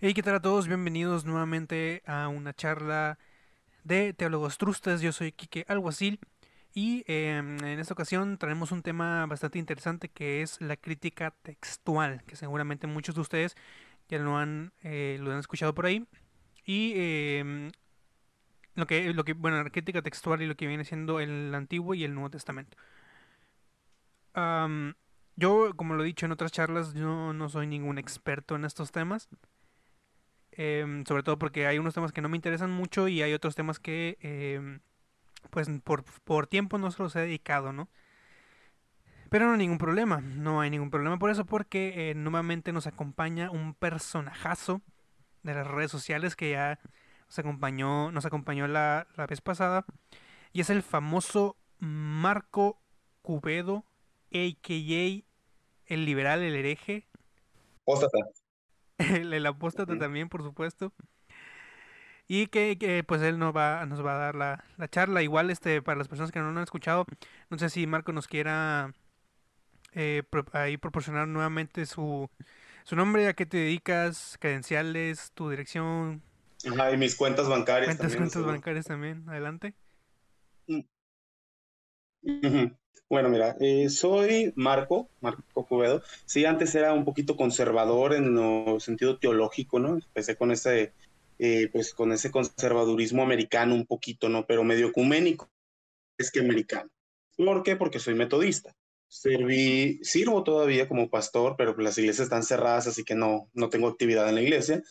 Hey, 0.00 0.14
¿qué 0.14 0.22
tal 0.22 0.36
a 0.36 0.40
todos? 0.40 0.68
Bienvenidos 0.68 1.24
nuevamente 1.24 2.04
a 2.06 2.28
una 2.28 2.54
charla 2.54 3.18
de 3.82 4.12
Teólogos 4.12 4.56
Trustes. 4.56 5.00
Yo 5.00 5.10
soy 5.10 5.32
Quique 5.32 5.64
Alguacil 5.66 6.20
y 6.72 7.02
em, 7.08 7.58
en 7.64 7.80
esta 7.80 7.94
ocasión 7.94 8.38
traemos 8.38 8.70
un 8.70 8.82
tema 8.82 9.26
bastante 9.26 9.58
interesante 9.58 10.08
que 10.08 10.40
es 10.42 10.60
la 10.60 10.76
crítica 10.76 11.32
textual, 11.42 12.22
que 12.28 12.36
seguramente 12.36 12.86
muchos 12.86 13.16
de 13.16 13.22
ustedes 13.22 13.56
ya 14.08 14.20
lo 14.20 14.36
han, 14.36 14.72
eh, 14.84 15.18
lo 15.20 15.32
han 15.32 15.40
escuchado 15.40 15.74
por 15.74 15.86
ahí. 15.86 16.06
Y 16.64 16.92
em, 16.96 17.72
lo 18.76 18.86
que, 18.86 19.12
lo 19.12 19.24
que, 19.24 19.32
bueno, 19.32 19.60
la 19.64 19.70
crítica 19.70 20.00
textual 20.00 20.42
y 20.42 20.46
lo 20.46 20.56
que 20.56 20.68
viene 20.68 20.84
siendo 20.84 21.18
el 21.18 21.52
Antiguo 21.56 21.94
y 21.94 22.04
el 22.04 22.14
Nuevo 22.14 22.30
Testamento. 22.30 22.76
Am, 24.34 24.94
yo, 25.34 25.72
como 25.74 25.94
lo 25.94 26.04
he 26.04 26.06
dicho 26.06 26.24
en 26.26 26.32
otras 26.32 26.52
charlas, 26.52 26.94
yo 26.94 27.32
no 27.32 27.48
soy 27.48 27.66
ningún 27.66 27.98
experto 27.98 28.54
en 28.54 28.64
estos 28.64 28.92
temas. 28.92 29.28
Em, 30.60 31.04
sobre 31.06 31.22
todo 31.22 31.38
porque 31.38 31.68
hay 31.68 31.78
unos 31.78 31.94
temas 31.94 32.10
que 32.10 32.20
no 32.20 32.28
me 32.28 32.36
interesan 32.36 32.72
mucho 32.72 33.06
y 33.06 33.22
hay 33.22 33.32
otros 33.32 33.54
temas 33.54 33.78
que, 33.78 34.18
em, 34.20 34.80
pues, 35.50 35.68
por, 35.84 36.04
por 36.24 36.48
tiempo 36.48 36.78
no 36.78 36.90
se 36.90 37.00
los 37.00 37.14
he 37.14 37.20
dedicado, 37.20 37.72
¿no? 37.72 37.88
Pero 39.30 39.46
no 39.46 39.52
hay 39.52 39.58
ningún 39.58 39.78
problema, 39.78 40.20
no 40.20 40.60
hay 40.60 40.68
ningún 40.70 40.90
problema 40.90 41.16
por 41.16 41.30
eso, 41.30 41.46
porque 41.46 42.10
eh, 42.10 42.14
nuevamente 42.16 42.72
nos 42.72 42.88
acompaña 42.88 43.52
un 43.52 43.72
personajazo 43.72 44.82
de 45.44 45.54
las 45.54 45.64
redes 45.64 45.92
sociales 45.92 46.34
que 46.34 46.50
ya 46.50 46.80
nos 47.28 47.38
acompañó, 47.38 48.10
nos 48.10 48.26
acompañó 48.26 48.66
la, 48.66 49.06
la 49.16 49.28
vez 49.28 49.40
pasada, 49.40 49.84
y 50.52 50.60
es 50.60 50.70
el 50.70 50.82
famoso 50.82 51.56
Marco 51.78 52.82
Cubedo, 53.22 53.84
a.k.a. 54.32 55.22
el 55.86 56.04
liberal, 56.04 56.42
el 56.42 56.56
hereje. 56.56 57.06
el, 59.22 59.32
el 59.32 59.46
apóstata 59.46 59.96
también, 59.96 60.28
por 60.28 60.42
supuesto. 60.42 60.92
Y 62.26 62.48
que, 62.48 62.76
que, 62.78 63.02
pues 63.04 63.22
él 63.22 63.38
nos 63.38 63.56
va, 63.56 63.86
nos 63.86 64.04
va 64.04 64.14
a 64.14 64.18
dar 64.18 64.34
la, 64.34 64.64
la 64.76 64.88
charla. 64.88 65.22
Igual, 65.22 65.50
este, 65.50 65.80
para 65.80 65.96
las 65.98 66.08
personas 66.08 66.30
que 66.30 66.38
no 66.40 66.50
lo 66.50 66.58
han 66.58 66.64
escuchado, 66.64 67.06
no 67.48 67.58
sé 67.58 67.70
si 67.70 67.86
Marco 67.86 68.12
nos 68.12 68.28
quiera 68.28 68.92
eh, 69.92 70.22
pro- 70.28 70.44
ahí 70.52 70.76
proporcionar 70.76 71.26
nuevamente 71.26 71.86
su, 71.86 72.28
su 72.84 72.96
nombre, 72.96 73.28
a 73.28 73.34
qué 73.34 73.46
te 73.46 73.56
dedicas, 73.56 74.36
credenciales, 74.40 75.32
tu 75.32 75.48
dirección, 75.50 76.22
Ajá, 76.66 76.92
y 76.92 76.96
mis 76.98 77.16
cuentas 77.16 77.48
bancarias 77.48 77.96
cuentas, 77.96 78.10
también, 78.10 78.18
cuentas 78.30 78.44
bancarias 78.44 78.84
también. 78.86 79.28
Adelante. 79.28 79.74
Mm. 80.68 80.80
Bueno, 83.08 83.28
mira, 83.28 83.56
eh, 83.60 83.88
soy 83.88 84.52
Marco, 84.56 85.10
Marco 85.20 85.66
Cubedo. 85.66 86.02
Sí, 86.26 86.44
antes 86.44 86.74
era 86.74 86.92
un 86.92 87.04
poquito 87.04 87.36
conservador 87.36 88.14
en 88.14 88.36
el 88.38 88.80
sentido 88.80 89.18
teológico, 89.18 89.78
¿no? 89.78 89.94
Empecé 89.94 90.36
con 90.36 90.50
ese, 90.52 90.92
eh, 91.38 91.68
pues 91.72 91.94
con 91.94 92.12
ese 92.12 92.30
conservadurismo 92.30 93.22
americano 93.22 93.74
un 93.74 93.86
poquito, 93.86 94.28
¿no? 94.28 94.46
Pero 94.46 94.64
medio 94.64 94.88
ecuménico, 94.88 95.50
es 96.18 96.30
que 96.30 96.40
americano. 96.40 96.90
¿Por 97.36 97.62
qué? 97.62 97.76
Porque 97.76 97.98
soy 98.00 98.14
metodista. 98.14 98.74
Serví, 99.08 100.00
sirvo 100.02 100.44
todavía 100.44 100.88
como 100.88 101.08
pastor, 101.10 101.54
pero 101.56 101.76
las 101.78 101.96
iglesias 101.98 102.26
están 102.26 102.42
cerradas, 102.42 102.86
así 102.88 103.04
que 103.04 103.14
no, 103.14 103.50
no 103.54 103.70
tengo 103.70 103.88
actividad 103.88 104.28
en 104.28 104.34
la 104.36 104.42
iglesia. 104.42 104.82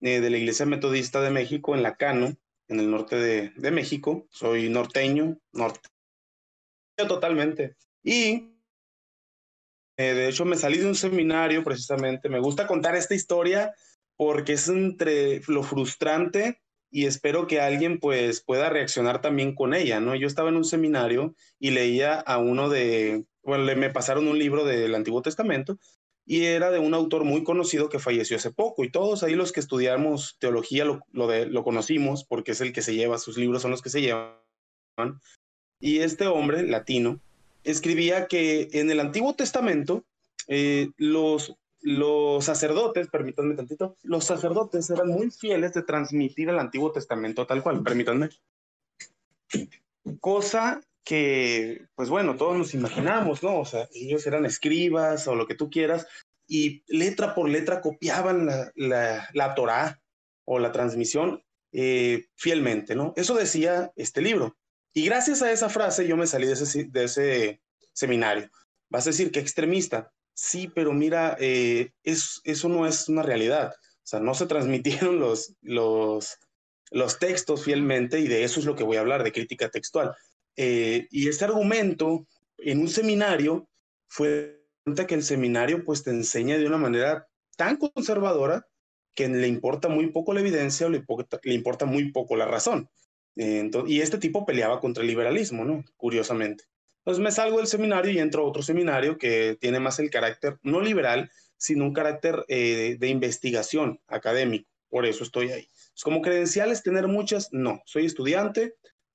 eh, 0.00 0.20
de 0.20 0.30
la 0.30 0.38
Iglesia 0.38 0.66
Metodista 0.66 1.20
de 1.20 1.30
México 1.30 1.74
en 1.74 1.82
La 1.82 1.96
Cano, 1.96 2.36
en 2.68 2.80
el 2.80 2.90
norte 2.90 3.16
de, 3.16 3.50
de 3.56 3.70
México. 3.70 4.26
Soy 4.30 4.68
norteño, 4.68 5.38
norteño 5.52 5.95
totalmente. 6.96 7.76
Y 8.02 8.56
eh, 9.98 10.14
de 10.14 10.28
hecho 10.28 10.44
me 10.44 10.56
salí 10.56 10.78
de 10.78 10.86
un 10.86 10.94
seminario 10.94 11.64
precisamente. 11.64 12.28
Me 12.28 12.40
gusta 12.40 12.66
contar 12.66 12.96
esta 12.96 13.14
historia 13.14 13.74
porque 14.16 14.54
es 14.54 14.68
entre 14.68 15.42
lo 15.48 15.62
frustrante 15.62 16.60
y 16.90 17.06
espero 17.06 17.46
que 17.46 17.60
alguien 17.60 17.98
pues 17.98 18.42
pueda 18.42 18.70
reaccionar 18.70 19.20
también 19.20 19.54
con 19.54 19.74
ella, 19.74 20.00
¿no? 20.00 20.14
Yo 20.14 20.26
estaba 20.26 20.48
en 20.48 20.56
un 20.56 20.64
seminario 20.64 21.34
y 21.58 21.70
leía 21.70 22.14
a 22.14 22.38
uno 22.38 22.68
de, 22.68 23.26
bueno, 23.42 23.64
le, 23.64 23.76
me 23.76 23.90
pasaron 23.90 24.28
un 24.28 24.38
libro 24.38 24.64
del 24.64 24.94
Antiguo 24.94 25.22
Testamento 25.22 25.78
y 26.24 26.44
era 26.44 26.70
de 26.70 26.78
un 26.78 26.94
autor 26.94 27.24
muy 27.24 27.44
conocido 27.44 27.88
que 27.88 27.98
falleció 27.98 28.36
hace 28.36 28.50
poco 28.50 28.84
y 28.84 28.90
todos 28.90 29.22
ahí 29.22 29.34
los 29.34 29.52
que 29.52 29.60
estudiamos 29.60 30.36
teología 30.38 30.84
lo, 30.84 31.00
lo, 31.12 31.26
de, 31.26 31.46
lo 31.46 31.64
conocimos 31.64 32.24
porque 32.24 32.52
es 32.52 32.60
el 32.60 32.72
que 32.72 32.82
se 32.82 32.94
lleva, 32.94 33.18
sus 33.18 33.36
libros 33.36 33.62
son 33.62 33.70
los 33.70 33.82
que 33.82 33.90
se 33.90 34.00
llevan. 34.00 34.40
Y 35.80 36.00
este 36.00 36.26
hombre 36.26 36.62
latino 36.62 37.20
escribía 37.64 38.26
que 38.26 38.68
en 38.72 38.90
el 38.90 39.00
Antiguo 39.00 39.34
Testamento 39.34 40.04
eh, 40.48 40.90
los, 40.96 41.56
los 41.80 42.44
sacerdotes, 42.44 43.08
permítanme 43.08 43.54
tantito, 43.54 43.96
los 44.02 44.24
sacerdotes 44.24 44.88
eran 44.90 45.08
muy 45.08 45.30
fieles 45.30 45.74
de 45.74 45.82
transmitir 45.82 46.48
el 46.48 46.58
Antiguo 46.58 46.92
Testamento 46.92 47.46
tal 47.46 47.62
cual, 47.62 47.82
permítanme. 47.82 48.30
Cosa 50.20 50.80
que, 51.04 51.86
pues 51.94 52.08
bueno, 52.08 52.36
todos 52.36 52.56
nos 52.56 52.74
imaginamos, 52.74 53.42
¿no? 53.42 53.60
O 53.60 53.64
sea, 53.64 53.88
ellos 53.94 54.26
eran 54.26 54.44
escribas 54.44 55.28
o 55.28 55.34
lo 55.34 55.46
que 55.46 55.54
tú 55.54 55.70
quieras, 55.70 56.06
y 56.48 56.82
letra 56.86 57.34
por 57.34 57.48
letra 57.48 57.80
copiaban 57.80 58.46
la, 58.46 58.72
la, 58.74 59.28
la 59.32 59.54
Torah 59.54 60.00
o 60.44 60.58
la 60.58 60.72
transmisión 60.72 61.42
eh, 61.72 62.26
fielmente, 62.34 62.94
¿no? 62.94 63.12
Eso 63.16 63.34
decía 63.34 63.92
este 63.96 64.20
libro. 64.22 64.56
Y 64.96 65.04
gracias 65.04 65.42
a 65.42 65.52
esa 65.52 65.68
frase 65.68 66.08
yo 66.08 66.16
me 66.16 66.26
salí 66.26 66.46
de 66.46 66.54
ese, 66.54 66.84
de 66.84 67.04
ese 67.04 67.60
seminario. 67.92 68.50
Vas 68.88 69.06
a 69.06 69.10
decir 69.10 69.30
que 69.30 69.40
extremista. 69.40 70.10
Sí, 70.32 70.72
pero 70.74 70.94
mira, 70.94 71.36
eh, 71.38 71.90
es, 72.02 72.40
eso 72.44 72.70
no 72.70 72.86
es 72.86 73.06
una 73.10 73.22
realidad. 73.22 73.74
O 73.74 74.06
sea, 74.06 74.20
no 74.20 74.32
se 74.32 74.46
transmitieron 74.46 75.20
los, 75.20 75.54
los, 75.60 76.38
textos 77.20 77.62
fielmente 77.62 78.20
y 78.20 78.26
de 78.26 78.44
eso 78.44 78.58
es 78.58 78.64
lo 78.64 78.74
que 78.74 78.84
voy 78.84 78.96
a 78.96 79.00
hablar, 79.00 79.22
de 79.22 79.32
crítica 79.32 79.68
textual. 79.68 80.16
Eh, 80.56 81.08
y 81.10 81.28
este 81.28 81.44
argumento 81.44 82.26
en 82.56 82.80
un 82.80 82.88
seminario 82.88 83.68
fue 84.08 84.64
que 85.06 85.14
el 85.14 85.22
seminario 85.22 85.84
pues 85.84 86.04
te 86.04 86.10
enseña 86.10 86.56
de 86.56 86.66
una 86.66 86.78
manera 86.78 87.28
tan 87.58 87.76
conservadora 87.76 88.66
que 89.14 89.28
le 89.28 89.46
importa 89.46 89.88
muy 89.88 90.06
poco 90.10 90.32
la 90.32 90.40
evidencia 90.40 90.86
o 90.86 90.90
le 90.90 91.04
importa 91.52 91.84
muy 91.84 92.12
poco 92.12 92.34
la 92.34 92.46
razón. 92.46 92.88
Eh, 93.36 93.58
entonces, 93.58 93.90
y 93.90 94.00
este 94.00 94.18
tipo 94.18 94.44
peleaba 94.44 94.80
contra 94.80 95.02
el 95.02 95.08
liberalismo, 95.08 95.64
¿no? 95.64 95.84
Curiosamente. 95.96 96.64
Entonces 96.98 97.22
me 97.22 97.30
salgo 97.30 97.58
del 97.58 97.66
seminario 97.66 98.10
y 98.10 98.18
entro 98.18 98.42
a 98.42 98.48
otro 98.48 98.62
seminario 98.62 99.16
que 99.18 99.56
tiene 99.60 99.78
más 99.78 99.98
el 100.00 100.10
carácter 100.10 100.58
no 100.62 100.80
liberal, 100.80 101.30
sino 101.56 101.84
un 101.84 101.92
carácter 101.92 102.44
eh, 102.48 102.96
de 102.98 103.08
investigación 103.08 104.00
académico. 104.08 104.68
Por 104.88 105.06
eso 105.06 105.22
estoy 105.22 105.50
ahí. 105.50 105.68
Pues 105.92 106.02
como 106.02 106.20
credenciales, 106.20 106.82
tener 106.82 107.06
muchas, 107.06 107.48
no. 107.52 107.80
Soy 107.86 108.06
estudiante, 108.06 108.74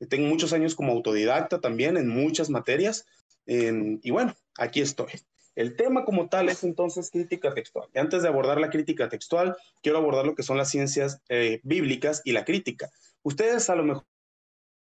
tengo 0.10 0.28
muchos 0.28 0.54
años 0.54 0.76
como 0.76 0.94
autodidacta 0.94 1.60
también 1.60 1.98
en 1.98 2.08
muchas 2.08 2.50
materias. 2.50 3.06
Eh, 3.46 4.00
y 4.02 4.12
bueno, 4.12 4.36
aquí 4.58 4.82
estoy. 4.82 5.12
El 5.56 5.76
tema 5.76 6.06
como 6.06 6.30
tal 6.30 6.50
es 6.50 6.64
entonces 6.64 7.12
crítica 7.12 7.54
textual. 7.54 7.90
Y 7.94 8.00
antes 8.00 8.22
de 8.22 8.30
abordar 8.30 8.60
la 8.60 8.70
crítica 8.70 9.10
textual, 9.10 9.56
quiero 9.82 9.98
abordar 9.98 10.26
lo 10.26 10.36
que 10.36 10.44
son 10.44 10.58
las 10.58 10.70
ciencias 10.70 11.22
eh, 11.30 11.60
bíblicas 11.64 12.22
y 12.24 12.32
la 12.32 12.46
crítica. 12.46 12.90
Ustedes 13.22 13.70
a 13.70 13.76
lo 13.76 13.84
mejor 13.84 14.06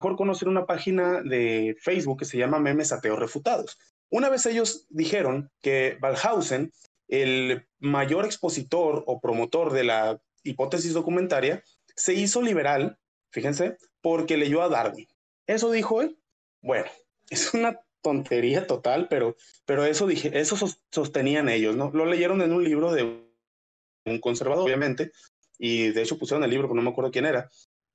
conocen 0.00 0.49
una 0.49 0.66
página 0.66 1.22
de 1.22 1.77
Facebook 1.81 2.21
que 2.21 2.25
se 2.25 2.38
llama 2.38 2.59
Memes 2.59 2.93
Ateos 2.93 3.19
Refutados. 3.19 3.78
Una 4.09 4.28
vez 4.28 4.44
ellos 4.47 4.87
dijeron 4.88 5.50
que 5.61 5.97
Balhausen, 6.00 6.72
el 7.09 7.66
mayor 7.78 8.25
expositor 8.25 9.05
o 9.06 9.21
promotor 9.21 9.72
de 9.72 9.84
la 9.84 10.21
hipótesis 10.43 10.94
documentaria, 10.94 11.62
se 11.94 12.15
hizo 12.15 12.43
liberal, 12.43 12.99
fíjense, 13.31 13.77
porque 14.00 14.37
leyó 14.37 14.62
a 14.62 14.69
Darwin. 14.69 15.06
Eso 15.47 15.71
dijo 15.71 16.03
él. 16.03 16.19
Bueno, 16.62 16.87
es 17.31 17.55
una 17.55 17.81
tontería 18.03 18.66
total, 18.66 19.07
pero, 19.09 19.36
pero 19.66 19.84
eso, 19.84 20.07
dije, 20.07 20.41
eso 20.41 20.57
sostenían 20.91 21.48
ellos, 21.48 21.77
¿no? 21.77 21.91
Lo 21.92 22.07
leyeron 22.07 22.41
en 22.41 22.53
un 22.53 22.65
libro 22.65 22.92
de 22.92 23.03
un 24.07 24.19
conservador, 24.21 24.65
obviamente, 24.65 25.13
y 25.59 25.89
de 25.89 26.03
hecho 26.03 26.19
pusieron 26.19 26.42
el 26.42 26.51
libro, 26.51 26.66
pero 26.66 26.77
no 26.77 26.83
me 26.83 26.91
acuerdo 26.91 27.10
quién 27.10 27.27
era. 27.27 27.51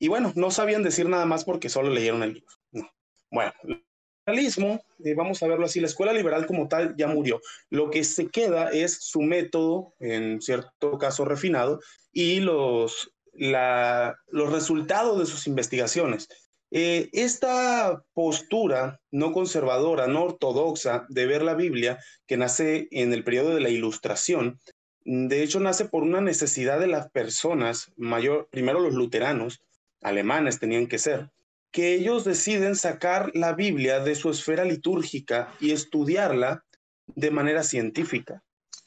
Y 0.05 0.07
bueno, 0.07 0.31
no 0.35 0.51
sabían 0.51 0.83
decir 0.83 1.09
nada 1.09 1.25
más 1.25 1.45
porque 1.45 1.67
solo 1.67 1.89
leyeron 1.89 2.21
el 2.21 2.33
libro. 2.33 2.53
No. 2.71 2.87
Bueno, 3.31 3.51
liberalismo, 3.63 4.79
eh, 5.03 5.15
vamos 5.15 5.41
a 5.41 5.47
verlo 5.47 5.65
así, 5.65 5.79
la 5.79 5.87
escuela 5.87 6.13
liberal 6.13 6.45
como 6.45 6.67
tal 6.67 6.95
ya 6.95 7.07
murió. 7.07 7.41
Lo 7.71 7.89
que 7.89 8.03
se 8.03 8.27
queda 8.27 8.69
es 8.69 8.99
su 9.01 9.23
método, 9.23 9.95
en 9.99 10.43
cierto 10.43 10.99
caso 10.99 11.25
refinado, 11.25 11.79
y 12.13 12.39
los, 12.39 13.15
la, 13.33 14.15
los 14.27 14.51
resultados 14.51 15.17
de 15.17 15.25
sus 15.25 15.47
investigaciones. 15.47 16.29
Eh, 16.69 17.09
esta 17.11 18.03
postura 18.13 19.01
no 19.09 19.31
conservadora, 19.31 20.05
no 20.05 20.25
ortodoxa 20.25 21.07
de 21.09 21.25
ver 21.25 21.41
la 21.41 21.55
Biblia, 21.55 21.97
que 22.27 22.37
nace 22.37 22.87
en 22.91 23.11
el 23.11 23.23
periodo 23.23 23.55
de 23.55 23.61
la 23.61 23.69
Ilustración, 23.69 24.59
de 25.03 25.41
hecho 25.41 25.59
nace 25.59 25.85
por 25.85 26.03
una 26.03 26.21
necesidad 26.21 26.79
de 26.79 26.87
las 26.87 27.09
personas, 27.09 27.91
mayor, 27.95 28.49
primero 28.51 28.79
los 28.79 28.93
luteranos, 28.93 29.61
alemanes 30.05 30.59
tenían 30.59 30.87
que 30.87 30.99
ser, 30.99 31.31
que 31.71 31.95
ellos 31.95 32.23
deciden 32.23 32.75
sacar 32.75 33.31
la 33.33 33.53
Biblia 33.53 33.99
de 33.99 34.15
su 34.15 34.29
esfera 34.29 34.63
litúrgica 34.63 35.53
y 35.59 35.71
estudiarla 35.71 36.63
de 37.07 37.31
manera 37.31 37.63
científica. 37.63 38.43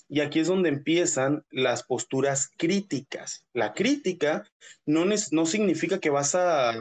Y 0.08 0.20
aquí 0.20 0.40
es 0.40 0.46
donde 0.46 0.70
empiezan 0.70 1.44
las 1.50 1.82
posturas 1.82 2.50
críticas. 2.56 3.44
La 3.52 3.74
crítica 3.74 4.44
no, 4.86 5.04
no 5.04 5.44
significa 5.44 5.98
que 5.98 6.08
vas 6.08 6.34
a 6.34 6.72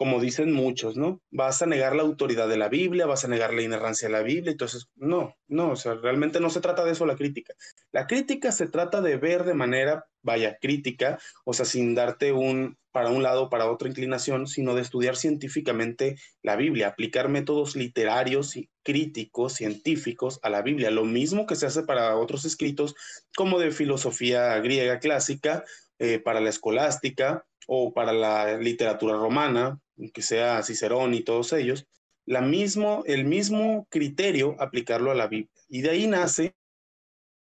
como 0.00 0.18
dicen 0.18 0.50
muchos, 0.50 0.96
¿no? 0.96 1.20
Vas 1.30 1.60
a 1.60 1.66
negar 1.66 1.94
la 1.94 2.00
autoridad 2.00 2.48
de 2.48 2.56
la 2.56 2.70
Biblia, 2.70 3.04
vas 3.04 3.26
a 3.26 3.28
negar 3.28 3.52
la 3.52 3.60
inerrancia 3.60 4.08
de 4.08 4.12
la 4.12 4.22
Biblia, 4.22 4.50
entonces, 4.50 4.88
no, 4.96 5.36
no, 5.46 5.72
o 5.72 5.76
sea, 5.76 5.92
realmente 5.92 6.40
no 6.40 6.48
se 6.48 6.62
trata 6.62 6.86
de 6.86 6.92
eso 6.92 7.04
la 7.04 7.16
crítica. 7.16 7.52
La 7.92 8.06
crítica 8.06 8.50
se 8.50 8.66
trata 8.66 9.02
de 9.02 9.18
ver 9.18 9.44
de 9.44 9.52
manera, 9.52 10.06
vaya, 10.22 10.56
crítica, 10.58 11.18
o 11.44 11.52
sea, 11.52 11.66
sin 11.66 11.94
darte 11.94 12.32
un 12.32 12.78
para 12.92 13.10
un 13.10 13.22
lado, 13.22 13.50
para 13.50 13.70
otra 13.70 13.90
inclinación, 13.90 14.46
sino 14.46 14.74
de 14.74 14.80
estudiar 14.80 15.16
científicamente 15.16 16.16
la 16.42 16.56
Biblia, 16.56 16.88
aplicar 16.88 17.28
métodos 17.28 17.76
literarios 17.76 18.56
y 18.56 18.70
críticos, 18.82 19.52
científicos 19.52 20.40
a 20.42 20.48
la 20.48 20.62
Biblia, 20.62 20.90
lo 20.90 21.04
mismo 21.04 21.44
que 21.44 21.56
se 21.56 21.66
hace 21.66 21.82
para 21.82 22.16
otros 22.16 22.46
escritos 22.46 22.94
como 23.36 23.58
de 23.58 23.70
filosofía 23.70 24.58
griega 24.60 24.98
clásica, 24.98 25.62
eh, 25.98 26.20
para 26.20 26.40
la 26.40 26.48
escolástica 26.48 27.44
o 27.66 27.92
para 27.92 28.14
la 28.14 28.56
literatura 28.56 29.14
romana, 29.14 29.78
que 30.08 30.22
sea 30.22 30.62
Cicerón 30.62 31.14
y 31.14 31.22
todos 31.22 31.52
ellos, 31.52 31.86
la 32.26 32.40
mismo, 32.40 33.02
el 33.06 33.24
mismo 33.24 33.86
criterio 33.90 34.56
aplicarlo 34.58 35.10
a 35.10 35.14
la 35.14 35.26
Biblia. 35.26 35.50
Y 35.68 35.82
de 35.82 35.90
ahí 35.90 36.06
nace 36.06 36.54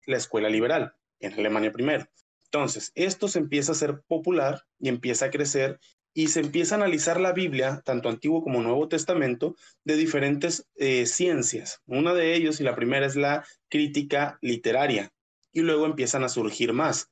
la 0.06 0.18
escuela 0.18 0.50
liberal, 0.50 0.96
en 1.20 1.34
Alemania 1.34 1.72
primero. 1.72 2.08
Entonces, 2.46 2.92
esto 2.96 3.28
se 3.28 3.40
empieza 3.40 3.72
a 3.72 3.76
ser 3.76 4.02
popular 4.08 4.64
y 4.80 4.90
empieza 4.90 5.26
a 5.26 5.32
crecer 5.32 5.80
y 6.14 6.28
se 6.28 6.42
empieza 6.42 6.76
a 6.76 6.78
analizar 6.78 7.20
la 7.20 7.34
Biblia, 7.34 7.82
tanto 7.84 8.10
Antiguo 8.10 8.44
como 8.44 8.62
Nuevo 8.62 8.88
Testamento, 8.88 9.56
de 9.84 9.96
diferentes 9.96 10.68
eh, 10.76 11.08
ciencias. 11.08 11.82
Una 11.88 12.14
de 12.14 12.36
ellos, 12.36 12.62
y 12.62 12.64
la 12.64 12.76
primera, 12.76 13.06
es 13.06 13.16
la 13.16 13.44
crítica 13.70 14.38
literaria. 14.42 15.12
Y 15.52 15.62
luego 15.62 15.86
empiezan 15.86 16.24
a 16.24 16.30
surgir 16.30 16.74
más. 16.74 17.10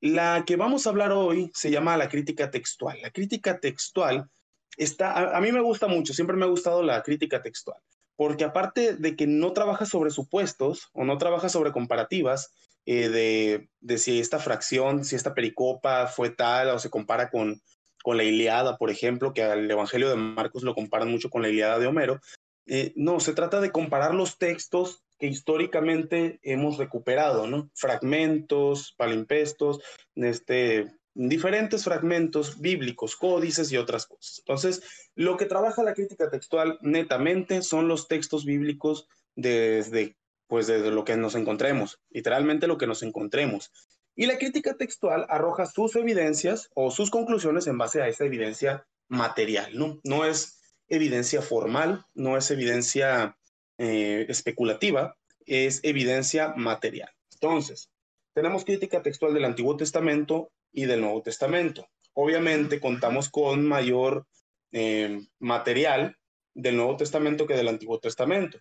La 0.00 0.44
que 0.46 0.56
vamos 0.56 0.86
a 0.86 0.90
hablar 0.90 1.12
hoy 1.12 1.50
se 1.54 1.70
llama 1.70 1.96
la 1.96 2.08
crítica 2.08 2.50
textual. 2.50 2.98
La 3.02 3.10
crítica 3.10 3.60
textual 3.60 4.30
está, 4.78 5.36
a, 5.36 5.40
mí 5.40 5.52
me 5.52 5.60
gusta 5.60 5.86
mucho, 5.86 6.14
siempre 6.14 6.36
me 6.36 6.44
ha 6.44 6.48
gustado 6.48 6.82
la 6.82 7.02
crítica 7.02 7.42
textual, 7.42 7.80
porque 8.16 8.44
aparte 8.44 8.94
de 8.94 9.16
que 9.16 9.26
no 9.26 9.52
trabaja 9.52 9.84
sobre 9.84 10.10
supuestos 10.10 10.88
o 10.92 11.04
no 11.04 11.18
trabaja 11.18 11.48
sobre 11.48 11.72
comparativas 11.72 12.52
eh, 12.86 13.08
de, 13.08 13.68
de, 13.80 13.98
si 13.98 14.20
esta 14.20 14.38
fracción, 14.38 15.04
si 15.04 15.16
esta 15.16 15.34
pericopa 15.34 16.06
fue 16.06 16.30
tal 16.30 16.70
o 16.70 16.78
se 16.78 16.90
compara 16.90 17.28
con, 17.30 17.60
con 18.02 18.16
la 18.16 18.24
Iliada, 18.24 18.78
por 18.78 18.90
ejemplo, 18.90 19.34
que 19.34 19.42
al 19.42 19.70
Evangelio 19.70 20.08
de 20.08 20.16
Marcos 20.16 20.62
lo 20.62 20.74
comparan 20.74 21.10
mucho 21.10 21.28
con 21.28 21.42
la 21.42 21.48
Iliada 21.48 21.78
de 21.78 21.86
Homero, 21.86 22.20
eh, 22.66 22.92
no, 22.96 23.18
se 23.20 23.32
trata 23.32 23.60
de 23.60 23.72
comparar 23.72 24.14
los 24.14 24.38
textos 24.38 25.02
que 25.18 25.26
históricamente 25.26 26.38
hemos 26.42 26.78
recuperado, 26.78 27.46
¿no? 27.46 27.70
Fragmentos, 27.74 28.94
palimpestos, 28.96 29.80
este, 30.14 30.86
diferentes 31.18 31.82
fragmentos 31.82 32.60
bíblicos, 32.60 33.16
códices 33.16 33.72
y 33.72 33.76
otras 33.76 34.06
cosas. 34.06 34.38
Entonces, 34.38 34.82
lo 35.16 35.36
que 35.36 35.46
trabaja 35.46 35.82
la 35.82 35.94
crítica 35.94 36.30
textual 36.30 36.78
netamente 36.80 37.62
son 37.62 37.88
los 37.88 38.06
textos 38.06 38.44
bíblicos 38.44 39.08
desde, 39.34 40.16
pues, 40.46 40.68
desde 40.68 40.92
lo 40.92 41.04
que 41.04 41.16
nos 41.16 41.34
encontremos, 41.34 42.00
literalmente 42.10 42.68
lo 42.68 42.78
que 42.78 42.86
nos 42.86 43.02
encontremos. 43.02 43.72
Y 44.14 44.26
la 44.26 44.38
crítica 44.38 44.76
textual 44.76 45.26
arroja 45.28 45.66
sus 45.66 45.96
evidencias 45.96 46.70
o 46.74 46.92
sus 46.92 47.10
conclusiones 47.10 47.66
en 47.66 47.78
base 47.78 48.00
a 48.00 48.06
esa 48.06 48.24
evidencia 48.24 48.86
material, 49.08 49.76
¿no? 49.76 50.00
No 50.04 50.24
es 50.24 50.60
evidencia 50.86 51.42
formal, 51.42 52.04
no 52.14 52.36
es 52.36 52.48
evidencia 52.52 53.36
eh, 53.76 54.24
especulativa, 54.28 55.16
es 55.46 55.80
evidencia 55.82 56.54
material. 56.56 57.10
Entonces, 57.32 57.90
tenemos 58.34 58.64
crítica 58.64 59.02
textual 59.02 59.34
del 59.34 59.44
Antiguo 59.44 59.76
Testamento 59.76 60.52
y 60.72 60.86
del 60.86 61.00
Nuevo 61.00 61.22
Testamento. 61.22 61.88
Obviamente 62.12 62.80
contamos 62.80 63.28
con 63.28 63.66
mayor 63.66 64.26
eh, 64.72 65.20
material 65.38 66.16
del 66.54 66.76
Nuevo 66.76 66.96
Testamento 66.96 67.46
que 67.46 67.54
del 67.54 67.68
Antiguo 67.68 67.98
Testamento. 68.00 68.58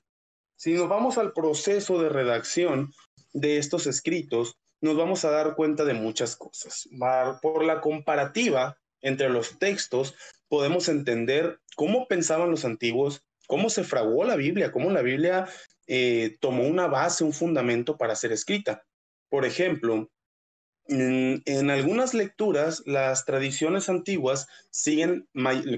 Si 0.56 0.74
nos 0.74 0.89
vamos 0.89 1.18
al 1.18 1.33
proceso 1.33 2.01
de 2.01 2.09
redacción 2.09 2.92
de 3.33 3.57
estos 3.57 3.88
escritos, 3.88 4.57
nos 4.81 4.95
vamos 4.95 5.25
a 5.25 5.31
dar 5.31 5.56
cuenta 5.56 5.86
de 5.86 5.94
muchas 5.94 6.36
cosas. 6.36 6.88
Por 7.42 7.63
la 7.63 7.81
comparativa 7.81 8.77
entre 9.01 9.30
los 9.30 9.60
textos, 9.60 10.15
podemos 10.48 10.89
entender 10.89 11.60
cómo 11.75 12.07
pensaban 12.07 12.51
los 12.51 12.65
antiguos 12.65 13.27
cómo 13.48 13.69
se 13.69 13.83
fraguó 13.83 14.25
la 14.25 14.36
Biblia, 14.36 14.71
cómo 14.71 14.92
la 14.92 15.01
Biblia 15.01 15.48
eh, 15.88 16.38
tomó 16.39 16.68
una 16.68 16.88
base, 16.88 17.24
un 17.24 17.33
fundamento 17.33 17.98
para 17.98 18.15
ser 18.15 18.31
escrita. 18.33 18.83
Por 19.30 19.45
ejemplo, 19.45 20.12
en, 20.89 21.69
algunas 21.69 22.13
lecturas, 22.13 22.84
las 22.86 23.25
tradiciones 23.25 23.89
antiguas 23.89 24.48
siguen, 24.69 25.28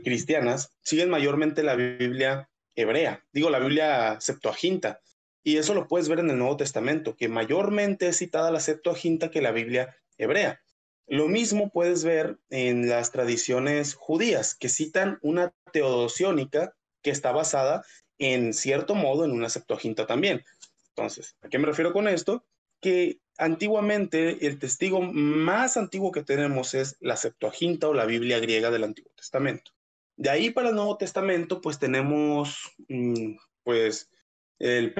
cristianas, 0.03 0.71
siguen 0.81 1.09
mayormente 1.09 1.63
la 1.63 1.75
Biblia 1.75 2.49
hebrea, 2.75 3.25
digo 3.31 3.49
la 3.49 3.59
Biblia 3.59 4.17
septuaginta, 4.21 5.01
y 5.43 5.57
eso 5.57 5.73
lo 5.73 5.87
puedes 5.87 6.09
ver 6.09 6.19
en 6.19 6.29
el 6.29 6.37
Nuevo 6.37 6.57
Testamento, 6.57 7.15
que 7.15 7.29
mayormente 7.29 8.09
es 8.09 8.17
citada 8.17 8.51
la 8.51 8.59
septuaginta 8.59 9.31
que 9.31 9.41
la 9.41 9.51
Biblia 9.51 9.95
hebrea. 10.17 10.61
Lo 11.07 11.27
mismo 11.27 11.71
puedes 11.71 12.03
ver 12.03 12.37
en 12.49 12.87
las 12.87 13.11
tradiciones 13.11 13.95
judías, 13.95 14.53
que 14.53 14.69
citan 14.69 15.17
una 15.21 15.53
teodosiónica, 15.71 16.75
que 17.01 17.09
está 17.09 17.31
basada 17.31 17.83
en 18.19 18.53
cierto 18.53 18.93
modo 18.95 19.25
en 19.25 19.31
una 19.31 19.49
Septuaginta 19.49 20.05
también. 20.05 20.43
Entonces, 20.89 21.35
¿a 21.41 21.49
qué 21.49 21.57
me 21.57 21.65
refiero 21.65 21.93
con 21.93 22.07
esto? 22.07 22.45
Que 22.81 23.19
antiguamente 23.39 24.45
el 24.45 24.59
testigo 24.59 25.01
más 25.01 25.77
antiguo 25.77 26.11
que 26.11 26.23
tenemos 26.23 26.73
es 26.73 26.97
la 26.99 27.15
Septuaginta 27.15 27.87
o 27.87 27.93
la 27.93 28.05
Biblia 28.05 28.39
griega 28.39 28.69
del 28.69 28.83
Antiguo 28.83 29.11
Testamento. 29.15 29.71
De 30.17 30.29
ahí 30.29 30.49
para 30.49 30.69
el 30.69 30.75
Nuevo 30.75 30.97
Testamento, 30.97 31.61
pues 31.61 31.79
tenemos, 31.79 32.59
mm, 32.89 33.37
pues, 33.63 34.11
el 34.59 34.93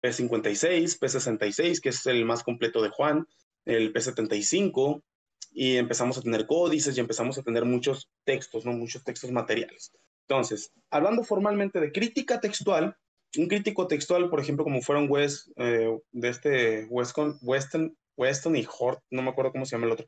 P56, 0.00 0.98
P66, 1.00 1.80
que 1.80 1.88
es 1.88 2.06
el 2.06 2.24
más 2.24 2.44
completo 2.44 2.80
de 2.80 2.90
Juan, 2.90 3.26
el 3.64 3.92
P75, 3.92 5.02
y 5.50 5.76
empezamos 5.76 6.18
a 6.18 6.22
tener 6.22 6.46
códices 6.46 6.96
y 6.96 7.00
empezamos 7.00 7.36
a 7.38 7.42
tener 7.42 7.64
muchos 7.64 8.08
textos, 8.24 8.64
¿no? 8.64 8.72
Muchos 8.72 9.02
textos 9.02 9.32
materiales. 9.32 9.92
Entonces, 10.28 10.72
hablando 10.90 11.24
formalmente 11.24 11.80
de 11.80 11.90
crítica 11.90 12.40
textual, 12.40 12.96
un 13.36 13.48
crítico 13.48 13.86
textual, 13.86 14.30
por 14.30 14.40
ejemplo, 14.40 14.64
como 14.64 14.82
fueron 14.82 15.10
West, 15.10 15.48
eh, 15.56 15.98
de 16.12 16.28
este 16.28 16.86
Weston, 16.86 17.38
Weston, 17.42 18.56
y 18.56 18.66
Hort, 18.78 19.00
no 19.10 19.22
me 19.22 19.30
acuerdo 19.30 19.52
cómo 19.52 19.66
se 19.66 19.76
llama 19.76 19.86
el 19.86 19.92
otro. 19.92 20.06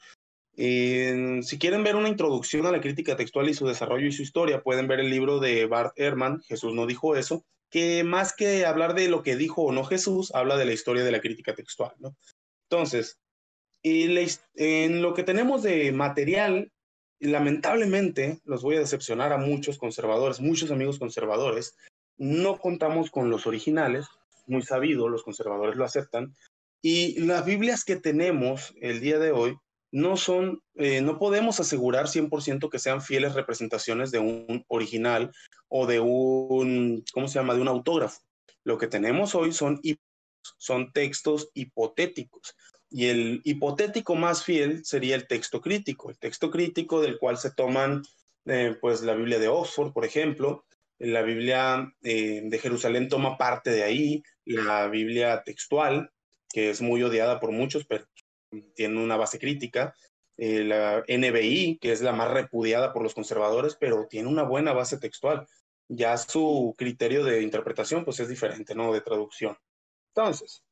si 0.56 1.58
quieren 1.58 1.84
ver 1.84 1.96
una 1.96 2.08
introducción 2.08 2.66
a 2.66 2.72
la 2.72 2.80
crítica 2.80 3.16
textual 3.16 3.48
y 3.48 3.54
su 3.54 3.66
desarrollo 3.66 4.06
y 4.06 4.12
su 4.12 4.22
historia, 4.22 4.62
pueden 4.62 4.88
ver 4.88 5.00
el 5.00 5.10
libro 5.10 5.38
de 5.38 5.66
Bart 5.66 5.92
Ehrman, 5.96 6.40
Jesús 6.42 6.75
no 6.75 6.87
dijo 6.87 7.16
eso, 7.16 7.44
que 7.70 8.02
más 8.02 8.34
que 8.34 8.64
hablar 8.64 8.94
de 8.94 9.08
lo 9.08 9.22
que 9.22 9.37
dijo 9.37 9.62
o 9.62 9.72
no 9.72 9.84
Jesús, 9.84 10.34
habla 10.34 10.56
de 10.56 10.64
la 10.64 10.72
historia 10.72 11.04
de 11.04 11.12
la 11.12 11.20
crítica 11.20 11.54
textual. 11.54 11.92
¿no? 11.98 12.16
Entonces, 12.70 13.18
en 13.82 15.02
lo 15.02 15.14
que 15.14 15.22
tenemos 15.22 15.62
de 15.62 15.92
material 15.92 16.72
lamentablemente, 17.20 18.40
los 18.44 18.62
voy 18.62 18.76
a 18.76 18.80
decepcionar 18.80 19.32
a 19.32 19.38
muchos 19.38 19.78
conservadores, 19.78 20.40
muchos 20.40 20.70
amigos 20.70 20.98
conservadores, 20.98 21.76
no 22.18 22.58
contamos 22.58 23.10
con 23.10 23.30
los 23.30 23.46
originales, 23.46 24.06
muy 24.46 24.62
sabido, 24.62 25.08
los 25.08 25.22
conservadores 25.22 25.76
lo 25.76 25.84
aceptan, 25.84 26.34
y 26.82 27.20
las 27.20 27.44
Biblias 27.44 27.84
que 27.84 27.96
tenemos 27.96 28.75
el 28.80 29.00
día 29.00 29.18
de 29.18 29.32
hoy 29.32 29.56
no 29.90 30.16
son, 30.16 30.62
eh, 30.75 31.00
no 31.00 31.18
podemos 31.18 31.60
asegurar 31.60 32.08
100% 32.08 32.68
que 32.68 32.78
sean 32.78 33.00
fieles 33.00 33.34
representaciones 33.34 34.10
de 34.10 34.18
un 34.18 34.64
original 34.68 35.32
o 35.68 35.87
de 35.87 36.00
un, 36.00 37.04
¿cómo 37.12 37.28
se 37.28 37.38
llama?, 37.38 37.54
de 37.54 37.62
un 37.62 37.68
autógrafo. 37.68 38.20
Lo 38.64 38.78
que 38.78 38.87
tenemos 38.87 39.34
hoy 39.34 39.52
son, 39.52 39.80
son 40.58 40.92
textos 40.92 41.50
hipotéticos. 41.54 42.54
Y 42.90 43.06
el 43.06 43.40
hipotético 43.44 44.14
más 44.14 44.44
fiel 44.44 44.84
sería 44.84 45.14
el 45.14 45.26
texto 45.26 45.60
crítico, 45.60 46.10
el 46.10 46.18
texto 46.18 46.50
crítico 46.50 47.00
del 47.00 47.18
cual 47.18 47.38
se 47.38 47.50
toman 47.50 48.02
eh, 48.46 48.76
pues 48.80 49.02
la 49.02 49.14
Biblia 49.14 49.38
de 49.38 49.48
Oxford, 49.48 49.92
por 49.92 50.04
ejemplo, 50.04 50.64
la 50.99 51.23
Biblia 51.23 51.93
eh, 52.02 52.43
de 52.45 52.59
Jerusalén 52.59 53.09
toma 53.09 53.37
parte 53.37 53.71
de 53.71 53.83
ahí, 53.83 54.23
la 54.45 54.88
Biblia 54.88 55.43
textual, 55.45 56.11
que 56.49 56.71
es 56.71 56.81
muy 56.81 57.02
odiada 57.02 57.40
por 57.40 57.52
muchos, 57.52 57.85
pero 57.85 58.05
tiene 58.75 59.02
una 59.02 59.17
base 59.17 59.38
crítica, 59.38 59.95
eh, 60.37 60.64
la 60.64 61.05
NBI, 61.07 61.78
que 61.81 61.93
es 61.93 62.00
la 62.00 62.12
más 62.12 62.31
repudiada 62.31 62.93
por 62.93 63.02
los 63.02 63.14
conservadores, 63.14 63.76
pero 63.78 64.07
tiene 64.09 64.28
una 64.28 64.43
buena 64.43 64.73
base 64.73 64.99
textual. 64.99 65.47
Ya 65.88 66.17
su 66.17 66.75
criterio 66.76 67.25
de 67.25 67.43
interpretación 67.43 68.05
pues 68.05 68.21
es 68.21 68.28
diferente, 68.28 68.75
¿no? 68.75 68.93
De 68.93 69.00
traducción. 69.00 69.57
Entonces, 70.14 70.62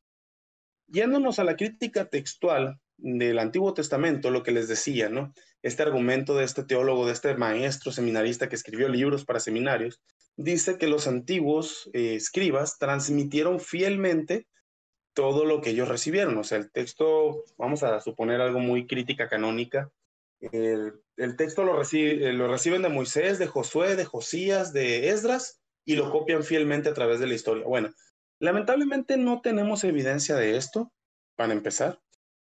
Yéndonos 0.87 1.37
a 1.39 1.43
la 1.43 1.57
crítica 1.57 2.05
textual 2.05 2.79
del 2.95 3.39
Antiguo 3.39 3.73
Testamento, 3.73 4.31
lo 4.31 4.41
que 4.41 4.53
les 4.53 4.69
decía, 4.69 5.09
¿no? 5.09 5.33
Este 5.61 5.83
argumento 5.83 6.35
de 6.35 6.45
este 6.45 6.63
teólogo, 6.63 7.05
de 7.05 7.11
este 7.11 7.35
maestro 7.35 7.91
seminarista 7.91 8.47
que 8.47 8.55
escribió 8.55 8.87
libros 8.87 9.25
para 9.25 9.41
seminarios, 9.41 10.01
dice 10.37 10.77
que 10.77 10.87
los 10.87 11.07
antiguos 11.07 11.89
eh, 11.93 12.15
escribas 12.15 12.77
transmitieron 12.77 13.59
fielmente 13.59 14.47
todo 15.13 15.45
lo 15.45 15.61
que 15.61 15.71
ellos 15.71 15.89
recibieron. 15.89 16.37
O 16.37 16.43
sea, 16.43 16.59
el 16.59 16.71
texto, 16.71 17.43
vamos 17.57 17.83
a 17.83 17.99
suponer 17.99 18.39
algo 18.39 18.59
muy 18.59 18.87
crítica 18.87 19.27
canónica, 19.27 19.91
el, 20.39 21.35
texto 21.35 21.63
lo, 21.63 21.75
recibe, 21.75 22.31
lo 22.33 22.47
reciben 22.47 22.83
de 22.83 22.89
Moisés, 22.89 23.39
de 23.39 23.47
Josué, 23.47 23.95
de 23.95 24.05
Josías, 24.05 24.71
de 24.71 25.09
Esdras 25.09 25.59
y 25.83 25.95
lo 25.95 26.11
copian 26.11 26.43
fielmente 26.43 26.89
a 26.89 26.93
través 26.93 27.19
de 27.19 27.27
la 27.27 27.33
historia. 27.33 27.65
Bueno, 27.65 27.89
lamentablemente 28.39 29.17
no 29.17 29.41
tenemos 29.41 29.83
evidencia 29.83 30.35
de 30.35 30.57
esto, 30.57 30.91
para 31.35 31.53
empezar. 31.53 31.99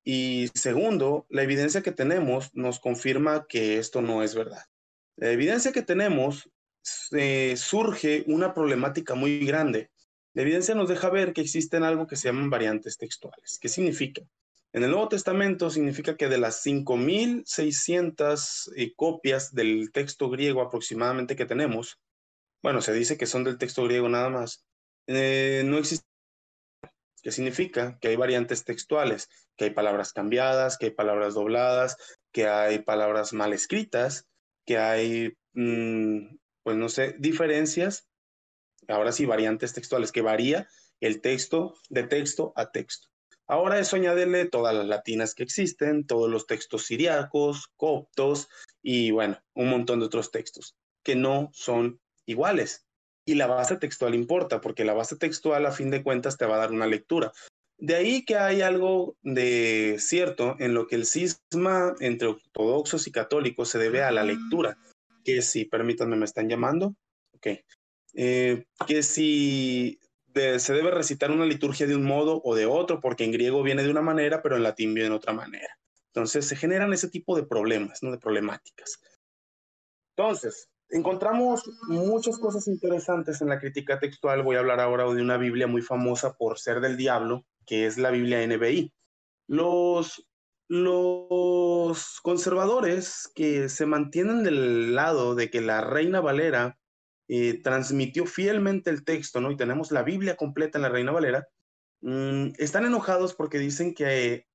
Y 0.05 0.49
segundo, 0.55 1.27
la 1.29 1.43
evidencia 1.43 1.83
que 1.83 1.93
tenemos 1.93 2.55
nos 2.55 2.81
confirma 2.81 3.47
que 3.49 3.79
esto 3.79 4.03
no 4.03 4.23
es 4.23 4.35
verdad. 4.35 4.63
La 5.17 5.31
evidencia 5.31 5.73
que 5.73 5.83
tenemos 5.83 6.51
surge 6.83 8.25
una 8.27 8.55
problemática 8.55 9.15
muy 9.15 9.45
grande 9.45 9.91
la 10.33 10.43
evidencia 10.43 10.77
nos 10.77 10.89
deja 10.89 11.11
ver 11.11 11.33
que 11.33 11.41
existen 11.41 11.83
algo 11.83 12.07
que 12.07 12.15
se 12.15 12.29
llaman 12.29 12.51
variantes 12.51 12.99
textuales. 12.99 13.59
¿Qué 13.61 13.69
significa? 13.69 14.23
En 14.73 14.85
el 14.85 14.91
Nuevo 14.91 15.09
Testamento 15.09 15.71
significa 15.71 16.17
que 16.17 16.29
de 16.29 16.39
las 16.39 16.65
5.600 16.65 18.73
eh, 18.77 18.93
copias 18.95 19.53
del 19.53 19.91
texto 19.91 20.31
griego 20.31 20.63
aproximadamente 20.63 21.35
que 21.35 21.47
tenemos, 21.47 21.99
bueno, 22.63 22.81
se 22.81 22.93
dice 22.93 23.19
que 23.19 23.27
son 23.27 23.43
del 23.43 23.59
texto 23.59 23.83
griego 23.83 24.09
nada 24.09 24.31
más, 24.31 24.65
eh, 25.09 25.63
no 25.65 25.79
existe. 25.79 26.07
¿Qué 27.23 27.33
significa? 27.33 27.99
Que 28.01 28.09
hay 28.09 28.17
variantes 28.17 28.65
textuales, 28.65 29.29
que 29.57 29.65
hay 29.65 29.71
palabras 29.71 30.13
cambiadas, 30.13 30.79
que 30.79 30.87
hay 30.87 30.93
palabras 30.93 31.35
dobladas, 31.35 31.97
que 32.33 32.47
hay 32.47 32.79
palabras 32.79 33.33
mal 33.33 33.53
escritas, 33.53 34.29
que 34.65 34.79
hay, 34.79 35.37
mm, 35.55 36.37
pues 36.63 36.77
no 36.77 36.89
sé, 36.89 37.17
diferencias 37.19 38.11
ahora 38.89 39.13
sí, 39.13 39.27
variantes 39.27 39.73
textuales, 39.73 40.13
que 40.13 40.23
varía 40.23 40.69
el 41.01 41.21
texto 41.21 41.75
de 41.89 42.05
texto 42.05 42.53
a 42.57 42.71
texto. 42.71 43.09
Ahora 43.47 43.79
eso 43.79 43.97
añádele 43.97 44.47
todas 44.47 44.75
las 44.75 44.87
latinas 44.87 45.35
que 45.35 45.43
existen, 45.43 46.07
todos 46.07 46.31
los 46.31 46.47
textos 46.47 46.87
siriacos, 46.87 47.69
coptos 47.77 48.49
y 48.83 49.11
bueno, 49.11 49.41
un 49.55 49.71
montón 49.71 50.01
de 50.01 50.07
otros 50.07 50.31
textos 50.31 50.77
que 51.03 51.17
no 51.17 51.51
son 51.53 52.01
iguales. 52.27 52.87
Y 53.27 53.35
la 53.35 53.47
base 53.47 53.77
textual 53.77 54.15
importa, 54.15 54.61
porque 54.61 54.85
la 54.85 54.95
base 54.95 55.17
textual 55.17 55.67
a 55.67 55.73
fin 55.73 55.91
de 55.91 56.03
cuentas 56.03 56.37
te 56.37 56.47
va 56.47 56.57
a 56.57 56.59
dar 56.59 56.73
una 56.73 56.87
lectura. 56.87 57.33
De 57.77 57.97
ahí 57.97 58.25
que 58.25 58.37
hay 58.37 58.61
algo 58.61 59.17
de 59.23 59.97
cierto 59.99 60.57
en 60.59 60.75
lo 60.75 60.87
que 60.87 60.97
el 60.97 61.07
cisma 61.07 61.95
entre 62.01 62.29
ortodoxos 62.29 63.07
y 63.07 63.13
católicos 63.13 63.69
se 63.71 63.79
debe 63.79 64.03
a 64.03 64.11
la 64.11 64.23
lectura, 64.23 64.77
que 65.25 65.43
si, 65.43 65.65
permítanme, 65.65 66.17
me 66.17 66.25
están 66.25 66.49
llamando. 66.49 66.95
Ok, 67.35 67.47
eh, 68.15 68.65
que 68.87 69.03
si 69.03 69.99
se 70.35 70.73
debe 70.73 70.91
recitar 70.91 71.31
una 71.31 71.47
liturgia 71.47 71.87
de 71.87 71.97
un 71.97 72.05
modo 72.05 72.41
o 72.45 72.55
de 72.55 72.67
otro, 72.67 73.01
porque 73.01 73.25
en 73.25 73.33
griego 73.33 73.63
viene 73.63 73.83
de 73.83 73.91
una 73.91 74.03
manera, 74.03 74.43
pero 74.43 74.57
en 74.57 74.63
latín 74.63 74.95
viene 74.95 75.11
de 75.11 75.17
otra 75.17 75.33
manera. 75.33 75.79
Entonces 76.07 76.47
se 76.47 76.57
generan 76.57 76.93
ese 76.93 77.09
tipo 77.09 77.37
de 77.37 77.45
problemas, 77.45 78.03
¿no? 78.03 78.11
de 78.11 78.19
problemáticas. 78.19 79.01
Entonces, 80.17 80.69
encontramos 80.89 81.69
muchas 81.89 82.39
cosas 82.39 82.67
interesantes 82.69 83.41
en 83.41 83.49
la 83.49 83.59
crítica 83.59 83.99
textual. 83.99 84.43
Voy 84.43 84.57
a 84.57 84.61
hablar 84.61 84.81
ahora 84.81 85.05
de 85.05 85.23
una 85.23 85.37
Biblia 85.37 85.67
muy 85.67 85.83
famosa 85.83 86.35
por 86.37 86.59
ser 86.59 86.81
del 86.81 86.97
diablo, 86.97 87.45
que 87.65 87.87
es 87.87 87.97
la 87.97 88.11
Biblia 88.11 88.45
NBI. 88.47 88.93
Los, 89.47 90.29
los 90.71 92.21
conservadores 92.23 93.29
que 93.35 93.69
se 93.69 93.87
mantienen 93.87 94.45
del 94.45 94.95
lado 94.95 95.35
de 95.35 95.51
que 95.51 95.61
la 95.61 95.81
Reina 95.81 96.21
Valera 96.21 96.79
eh, 97.27 97.61
transmitió 97.61 98.25
fielmente 98.25 98.89
el 98.89 99.05
texto, 99.05 99.41
¿no? 99.41 99.51
Y 99.51 99.57
tenemos 99.57 99.91
la 99.91 100.05
Biblia 100.05 100.37
completa 100.37 100.79
en 100.79 100.83
la 100.83 100.89
Reina 100.89 101.11
Valera, 101.11 101.49
mm, 102.03 102.53
están 102.59 102.87
enojados 102.87 103.35
porque 103.35 103.59
dicen 103.59 103.95
que 103.95 104.47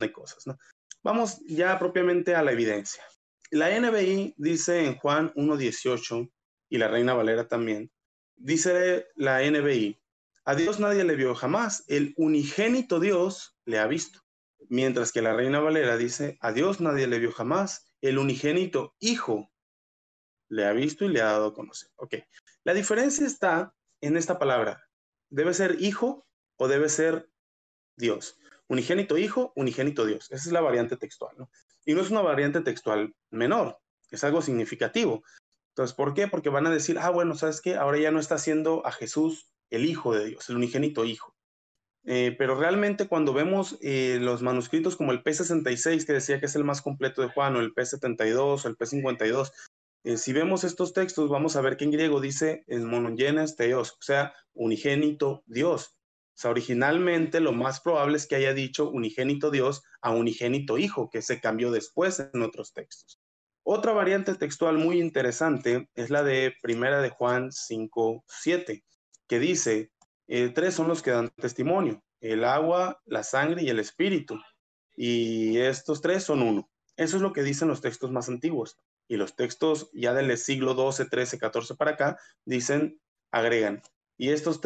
hay 0.00 0.12
cosas, 0.12 0.46
¿no? 0.46 0.58
Vamos 1.02 1.40
ya 1.46 1.78
propiamente 1.78 2.34
a 2.34 2.42
la 2.42 2.52
evidencia. 2.52 3.02
La 3.50 3.70
NBI 3.70 4.34
dice 4.36 4.84
en 4.84 4.96
Juan 4.96 5.32
1.18 5.34 6.30
y 6.68 6.76
la 6.76 6.88
Reina 6.88 7.14
Valera 7.14 7.48
también, 7.48 7.90
dice 8.36 9.06
la 9.14 9.40
NBI, 9.50 9.98
a 10.44 10.54
Dios 10.54 10.78
nadie 10.78 11.04
le 11.04 11.16
vio 11.16 11.34
jamás, 11.34 11.84
el 11.88 12.12
unigénito 12.18 13.00
Dios 13.00 13.56
le 13.64 13.78
ha 13.78 13.86
visto. 13.86 14.21
Mientras 14.68 15.12
que 15.12 15.22
la 15.22 15.34
Reina 15.34 15.60
Valera 15.60 15.96
dice, 15.96 16.38
a 16.40 16.52
Dios 16.52 16.80
nadie 16.80 17.06
le 17.06 17.18
vio 17.18 17.32
jamás, 17.32 17.92
el 18.00 18.18
unigénito 18.18 18.94
Hijo 18.98 19.52
le 20.48 20.66
ha 20.66 20.72
visto 20.72 21.06
y 21.06 21.08
le 21.08 21.22
ha 21.22 21.26
dado 21.26 21.48
a 21.48 21.54
conocer. 21.54 21.90
Ok. 21.96 22.16
La 22.64 22.74
diferencia 22.74 23.26
está 23.26 23.74
en 24.02 24.16
esta 24.16 24.38
palabra. 24.38 24.86
¿Debe 25.30 25.54
ser 25.54 25.76
hijo 25.80 26.26
o 26.56 26.68
debe 26.68 26.90
ser 26.90 27.30
Dios? 27.96 28.38
Unigénito 28.68 29.16
hijo, 29.16 29.52
unigénito 29.56 30.04
Dios. 30.04 30.30
Esa 30.30 30.46
es 30.46 30.52
la 30.52 30.60
variante 30.60 30.98
textual, 30.98 31.34
¿no? 31.38 31.50
Y 31.86 31.94
no 31.94 32.02
es 32.02 32.10
una 32.10 32.20
variante 32.20 32.60
textual 32.60 33.14
menor, 33.30 33.78
es 34.10 34.22
algo 34.24 34.42
significativo. 34.42 35.24
Entonces, 35.70 35.96
¿por 35.96 36.12
qué? 36.12 36.28
Porque 36.28 36.50
van 36.50 36.66
a 36.66 36.70
decir, 36.70 36.98
ah, 36.98 37.08
bueno, 37.08 37.34
¿sabes 37.34 37.62
qué? 37.62 37.76
Ahora 37.76 37.98
ya 37.98 38.10
no 38.10 38.20
está 38.20 38.34
haciendo 38.34 38.86
a 38.86 38.92
Jesús 38.92 39.50
el 39.70 39.86
Hijo 39.86 40.14
de 40.14 40.26
Dios, 40.26 40.48
el 40.50 40.56
unigénito 40.56 41.06
Hijo. 41.06 41.34
Eh, 42.04 42.34
pero 42.36 42.56
realmente 42.56 43.06
cuando 43.06 43.32
vemos 43.32 43.78
eh, 43.80 44.18
los 44.20 44.42
manuscritos 44.42 44.96
como 44.96 45.12
el 45.12 45.22
P66, 45.22 46.04
que 46.04 46.12
decía 46.14 46.40
que 46.40 46.46
es 46.46 46.56
el 46.56 46.64
más 46.64 46.82
completo 46.82 47.22
de 47.22 47.28
Juan, 47.28 47.56
o 47.56 47.60
el 47.60 47.74
P72, 47.74 48.64
o 48.64 48.68
el 48.68 48.76
P52, 48.76 49.52
eh, 50.04 50.16
si 50.16 50.32
vemos 50.32 50.64
estos 50.64 50.92
textos, 50.92 51.30
vamos 51.30 51.54
a 51.54 51.60
ver 51.60 51.76
que 51.76 51.84
en 51.84 51.92
griego 51.92 52.20
dice 52.20 52.64
en 52.66 52.86
monogenes 52.86 53.54
teos, 53.54 53.92
o 53.92 54.02
sea, 54.02 54.34
unigénito 54.52 55.44
Dios. 55.46 55.96
O 56.34 56.38
sea, 56.42 56.50
originalmente 56.50 57.40
lo 57.40 57.52
más 57.52 57.80
probable 57.80 58.16
es 58.16 58.26
que 58.26 58.34
haya 58.34 58.52
dicho 58.52 58.90
unigénito 58.90 59.50
Dios 59.50 59.82
a 60.00 60.10
unigénito 60.10 60.78
Hijo, 60.78 61.08
que 61.08 61.22
se 61.22 61.40
cambió 61.40 61.70
después 61.70 62.18
en 62.18 62.42
otros 62.42 62.72
textos. 62.72 63.20
Otra 63.64 63.92
variante 63.92 64.34
textual 64.34 64.76
muy 64.76 65.00
interesante 65.00 65.88
es 65.94 66.10
la 66.10 66.24
de 66.24 66.52
Primera 66.62 67.00
de 67.00 67.10
Juan 67.10 67.52
5, 67.52 68.24
7, 68.26 68.84
que 69.28 69.38
dice, 69.38 69.92
eh, 70.28 70.50
tres 70.50 70.74
son 70.74 70.88
los 70.88 71.02
que 71.02 71.10
dan 71.10 71.30
testimonio, 71.30 72.02
el 72.20 72.44
agua, 72.44 73.00
la 73.04 73.22
sangre 73.22 73.62
y 73.62 73.68
el 73.68 73.78
espíritu. 73.78 74.38
Y 74.94 75.58
estos 75.58 76.00
tres 76.00 76.24
son 76.24 76.42
uno. 76.42 76.70
Eso 76.96 77.16
es 77.16 77.22
lo 77.22 77.32
que 77.32 77.42
dicen 77.42 77.68
los 77.68 77.80
textos 77.80 78.10
más 78.12 78.28
antiguos 78.28 78.78
y 79.08 79.16
los 79.16 79.36
textos 79.36 79.90
ya 79.92 80.14
del 80.14 80.36
siglo 80.38 80.74
XII, 80.74 81.06
XIII, 81.06 81.40
XIV 81.40 81.76
para 81.76 81.92
acá 81.92 82.18
dicen, 82.44 83.00
agregan, 83.30 83.82
y 84.16 84.30
estos, 84.30 84.60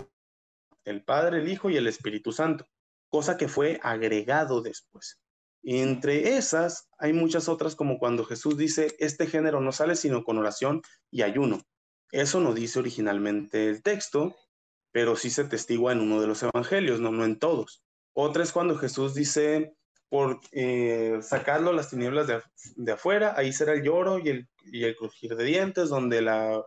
el 0.85 1.05
Padre, 1.05 1.39
el 1.41 1.49
Hijo 1.49 1.71
y 1.71 1.77
el 1.77 1.87
Espíritu 1.87 2.33
Santo, 2.33 2.67
cosa 3.09 3.37
que 3.37 3.49
fue 3.49 3.81
agregado 3.83 4.61
después. 4.61 5.21
Entre 5.63 6.37
esas 6.37 6.89
hay 6.99 7.13
muchas 7.13 7.49
otras 7.49 7.75
como 7.75 7.99
cuando 7.99 8.25
Jesús 8.25 8.57
dice, 8.57 8.95
este 8.99 9.27
género 9.27 9.61
no 9.61 9.73
sale 9.73 9.97
sino 9.97 10.23
con 10.23 10.39
oración 10.39 10.83
y 11.11 11.23
ayuno. 11.23 11.61
Eso 12.13 12.41
no 12.41 12.55
dice 12.55 12.79
originalmente 12.79 13.69
el 13.69 13.83
texto, 13.83 14.37
pero 14.97 15.15
sí 15.15 15.29
se 15.29 15.45
testigua 15.45 15.93
en 15.93 16.01
uno 16.01 16.23
de 16.23 16.27
los 16.27 16.43
evangelios, 16.43 17.01
no, 17.01 17.13
no 17.13 17.27
en 17.27 17.39
todos. 17.39 17.83
Otra 18.15 18.43
es 18.43 18.51
cuando 18.51 18.79
Jesús 18.79 19.13
dice, 19.13 19.77
por 20.09 20.41
eh, 20.53 21.19
sacarlo 21.21 21.75
las 21.75 21.91
tinieblas 21.91 22.27
de, 22.77 22.93
afuera, 22.93 23.35
ahí 23.37 23.53
será 23.53 23.75
el 23.75 23.83
lloro 23.83 24.19
y 24.19 24.31
el, 24.31 24.49
y 24.65 24.85
el 24.85 24.97
crujir 24.97 25.37
de 25.37 25.45
dientes, 25.45 25.91
donde, 25.91 26.23
la, 26.23 26.65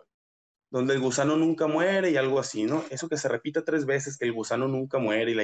donde 0.69 0.93
el 0.93 1.00
gusano 1.00 1.38
nunca 1.38 1.65
muere 1.65 2.12
y 2.12 2.17
algo 2.17 2.39
así, 2.39 2.65
¿no? 2.65 2.86
Eso 2.91 3.09
que 3.09 3.17
se 3.17 3.29
repite 3.29 3.63
tres 3.63 3.88
veces, 3.88 4.15
que 4.15 4.25
el 4.25 4.33
gusano 4.33 4.67
nunca 4.67 5.00
muere 5.00 5.31
y 5.31 5.33
la 5.33 5.43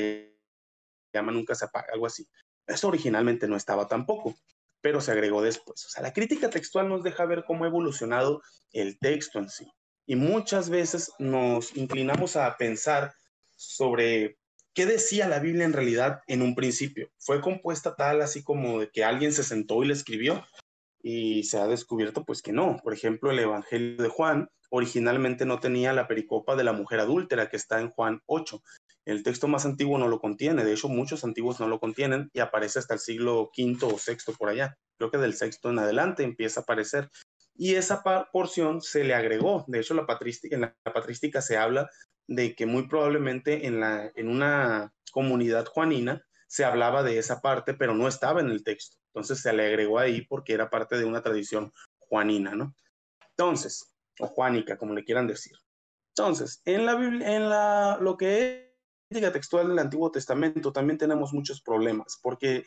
llama 1.12 1.32
nunca 1.32 1.56
se 1.56 1.65
apaga, 1.65 1.88
algo 1.92 2.06
así. 2.06 2.27
Eso 2.68 2.89
originalmente 2.89 3.48
no 3.48 3.56
estaba 3.56 3.88
tampoco, 3.88 4.36
pero 4.80 5.01
se 5.01 5.12
agregó 5.12 5.42
después. 5.42 5.84
O 5.88 5.89
sea, 5.89 6.04
la 6.04 6.13
crítica 6.13 6.51
textual 6.51 6.88
nos 6.88 7.01
deja 7.01 7.25
ver 7.25 7.46
cómo 7.48 7.63
ha 7.63 7.68
evolucionado 7.68 8.44
el 8.74 9.00
texto 9.00 9.39
en 9.39 9.50
sí. 9.50 9.72
Y 10.06 10.16
muchas 10.16 10.70
veces 10.70 11.12
nos 11.20 11.76
inclinamos 11.76 12.36
a 12.36 12.56
pensar 12.58 13.14
sobre 13.56 14.38
¿qué 14.74 14.86
decía 14.86 15.28
la 15.28 15.40
Biblia 15.40 15.66
en 15.66 15.74
realidad 15.74 16.22
en 16.28 16.42
un 16.42 16.54
principio? 16.54 17.10
¿Fue 17.18 17.42
compuesta 17.42 17.96
tal 17.96 18.22
así 18.22 18.44
como 18.44 18.82
de 18.82 18.90
que 18.90 19.04
alguien 19.04 19.34
se 19.34 19.44
sentó 19.44 19.84
y 19.84 19.88
le 19.88 19.94
escribió? 19.94 20.46
Y 21.02 21.44
se 21.44 21.58
ha 21.58 21.68
descubierto 21.68 22.24
pues 22.26 22.42
que 22.42 22.52
no. 22.52 22.78
Por 22.84 22.94
ejemplo, 22.94 23.32
el 23.32 23.40
Evangelio 23.40 24.02
de 24.02 24.10
Juan 24.10 24.50
originalmente 24.70 25.46
no 25.46 25.60
tenía 25.60 25.94
la 25.94 26.08
pericopa 26.08 26.56
de 26.56 26.64
la 26.64 26.74
mujer 26.74 27.00
adúltera 27.00 27.50
que 27.50 27.58
está 27.58 27.80
en 27.80 27.90
Juan 27.92 28.22
8. 28.26 28.62
El 29.06 29.24
texto 29.24 29.48
más 29.48 29.66
antiguo 29.66 29.98
no 29.98 30.08
lo 30.08 30.20
contiene, 30.20 30.66
de 30.66 30.74
hecho 30.74 30.90
muchos 30.90 31.24
antiguos 31.24 31.60
no 31.60 31.68
lo 31.68 31.80
contienen 31.80 32.30
y 32.34 32.40
aparece 32.40 32.80
hasta 32.80 32.96
el 32.96 33.00
siglo 33.00 33.52
V 33.56 33.78
o 33.84 33.96
VI 33.96 34.34
por 34.38 34.50
allá. 34.50 34.76
Creo 34.98 35.12
que 35.12 35.20
del 35.20 35.36
sexto 35.36 35.70
en 35.70 35.80
adelante 35.80 36.24
empieza 36.24 36.62
a 36.62 36.64
aparecer. 36.64 37.10
Y 37.56 37.76
esa 37.76 38.04
porción 38.32 38.82
se 38.82 39.04
le 39.04 39.14
agregó. 39.14 39.64
De 39.68 39.80
hecho, 39.80 39.94
la 39.94 40.06
patrística, 40.06 40.56
en 40.56 40.62
la 40.62 40.76
patrística 40.84 41.42
se 41.42 41.58
habla 41.58 41.90
de 42.28 42.56
que 42.56 42.66
muy 42.66 42.88
probablemente 42.88 43.66
en, 43.66 43.80
la, 43.80 44.12
en 44.16 44.30
una 44.30 44.94
comunidad 45.12 45.66
juanina 45.66 46.26
se 46.48 46.66
hablaba 46.66 47.04
de 47.04 47.18
esa 47.18 47.42
parte, 47.42 47.74
pero 47.74 47.94
no 47.94 48.08
estaba 48.08 48.42
en 48.42 48.50
el 48.50 48.64
texto. 48.64 48.98
Entonces 49.14 49.42
se 49.42 49.54
le 49.54 49.68
agregó 49.68 50.00
ahí 50.00 50.26
porque 50.26 50.54
era 50.54 50.70
parte 50.70 50.98
de 50.98 51.06
una 51.06 51.22
tradición 51.22 51.72
juanina, 52.00 52.56
¿no? 52.56 52.76
Entonces, 53.30 53.96
o 54.20 54.28
juánica, 54.28 54.78
como 54.78 54.94
le 54.94 55.04
quieran 55.04 55.28
decir. 55.28 55.58
Entonces, 56.18 56.62
en 56.66 56.86
la 56.86 56.96
Biblia, 56.96 57.36
en 57.36 57.50
la, 57.50 57.98
lo 58.00 58.18
que 58.18 58.76
crítica 59.10 59.32
textual 59.32 59.68
del 59.68 59.80
Antiguo 59.80 60.12
Testamento 60.12 60.72
también 60.72 60.98
tenemos 60.98 61.34
muchos 61.34 61.62
problemas, 61.62 62.20
porque 62.22 62.66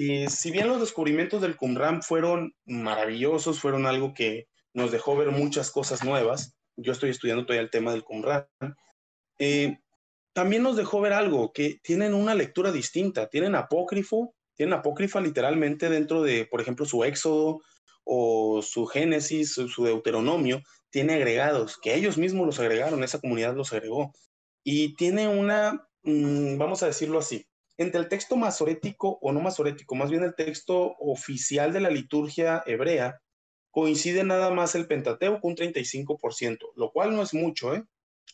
eh, 0.00 0.30
si 0.30 0.52
bien 0.52 0.68
los 0.68 0.78
descubrimientos 0.78 1.42
del 1.42 1.56
Qumran 1.56 2.04
fueron 2.04 2.54
maravillosos, 2.66 3.58
fueron 3.58 3.84
algo 3.84 4.14
que 4.14 4.46
nos 4.72 4.92
dejó 4.92 5.16
ver 5.16 5.32
muchas 5.32 5.72
cosas 5.72 6.04
nuevas, 6.04 6.54
yo 6.76 6.92
estoy 6.92 7.10
estudiando 7.10 7.44
todavía 7.44 7.62
el 7.62 7.70
tema 7.70 7.90
del 7.90 8.04
Qumran, 8.04 8.46
eh, 9.40 9.78
también 10.32 10.62
nos 10.62 10.76
dejó 10.76 11.00
ver 11.00 11.14
algo, 11.14 11.52
que 11.52 11.80
tienen 11.82 12.14
una 12.14 12.36
lectura 12.36 12.70
distinta, 12.70 13.28
tienen 13.28 13.56
apócrifo, 13.56 14.36
tienen 14.54 14.74
apócrifa 14.78 15.20
literalmente 15.20 15.88
dentro 15.88 16.22
de, 16.22 16.46
por 16.46 16.60
ejemplo, 16.60 16.86
su 16.86 17.02
Éxodo 17.02 17.60
o 18.04 18.62
su 18.62 18.86
Génesis, 18.86 19.54
su, 19.54 19.84
Deuteronomio, 19.84 20.62
tiene 20.90 21.14
agregados, 21.14 21.76
que 21.76 21.96
ellos 21.96 22.18
mismos 22.18 22.46
los 22.46 22.60
agregaron, 22.60 23.02
esa 23.02 23.20
comunidad 23.20 23.56
los 23.56 23.72
agregó. 23.72 24.12
Y 24.62 24.94
tiene 24.94 25.26
una, 25.26 25.88
mm, 26.04 26.56
vamos 26.56 26.84
a 26.84 26.86
decirlo 26.86 27.18
así, 27.18 27.48
entre 27.78 28.00
el 28.00 28.08
texto 28.08 28.36
masorético 28.36 29.18
o 29.22 29.32
no 29.32 29.40
masorético, 29.40 29.94
más 29.94 30.10
bien 30.10 30.24
el 30.24 30.34
texto 30.34 30.96
oficial 30.98 31.72
de 31.72 31.80
la 31.80 31.90
liturgia 31.90 32.62
hebrea, 32.66 33.20
coincide 33.70 34.24
nada 34.24 34.50
más 34.50 34.74
el 34.74 34.86
Pentateuco 34.86 35.46
un 35.46 35.56
35%, 35.56 36.58
lo 36.74 36.90
cual 36.90 37.14
no 37.14 37.22
es 37.22 37.32
mucho, 37.32 37.74
¿eh? 37.74 37.84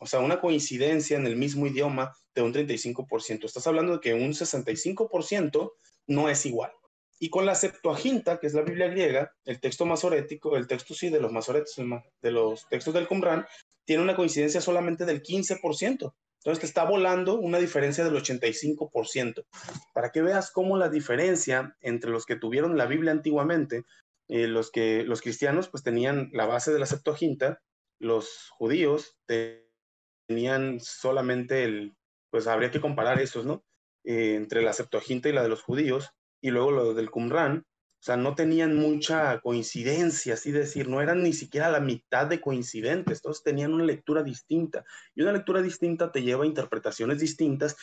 O 0.01 0.07
sea, 0.07 0.21
una 0.21 0.41
coincidencia 0.41 1.17
en 1.17 1.27
el 1.27 1.37
mismo 1.37 1.67
idioma 1.67 2.17
de 2.35 2.43
un 2.43 2.53
35%. 2.53 3.45
Estás 3.45 3.67
hablando 3.67 3.93
de 3.93 4.01
que 4.01 4.15
un 4.15 4.33
65% 4.33 5.73
no 6.09 6.29
es 6.29 6.47
igual. 6.47 6.73
Y 7.21 7.31
con 7.31 7.47
la 7.47 7.55
Septuaginta, 7.55 8.41
que 8.41 8.49
es 8.49 8.55
la 8.55 8.63
Biblia 8.63 8.89
griega, 8.89 9.33
el 9.45 9.61
texto 9.61 9.87
masorético, 9.87 10.57
el 10.57 10.67
texto 10.67 10.95
sí 10.95 11.11
de 11.11 11.21
los 11.21 11.31
masoretos, 11.31 11.77
de 12.21 12.31
los 12.31 12.69
textos 12.69 12.93
del 12.93 13.07
Qumran, 13.07 13.47
tiene 13.85 14.03
una 14.03 14.17
coincidencia 14.17 14.61
solamente 14.61 15.05
del 15.05 15.23
15%. 15.23 16.13
Entonces 16.45 16.61
te 16.61 16.67
está 16.67 16.85
volando 16.85 17.39
una 17.39 17.59
diferencia 17.59 18.05
del 18.05 18.15
85%. 18.17 19.47
Para 19.95 20.13
que 20.13 20.21
veas 20.21 20.51
cómo 20.51 20.77
la 20.77 20.91
diferencia 20.91 21.75
entre 21.81 22.11
los 22.11 22.27
que 22.27 22.37
tuvieron 22.37 22.77
la 22.77 22.85
Biblia 22.85 23.13
antiguamente, 23.13 23.85
eh, 24.29 24.47
los, 24.47 24.71
que, 24.71 25.05
los 25.05 25.23
cristianos 25.23 25.71
pues 25.71 25.83
tenían 25.83 26.29
la 26.35 26.45
base 26.45 26.71
de 26.71 26.79
la 26.79 26.85
Septuaginta, 26.85 27.63
los 27.99 28.51
judíos 28.51 29.17
tenían 29.27 30.81
solamente 30.81 31.65
el, 31.65 31.97
pues 32.31 32.47
habría 32.47 32.71
que 32.71 32.81
comparar 32.81 33.23
esos, 33.23 33.47
¿no? 33.47 33.65
Eh, 34.05 34.35
entre 34.35 34.61
la 34.61 34.75
Septuaginta 34.75 35.31
y 35.31 35.33
la 35.33 35.43
de 35.43 35.49
los 35.49 35.63
judíos, 35.63 36.11
y 36.43 36.51
luego 36.51 36.73
lo 36.73 36.93
del 36.93 37.11
Qumran, 37.11 37.65
o 38.05 38.07
sea, 38.07 38.19
no 38.19 38.35
tenían 38.35 38.77
mucha 38.77 39.41
coincidencia, 39.41 40.35
así 40.35 40.53
decir, 40.53 40.91
no 40.91 41.01
eran 41.01 41.23
ni 41.23 41.33
siquiera 41.33 41.71
la 41.71 41.81
mitad 41.81 42.27
de 42.27 42.39
coincidentes, 42.39 43.23
todos 43.23 43.43
tenían 43.43 43.73
una 43.73 43.85
lectura 43.85 44.23
distinta. 44.23 44.85
Y 45.15 45.23
una 45.23 45.33
lectura 45.33 45.63
distinta 45.63 46.13
te 46.13 46.23
lleva 46.23 46.45
a 46.45 46.47
interpretaciones 46.47 47.19
distintas, 47.19 47.79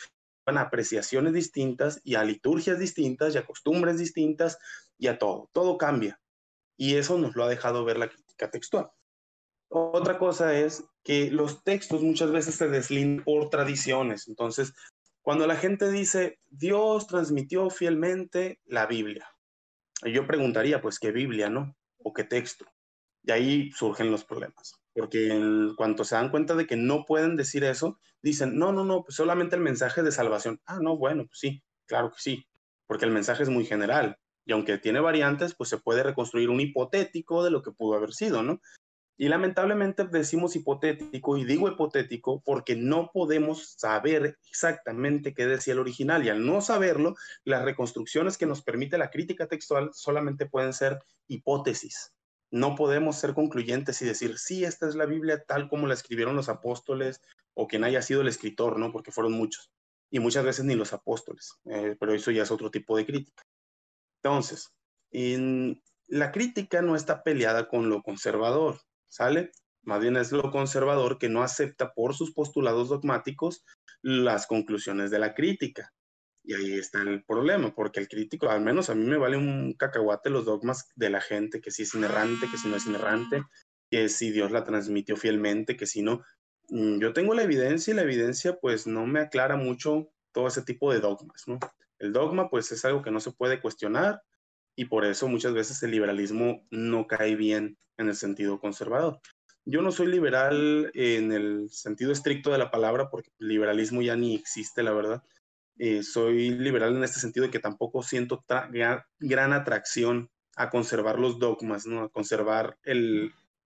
a 0.46 0.60
apreciaciones 0.60 1.32
distintas 1.32 2.00
y 2.04 2.14
a 2.14 2.22
liturgias 2.22 2.78
distintas 2.78 3.34
y 3.34 3.38
a 3.38 3.44
costumbres 3.44 3.98
distintas 3.98 4.58
y 4.96 5.08
a 5.08 5.18
todo. 5.18 5.50
Todo 5.52 5.76
cambia. 5.76 6.20
Y 6.76 6.94
eso 6.94 7.18
nos 7.18 7.34
lo 7.34 7.42
ha 7.42 7.48
dejado 7.48 7.84
ver 7.84 7.98
la 7.98 8.08
crítica 8.08 8.48
textual. 8.48 8.92
Otra 9.70 10.18
cosa 10.18 10.56
es 10.56 10.84
que 11.02 11.32
los 11.32 11.64
textos 11.64 12.00
muchas 12.00 12.30
veces 12.30 12.54
se 12.54 12.68
deslindan 12.68 13.24
por 13.24 13.50
tradiciones. 13.50 14.28
Entonces, 14.28 14.72
cuando 15.20 15.48
la 15.48 15.56
gente 15.56 15.90
dice, 15.90 16.38
Dios 16.48 17.08
transmitió 17.08 17.70
fielmente 17.70 18.60
la 18.66 18.86
Biblia, 18.86 19.31
yo 20.04 20.26
preguntaría, 20.26 20.80
pues, 20.80 20.98
¿qué 20.98 21.12
Biblia, 21.12 21.48
no? 21.48 21.76
¿O 21.98 22.12
qué 22.12 22.24
texto? 22.24 22.66
Y 23.24 23.30
ahí 23.30 23.70
surgen 23.72 24.10
los 24.10 24.24
problemas, 24.24 24.74
porque 24.94 25.28
en 25.28 25.74
cuanto 25.76 26.04
se 26.04 26.16
dan 26.16 26.30
cuenta 26.30 26.54
de 26.54 26.66
que 26.66 26.76
no 26.76 27.04
pueden 27.04 27.36
decir 27.36 27.62
eso, 27.64 28.00
dicen, 28.20 28.58
no, 28.58 28.72
no, 28.72 28.84
no, 28.84 29.04
pues 29.04 29.16
solamente 29.16 29.56
el 29.56 29.62
mensaje 29.62 30.02
de 30.02 30.10
salvación. 30.10 30.60
Ah, 30.66 30.78
no, 30.80 30.96
bueno, 30.96 31.24
pues 31.26 31.38
sí, 31.38 31.62
claro 31.86 32.10
que 32.10 32.18
sí, 32.18 32.46
porque 32.86 33.04
el 33.04 33.12
mensaje 33.12 33.44
es 33.44 33.48
muy 33.48 33.64
general. 33.64 34.18
Y 34.44 34.52
aunque 34.52 34.78
tiene 34.78 34.98
variantes, 34.98 35.54
pues 35.54 35.70
se 35.70 35.78
puede 35.78 36.02
reconstruir 36.02 36.50
un 36.50 36.60
hipotético 36.60 37.44
de 37.44 37.52
lo 37.52 37.62
que 37.62 37.70
pudo 37.70 37.96
haber 37.96 38.12
sido, 38.12 38.42
¿no? 38.42 38.60
Y 39.22 39.28
lamentablemente 39.28 40.04
decimos 40.04 40.56
hipotético, 40.56 41.36
y 41.36 41.44
digo 41.44 41.68
hipotético 41.68 42.42
porque 42.44 42.74
no 42.74 43.12
podemos 43.12 43.74
saber 43.78 44.36
exactamente 44.48 45.32
qué 45.32 45.46
decía 45.46 45.74
el 45.74 45.78
original, 45.78 46.26
y 46.26 46.28
al 46.28 46.44
no 46.44 46.60
saberlo, 46.60 47.14
las 47.44 47.62
reconstrucciones 47.62 48.36
que 48.36 48.46
nos 48.46 48.62
permite 48.62 48.98
la 48.98 49.12
crítica 49.12 49.46
textual 49.46 49.90
solamente 49.94 50.46
pueden 50.46 50.72
ser 50.72 50.98
hipótesis. 51.28 52.12
No 52.50 52.74
podemos 52.74 53.14
ser 53.14 53.32
concluyentes 53.32 54.02
y 54.02 54.06
decir, 54.06 54.38
sí, 54.38 54.64
esta 54.64 54.88
es 54.88 54.96
la 54.96 55.06
Biblia 55.06 55.44
tal 55.44 55.68
como 55.68 55.86
la 55.86 55.94
escribieron 55.94 56.34
los 56.34 56.48
apóstoles 56.48 57.20
o 57.54 57.68
quien 57.68 57.84
haya 57.84 58.02
sido 58.02 58.22
el 58.22 58.28
escritor, 58.28 58.76
¿no? 58.76 58.90
Porque 58.90 59.12
fueron 59.12 59.34
muchos. 59.34 59.70
Y 60.10 60.18
muchas 60.18 60.44
veces 60.44 60.64
ni 60.64 60.74
los 60.74 60.92
apóstoles, 60.92 61.60
eh, 61.66 61.94
pero 62.00 62.12
eso 62.12 62.32
ya 62.32 62.42
es 62.42 62.50
otro 62.50 62.72
tipo 62.72 62.96
de 62.96 63.06
crítica. 63.06 63.44
Entonces, 64.20 64.74
en, 65.12 65.80
la 66.08 66.32
crítica 66.32 66.82
no 66.82 66.96
está 66.96 67.22
peleada 67.22 67.68
con 67.68 67.88
lo 67.88 68.02
conservador 68.02 68.80
¿sale? 69.12 69.52
Más 69.82 70.00
bien 70.00 70.16
es 70.16 70.32
lo 70.32 70.50
conservador 70.50 71.18
que 71.18 71.28
no 71.28 71.42
acepta 71.42 71.92
por 71.92 72.14
sus 72.14 72.32
postulados 72.32 72.88
dogmáticos 72.88 73.64
las 74.00 74.46
conclusiones 74.46 75.10
de 75.10 75.18
la 75.18 75.34
crítica. 75.34 75.92
Y 76.44 76.54
ahí 76.54 76.72
está 76.72 77.02
el 77.02 77.22
problema, 77.24 77.74
porque 77.74 78.00
el 78.00 78.08
crítico, 78.08 78.48
al 78.48 78.62
menos 78.62 78.88
a 78.90 78.94
mí 78.94 79.04
me 79.04 79.18
vale 79.18 79.36
un 79.36 79.74
cacahuate 79.74 80.30
los 80.30 80.44
dogmas 80.44 80.88
de 80.96 81.10
la 81.10 81.20
gente, 81.20 81.60
que 81.60 81.70
si 81.70 81.82
es 81.82 81.94
inerrante, 81.94 82.48
que 82.50 82.56
si 82.56 82.68
no 82.68 82.76
es 82.76 82.86
inerrante, 82.86 83.44
que 83.90 84.08
si 84.08 84.30
Dios 84.30 84.50
la 84.50 84.64
transmitió 84.64 85.16
fielmente, 85.16 85.76
que 85.76 85.86
si 85.86 86.02
no. 86.02 86.22
Mm, 86.70 86.98
yo 86.98 87.12
tengo 87.12 87.34
la 87.34 87.42
evidencia 87.42 87.92
y 87.92 87.94
la 87.94 88.02
evidencia 88.02 88.58
pues 88.58 88.86
no 88.86 89.06
me 89.06 89.20
aclara 89.20 89.56
mucho 89.56 90.10
todo 90.32 90.48
ese 90.48 90.62
tipo 90.62 90.92
de 90.92 91.00
dogmas, 91.00 91.46
¿no? 91.46 91.58
El 91.98 92.12
dogma 92.12 92.48
pues 92.48 92.72
es 92.72 92.84
algo 92.86 93.02
que 93.02 93.10
no 93.10 93.20
se 93.20 93.32
puede 93.32 93.60
cuestionar 93.60 94.22
y 94.76 94.86
por 94.86 95.04
eso 95.04 95.28
muchas 95.28 95.52
veces 95.52 95.82
el 95.82 95.90
liberalismo 95.90 96.66
no 96.70 97.06
cae 97.06 97.36
bien 97.36 97.76
en 97.98 98.08
el 98.08 98.16
sentido 98.16 98.60
conservador. 98.60 99.20
Yo 99.64 99.80
no 99.82 99.92
soy 99.92 100.08
liberal 100.08 100.90
en 100.94 101.32
el 101.32 101.70
sentido 101.70 102.10
estricto 102.10 102.50
de 102.50 102.58
la 102.58 102.70
palabra, 102.70 103.10
porque 103.10 103.30
el 103.38 103.48
liberalismo 103.48 104.02
ya 104.02 104.16
ni 104.16 104.34
existe, 104.34 104.82
la 104.82 104.92
verdad. 104.92 105.22
Eh, 105.78 106.02
soy 106.02 106.50
liberal 106.50 106.96
en 106.96 107.04
este 107.04 107.20
sentido 107.20 107.46
de 107.46 107.52
que 107.52 107.58
tampoco 107.58 108.02
siento 108.02 108.44
gran 109.20 109.52
atracción 109.52 110.30
a 110.56 110.70
conservar 110.70 111.18
los 111.18 111.38
dogmas, 111.38 111.86
¿no? 111.86 112.02
a 112.02 112.08
conservar 112.10 112.76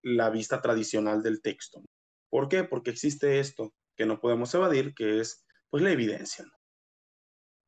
la 0.01 0.29
vista 0.29 0.61
tradicional 0.61 1.23
del 1.23 1.41
texto. 1.41 1.83
¿Por 2.29 2.47
qué? 2.47 2.63
Porque 2.63 2.91
existe 2.91 3.39
esto 3.39 3.73
que 3.95 4.05
no 4.05 4.19
podemos 4.19 4.53
evadir, 4.53 4.93
que 4.93 5.19
es 5.19 5.45
pues 5.69 5.83
la 5.83 5.91
evidencia. 5.91 6.45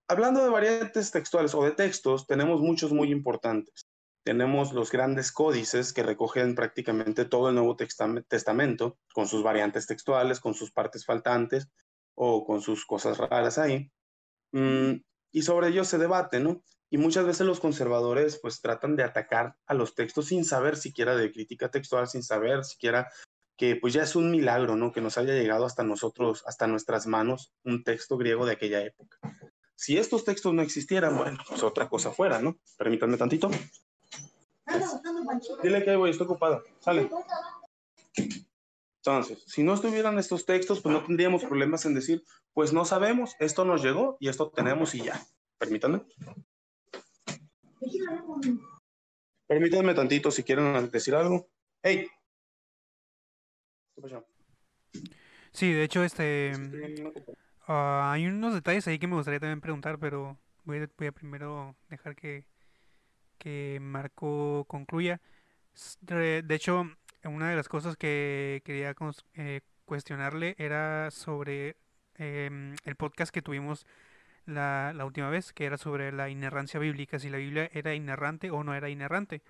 Hablando 0.10 0.44
de 0.44 0.50
variantes 0.50 1.12
textuales 1.12 1.56
o 1.56 1.64
de 1.64 1.72
textos, 1.72 2.28
tenemos 2.28 2.60
muchos 2.60 2.92
muy 2.92 3.12
importantes 3.12 3.86
tenemos 4.30 4.74
los 4.74 4.92
grandes 4.92 5.32
códices 5.32 5.92
que 5.92 6.04
recogen 6.04 6.54
prácticamente 6.54 7.26
todo 7.26 7.50
el 7.50 7.56
Nuevo 7.56 7.76
Testamento, 7.76 9.00
con 9.12 9.28
sus 9.28 9.42
variantes 9.42 9.88
textuales, 9.88 10.40
con 10.40 10.54
sus 10.54 10.72
partes 10.72 11.04
faltantes 11.04 11.70
o 12.14 12.46
con 12.46 12.62
sus 12.62 12.86
cosas 12.86 13.18
raras 13.18 13.58
ahí. 13.58 13.92
Mm, 14.52 15.02
y 15.32 15.42
sobre 15.42 15.70
ellos 15.70 15.88
se 15.88 15.98
debate, 15.98 16.40
¿no? 16.40 16.62
Y 16.92 17.00
muchas 17.00 17.26
veces 17.26 17.48
los 17.48 17.60
conservadores 17.60 18.40
pues 18.40 18.62
tratan 18.62 18.96
de 18.96 19.04
atacar 19.04 19.56
a 19.66 19.74
los 19.74 19.96
textos 19.96 20.28
sin 20.28 20.46
saber 20.46 20.78
siquiera 20.78 21.16
de 21.16 21.32
crítica 21.32 21.72
textual, 21.72 22.08
sin 22.08 22.22
saber 22.22 22.66
siquiera 22.66 23.10
que 23.58 23.76
pues 23.78 23.94
ya 23.94 24.04
es 24.04 24.16
un 24.16 24.30
milagro, 24.30 24.76
¿no? 24.76 24.92
Que 24.92 25.02
nos 25.02 25.18
haya 25.18 25.34
llegado 25.34 25.66
hasta 25.66 25.84
nosotros, 25.84 26.44
hasta 26.46 26.68
nuestras 26.68 27.08
manos, 27.08 27.52
un 27.64 27.84
texto 27.84 28.16
griego 28.18 28.46
de 28.46 28.54
aquella 28.54 28.82
época. 28.82 29.18
Si 29.80 29.98
estos 29.98 30.26
textos 30.26 30.54
no 30.54 30.62
existieran, 30.62 31.18
bueno, 31.18 31.38
pues 31.48 31.64
otra 31.64 31.88
cosa 31.88 32.12
fuera, 32.12 32.42
¿no? 32.42 32.58
Permítanme 32.78 33.16
tantito. 33.16 33.50
Dile 35.64 35.86
que 35.86 35.96
voy, 35.96 36.10
estoy 36.10 36.26
ocupado. 36.26 36.66
Sale. 36.82 37.10
Entonces, 38.98 39.42
si 39.48 39.64
no 39.64 39.74
estuvieran 39.74 40.20
estos 40.20 40.46
textos, 40.46 40.82
pues 40.82 40.92
no 40.92 41.06
tendríamos 41.06 41.46
problemas 41.46 41.86
en 41.86 41.96
decir, 41.96 42.26
pues 42.52 42.74
no 42.74 42.84
sabemos, 42.84 43.38
esto 43.40 43.64
nos 43.64 43.82
llegó 43.82 44.18
y 44.20 44.28
esto 44.28 44.50
tenemos 44.50 44.94
y 44.96 45.04
ya. 45.04 45.26
Permítanme. 45.58 46.02
Permítanme 49.48 49.94
tantito 49.94 50.30
si 50.30 50.44
quieren 50.44 50.92
decir 50.92 51.16
algo. 51.16 51.48
Hey. 51.82 52.06
Sí, 55.54 55.72
de 55.72 55.84
hecho, 55.86 56.04
este, 56.04 56.52
ah, 57.70 58.12
hay 58.14 58.28
unos 58.28 58.54
detalles 58.54 58.88
ahí 58.88 59.00
que 59.00 59.08
me 59.08 59.16
gustaría 59.16 59.40
también 59.40 59.62
preguntar, 59.62 60.00
pero 60.00 60.38
voy 60.66 60.80
a 60.82 61.12
primero 61.12 61.76
dejar 61.90 62.16
que, 62.16 62.46
que 63.38 63.80
Marco 63.82 64.66
concluya. 64.68 65.22
De 66.02 66.44
hecho, 66.50 66.90
una 67.24 67.50
de 67.50 67.56
las 67.56 67.70
cosas 67.70 67.98
que 67.98 68.62
quería 68.66 68.96
eh, 69.36 69.62
cuestionarle 69.86 70.56
era 70.58 71.12
sobre 71.12 71.78
em, 72.16 72.76
el 72.86 72.96
podcast 72.96 73.34
que 73.34 73.42
tuvimos 73.42 73.86
la, 74.46 74.94
la, 74.96 75.06
última 75.06 75.30
vez, 75.30 75.54
que 75.54 75.66
era 75.66 75.78
sobre 75.78 76.12
la 76.12 76.30
inerrancia 76.30 76.80
bíblica, 76.80 77.20
si 77.20 77.30
la 77.30 77.38
Biblia 77.38 77.70
era 77.74 77.94
inerrante 77.96 78.52
o 78.52 78.64
no 78.64 78.74
era 78.76 78.90
inerrante. 78.90 79.42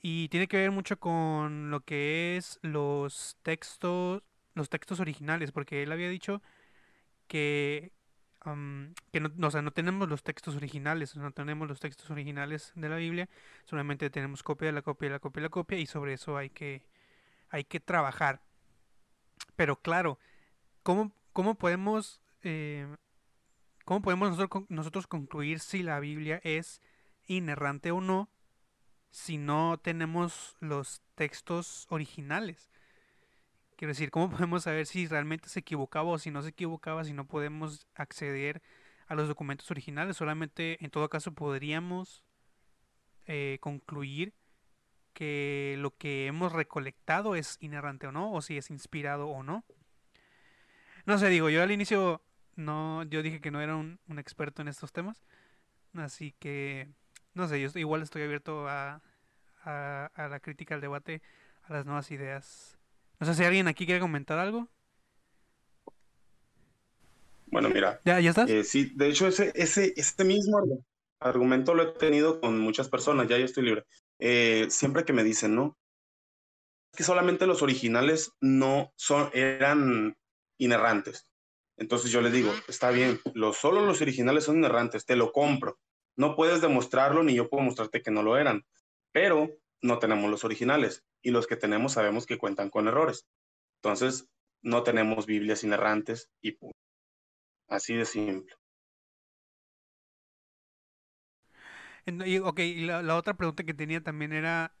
Y 0.00 0.28
tiene 0.28 0.48
que 0.48 0.56
ver 0.58 0.70
mucho 0.70 0.98
con 0.98 1.70
lo 1.70 1.80
que 1.80 2.36
es 2.36 2.58
los 2.62 3.36
textos, 3.42 4.22
los 4.54 4.68
textos 4.68 5.00
originales, 5.00 5.52
porque 5.52 5.82
él 5.82 5.92
había 5.92 6.08
dicho 6.08 6.42
que, 7.26 7.92
que 9.10 9.20
no, 9.20 9.46
o 9.46 9.50
sea, 9.50 9.62
no 9.62 9.72
tenemos 9.72 10.08
los 10.08 10.22
textos 10.22 10.56
originales, 10.56 11.16
no 11.16 11.30
tenemos 11.32 11.68
los 11.68 11.80
textos 11.80 12.10
originales 12.10 12.72
de 12.74 12.88
la 12.88 12.96
Biblia, 12.96 13.28
solamente 13.64 14.10
tenemos 14.10 14.42
copia 14.42 14.66
de 14.66 14.72
la 14.72 14.82
copia 14.82 15.08
de 15.08 15.12
la 15.14 15.20
copia 15.20 15.40
de 15.40 15.46
la 15.46 15.50
copia 15.50 15.78
y 15.78 15.86
sobre 15.86 16.14
eso 16.14 16.36
hay 16.36 16.50
que, 16.50 16.86
hay 17.50 17.64
que 17.64 17.80
trabajar. 17.80 18.42
Pero 19.56 19.76
claro, 19.76 20.18
¿cómo, 20.82 21.12
cómo 21.32 21.56
podemos, 21.56 22.20
eh, 22.42 22.86
cómo 23.84 24.02
podemos 24.02 24.30
nosotros, 24.30 24.64
nosotros 24.68 25.06
concluir 25.06 25.60
si 25.60 25.82
la 25.82 26.00
Biblia 26.00 26.40
es 26.44 26.82
inerrante 27.26 27.92
o 27.92 28.00
no 28.00 28.28
si 29.12 29.36
no 29.36 29.78
tenemos 29.78 30.56
los 30.58 31.02
textos 31.14 31.86
originales? 31.90 32.71
Quiero 33.82 33.94
decir, 33.94 34.12
¿cómo 34.12 34.30
podemos 34.30 34.62
saber 34.62 34.86
si 34.86 35.08
realmente 35.08 35.48
se 35.48 35.58
equivocaba 35.58 36.08
o 36.08 36.16
si 36.16 36.30
no 36.30 36.40
se 36.42 36.50
equivocaba 36.50 37.02
si 37.02 37.12
no 37.12 37.26
podemos 37.26 37.88
acceder 37.96 38.62
a 39.08 39.16
los 39.16 39.26
documentos 39.26 39.72
originales? 39.72 40.16
Solamente 40.16 40.84
en 40.84 40.90
todo 40.92 41.08
caso 41.08 41.32
podríamos 41.32 42.22
eh, 43.26 43.58
concluir 43.60 44.34
que 45.14 45.74
lo 45.80 45.96
que 45.96 46.28
hemos 46.28 46.52
recolectado 46.52 47.34
es 47.34 47.56
inerrante 47.58 48.06
o 48.06 48.12
no, 48.12 48.32
o 48.32 48.40
si 48.40 48.56
es 48.56 48.70
inspirado 48.70 49.26
o 49.26 49.42
no. 49.42 49.64
No 51.04 51.18
sé, 51.18 51.28
digo, 51.28 51.50
yo 51.50 51.60
al 51.60 51.72
inicio 51.72 52.22
no, 52.54 53.02
yo 53.02 53.20
dije 53.20 53.40
que 53.40 53.50
no 53.50 53.60
era 53.60 53.74
un, 53.74 53.98
experto 54.16 54.62
en 54.62 54.68
estos 54.68 54.92
temas, 54.92 55.24
así 55.94 56.36
que, 56.38 56.88
no 57.34 57.48
sé, 57.48 57.60
yo 57.60 57.68
igual 57.74 58.02
estoy 58.02 58.22
abierto 58.22 58.68
a, 58.68 59.02
a 59.64 60.28
la 60.30 60.38
crítica, 60.38 60.76
al 60.76 60.80
debate, 60.80 61.20
a 61.64 61.72
las 61.72 61.84
nuevas 61.84 62.12
ideas 62.12 62.78
no 63.20 63.26
sé 63.26 63.34
si 63.34 63.44
alguien 63.44 63.68
aquí 63.68 63.86
quiere 63.86 64.00
comentar 64.00 64.38
algo. 64.38 64.68
Bueno, 67.46 67.68
mira. 67.68 68.00
¿Ya, 68.04 68.18
ya 68.18 68.30
estás? 68.30 68.48
Eh, 68.48 68.64
sí, 68.64 68.92
de 68.94 69.08
hecho, 69.08 69.26
ese, 69.26 69.52
ese, 69.54 69.92
ese 69.94 70.24
mismo 70.24 70.58
argumento 71.20 71.74
lo 71.74 71.82
he 71.82 71.92
tenido 71.92 72.40
con 72.40 72.58
muchas 72.58 72.88
personas, 72.88 73.28
ya 73.28 73.38
yo 73.38 73.44
estoy 73.44 73.64
libre. 73.64 73.84
Eh, 74.18 74.66
siempre 74.70 75.04
que 75.04 75.12
me 75.12 75.22
dicen, 75.22 75.54
¿no? 75.54 75.78
Que 76.96 77.04
solamente 77.04 77.46
los 77.46 77.62
originales 77.62 78.32
no 78.40 78.92
son, 78.96 79.30
eran 79.34 80.16
inerrantes. 80.58 81.28
Entonces 81.76 82.10
yo 82.10 82.20
les 82.22 82.32
digo, 82.32 82.52
está 82.68 82.90
bien, 82.90 83.20
los, 83.34 83.56
solo 83.56 83.84
los 83.84 84.00
originales 84.00 84.44
son 84.44 84.56
inerrantes, 84.56 85.04
te 85.04 85.16
lo 85.16 85.32
compro. 85.32 85.78
No 86.16 86.36
puedes 86.36 86.60
demostrarlo 86.60 87.22
ni 87.22 87.34
yo 87.34 87.48
puedo 87.48 87.64
mostrarte 87.64 88.02
que 88.02 88.10
no 88.10 88.22
lo 88.22 88.36
eran. 88.36 88.64
Pero 89.12 89.50
no 89.82 89.98
tenemos 89.98 90.30
los 90.30 90.44
originales 90.44 91.04
y 91.22 91.30
los 91.30 91.46
que 91.46 91.56
tenemos 91.56 91.92
sabemos 91.92 92.26
que 92.26 92.38
cuentan 92.38 92.70
con 92.70 92.88
errores. 92.88 93.26
Entonces, 93.82 94.28
no 94.62 94.82
tenemos 94.84 95.26
Biblias 95.26 95.64
inerrantes 95.64 96.30
y 96.40 96.56
Así 97.68 97.94
de 97.94 98.04
simple. 98.04 98.54
ok, 102.42 102.60
la, 102.76 103.16
otra 103.16 103.34
pregunta 103.34 103.64
que 103.64 103.74
tenía 103.74 104.02
también 104.02 104.32
era, 104.32 104.74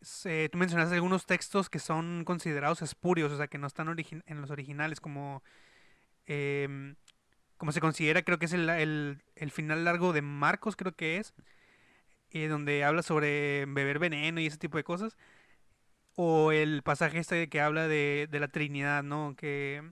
tú 0.00 0.58
mencionaste 0.58 0.94
algunos 0.94 1.26
textos 1.26 1.70
que 1.70 1.78
son 1.78 2.24
considerados 2.24 2.82
espurios, 2.82 3.32
o 3.32 3.36
sea, 3.36 3.48
que 3.48 3.58
no 3.58 3.66
están 3.66 3.88
en 3.88 4.40
los 4.40 4.50
originales, 4.50 5.00
como, 5.00 5.42
em, 6.26 6.96
como 7.56 7.72
se 7.72 7.80
considera, 7.80 8.22
creo 8.22 8.38
que 8.38 8.46
es 8.46 8.52
el, 8.52 8.68
el, 8.68 9.50
final 9.50 9.84
largo 9.84 10.12
de 10.12 10.22
Marcos, 10.22 10.76
creo 10.76 10.94
que 10.96 11.18
es, 11.18 11.34
eh, 12.30 12.48
donde 12.48 12.84
habla 12.84 13.02
sobre 13.02 13.66
beber 13.66 13.98
veneno 13.98 14.40
y 14.40 14.46
ese 14.46 14.58
tipo 14.58 14.76
de 14.76 14.84
cosas. 14.84 15.16
O 16.14 16.50
el 16.52 16.82
pasaje 16.82 17.18
este 17.18 17.48
que 17.48 17.60
habla 17.60 17.88
de, 17.88 18.26
de 18.30 18.40
la 18.40 18.48
Trinidad, 18.48 19.02
¿no? 19.02 19.34
Que, 19.36 19.82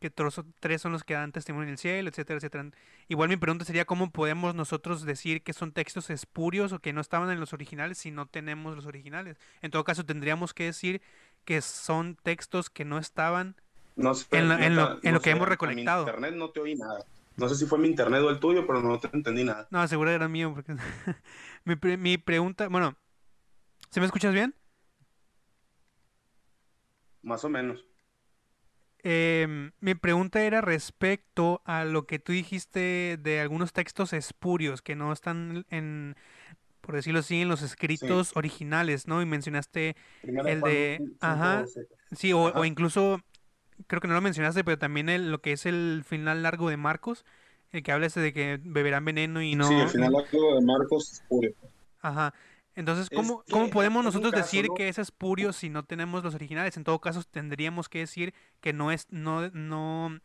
que 0.00 0.10
tres 0.10 0.80
son 0.80 0.92
los 0.92 1.04
que 1.04 1.14
dan 1.14 1.32
testimonio 1.32 1.64
en 1.64 1.72
el 1.72 1.78
cielo, 1.78 2.08
etcétera, 2.08 2.38
etcétera. 2.38 2.70
Igual 3.08 3.28
mi 3.28 3.36
pregunta 3.36 3.64
sería 3.64 3.84
cómo 3.84 4.10
podemos 4.10 4.54
nosotros 4.54 5.04
decir 5.04 5.42
que 5.42 5.52
son 5.52 5.72
textos 5.72 6.08
espurios 6.08 6.72
o 6.72 6.78
que 6.78 6.92
no 6.92 7.00
estaban 7.00 7.30
en 7.30 7.40
los 7.40 7.52
originales 7.52 7.98
si 7.98 8.10
no 8.10 8.26
tenemos 8.26 8.76
los 8.76 8.86
originales. 8.86 9.38
En 9.60 9.70
todo 9.70 9.84
caso, 9.84 10.06
tendríamos 10.06 10.54
que 10.54 10.64
decir 10.64 11.02
que 11.44 11.60
son 11.60 12.16
textos 12.16 12.70
que 12.70 12.84
no 12.84 12.98
estaban 12.98 13.56
en, 13.96 14.76
lo, 14.76 14.98
en 15.02 15.14
lo 15.14 15.20
que 15.20 15.30
hemos 15.30 15.48
recolectado. 15.48 16.02
En 16.02 16.08
internet 16.08 16.34
no 16.34 16.50
te 16.50 16.60
oí 16.60 16.76
nada. 16.76 17.04
No 17.38 17.48
sé 17.48 17.54
si 17.54 17.66
fue 17.66 17.78
mi 17.78 17.86
internet 17.86 18.20
o 18.22 18.30
el 18.30 18.40
tuyo, 18.40 18.66
pero 18.66 18.82
no 18.82 18.98
te 18.98 19.08
entendí 19.12 19.44
nada. 19.44 19.68
No, 19.70 19.86
seguro 19.86 20.10
era 20.10 20.28
mío, 20.28 20.52
porque 20.52 20.74
mi, 21.64 21.96
mi 21.96 22.18
pregunta, 22.18 22.68
bueno, 22.68 22.96
¿se 23.90 24.00
me 24.00 24.06
escuchas 24.06 24.34
bien? 24.34 24.54
Más 27.22 27.44
o 27.44 27.48
menos. 27.48 27.84
Em, 29.04 29.70
mi 29.80 29.94
pregunta 29.94 30.42
era 30.42 30.60
respecto 30.60 31.62
a 31.64 31.84
lo 31.84 32.06
que 32.06 32.18
tú 32.18 32.32
dijiste 32.32 33.16
de 33.20 33.40
algunos 33.40 33.72
textos 33.72 34.12
espurios 34.12 34.82
que 34.82 34.96
no 34.96 35.12
están 35.12 35.64
en, 35.70 36.16
por 36.80 36.96
decirlo 36.96 37.20
así, 37.20 37.42
en 37.42 37.48
los 37.48 37.62
escritos 37.62 38.32
originales, 38.34 39.06
¿no? 39.06 39.22
Y 39.22 39.26
mencionaste 39.26 39.94
el 40.22 40.60
de, 40.62 41.00
ajá, 41.20 41.66
sí, 42.10 42.32
o, 42.32 42.64
incluso 42.64 43.20
creo 43.86 44.00
que 44.00 44.08
no 44.08 44.14
lo 44.14 44.20
mencionaste, 44.20 44.64
pero 44.64 44.78
también 44.78 45.08
el, 45.08 45.30
lo 45.30 45.40
que 45.40 45.52
es 45.52 45.66
el 45.66 46.04
final 46.06 46.42
largo 46.42 46.68
de 46.68 46.76
Marcos, 46.76 47.24
el 47.72 47.82
que 47.82 47.92
habla 47.92 48.06
ese 48.06 48.20
de 48.20 48.32
que 48.32 48.58
beberán 48.62 49.04
veneno 49.04 49.42
y 49.42 49.54
no... 49.54 49.68
Sí, 49.68 49.74
el 49.74 49.88
final 49.88 50.12
largo 50.12 50.54
de 50.54 50.60
Marcos 50.60 51.12
es 51.12 51.22
puro. 51.28 51.50
Ajá. 52.00 52.34
Entonces, 52.74 53.10
¿cómo, 53.12 53.42
¿cómo 53.50 53.70
podemos 53.70 54.04
nosotros 54.04 54.32
decir 54.32 54.68
que 54.76 54.88
es 54.88 55.10
purio 55.10 55.52
si 55.52 55.68
no 55.68 55.84
tenemos 55.84 56.22
los 56.22 56.36
originales? 56.36 56.76
En 56.76 56.84
todo 56.84 57.00
caso, 57.00 57.24
tendríamos 57.24 57.88
que 57.88 57.98
decir 57.98 58.34
que 58.60 58.72
no 58.72 58.92
es, 58.92 59.06
no, 59.10 59.50
no 59.50 60.20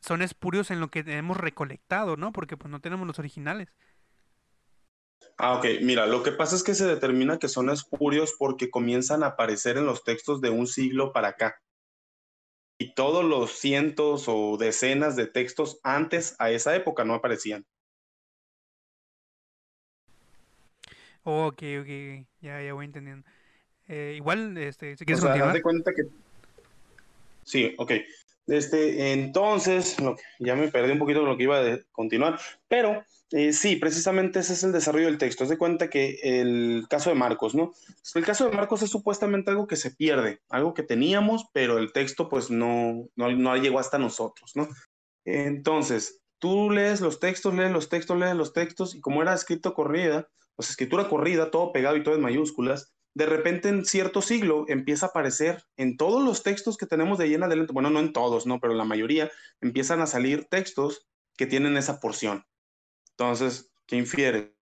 son 0.00 0.22
espurios 0.22 0.70
en 0.70 0.78
lo 0.78 0.88
que 0.88 1.00
hemos 1.06 1.36
recolectado, 1.36 2.16
¿no? 2.16 2.32
Porque 2.32 2.56
pues 2.56 2.70
no 2.70 2.80
tenemos 2.80 3.08
los 3.08 3.18
originales. 3.18 3.74
Ah, 5.36 5.54
ok. 5.54 5.66
Mira, 5.82 6.06
lo 6.06 6.22
que 6.22 6.30
pasa 6.30 6.54
es 6.54 6.62
que 6.62 6.76
se 6.76 6.86
determina 6.86 7.40
que 7.40 7.48
son 7.48 7.68
espurios 7.70 8.36
porque 8.38 8.70
comienzan 8.70 9.24
a 9.24 9.28
aparecer 9.28 9.76
en 9.76 9.86
los 9.86 10.04
textos 10.04 10.40
de 10.40 10.50
un 10.50 10.68
siglo 10.68 11.12
para 11.12 11.28
acá 11.28 11.60
y 12.84 12.92
todos 12.92 13.24
los 13.24 13.52
cientos 13.52 14.24
o 14.28 14.58
decenas 14.58 15.16
de 15.16 15.26
textos 15.26 15.80
antes 15.82 16.36
a 16.38 16.50
esa 16.50 16.76
época 16.76 17.02
no 17.02 17.14
aparecían. 17.14 17.64
ok, 21.22 21.62
ok, 21.80 22.26
ya, 22.42 22.60
ya 22.60 22.74
voy 22.74 22.84
entendiendo. 22.84 23.26
Eh, 23.88 24.12
igual, 24.16 24.58
este, 24.58 24.98
si 24.98 25.06
quieres 25.06 25.24
o 25.24 25.32
sea, 25.32 25.62
cuenta 25.62 25.94
que... 25.94 26.02
Sí, 27.44 27.74
ok. 27.78 27.92
Este, 28.46 29.12
entonces, 29.12 29.96
ya 30.38 30.54
me 30.54 30.68
perdí 30.68 30.92
un 30.92 30.98
poquito 30.98 31.20
de 31.20 31.26
lo 31.26 31.36
que 31.36 31.44
iba 31.44 31.58
a 31.60 31.78
continuar, 31.92 32.38
pero 32.68 33.02
eh, 33.30 33.52
sí, 33.52 33.76
precisamente 33.76 34.40
ese 34.40 34.52
es 34.52 34.62
el 34.64 34.72
desarrollo 34.72 35.06
del 35.06 35.18
texto. 35.18 35.44
Haz 35.44 35.50
de 35.50 35.58
cuenta 35.58 35.88
que 35.88 36.20
el 36.22 36.86
caso 36.88 37.10
de 37.10 37.16
Marcos, 37.16 37.54
¿no? 37.54 37.72
El 38.14 38.24
caso 38.24 38.48
de 38.48 38.54
Marcos 38.54 38.82
es 38.82 38.90
supuestamente 38.90 39.50
algo 39.50 39.66
que 39.66 39.76
se 39.76 39.90
pierde, 39.90 40.40
algo 40.50 40.74
que 40.74 40.82
teníamos, 40.82 41.46
pero 41.52 41.78
el 41.78 41.92
texto 41.92 42.28
pues 42.28 42.50
no, 42.50 43.08
no, 43.16 43.30
no 43.32 43.56
llegó 43.56 43.78
hasta 43.78 43.98
nosotros, 43.98 44.52
¿no? 44.54 44.68
Entonces, 45.24 46.20
tú 46.38 46.70
lees 46.70 47.00
los 47.00 47.18
textos, 47.18 47.54
lees 47.54 47.72
los 47.72 47.88
textos, 47.88 48.18
lees 48.18 48.36
los 48.36 48.52
textos, 48.52 48.94
y 48.94 49.00
como 49.00 49.22
era 49.22 49.34
escrito 49.34 49.74
corrida, 49.74 50.28
pues 50.54 50.70
escritura 50.70 51.08
corrida, 51.08 51.50
todo 51.50 51.72
pegado 51.72 51.96
y 51.96 52.04
todo 52.04 52.14
en 52.14 52.20
mayúsculas, 52.20 52.93
de 53.14 53.26
repente 53.26 53.68
en 53.68 53.84
cierto 53.84 54.20
siglo 54.22 54.64
empieza 54.68 55.06
a 55.06 55.08
aparecer 55.10 55.64
en 55.76 55.96
todos 55.96 56.22
los 56.22 56.42
textos 56.42 56.76
que 56.76 56.86
tenemos 56.86 57.16
de 57.18 57.28
llena 57.28 57.46
adelante, 57.46 57.72
bueno, 57.72 57.90
no 57.90 58.00
en 58.00 58.12
todos, 58.12 58.46
¿no? 58.46 58.58
Pero 58.60 58.74
la 58.74 58.84
mayoría 58.84 59.30
empiezan 59.60 60.00
a 60.00 60.06
salir 60.06 60.46
textos 60.46 61.06
que 61.36 61.46
tienen 61.46 61.76
esa 61.76 62.00
porción. 62.00 62.44
Entonces, 63.10 63.72
¿qué 63.86 63.96
infiere? 63.96 64.56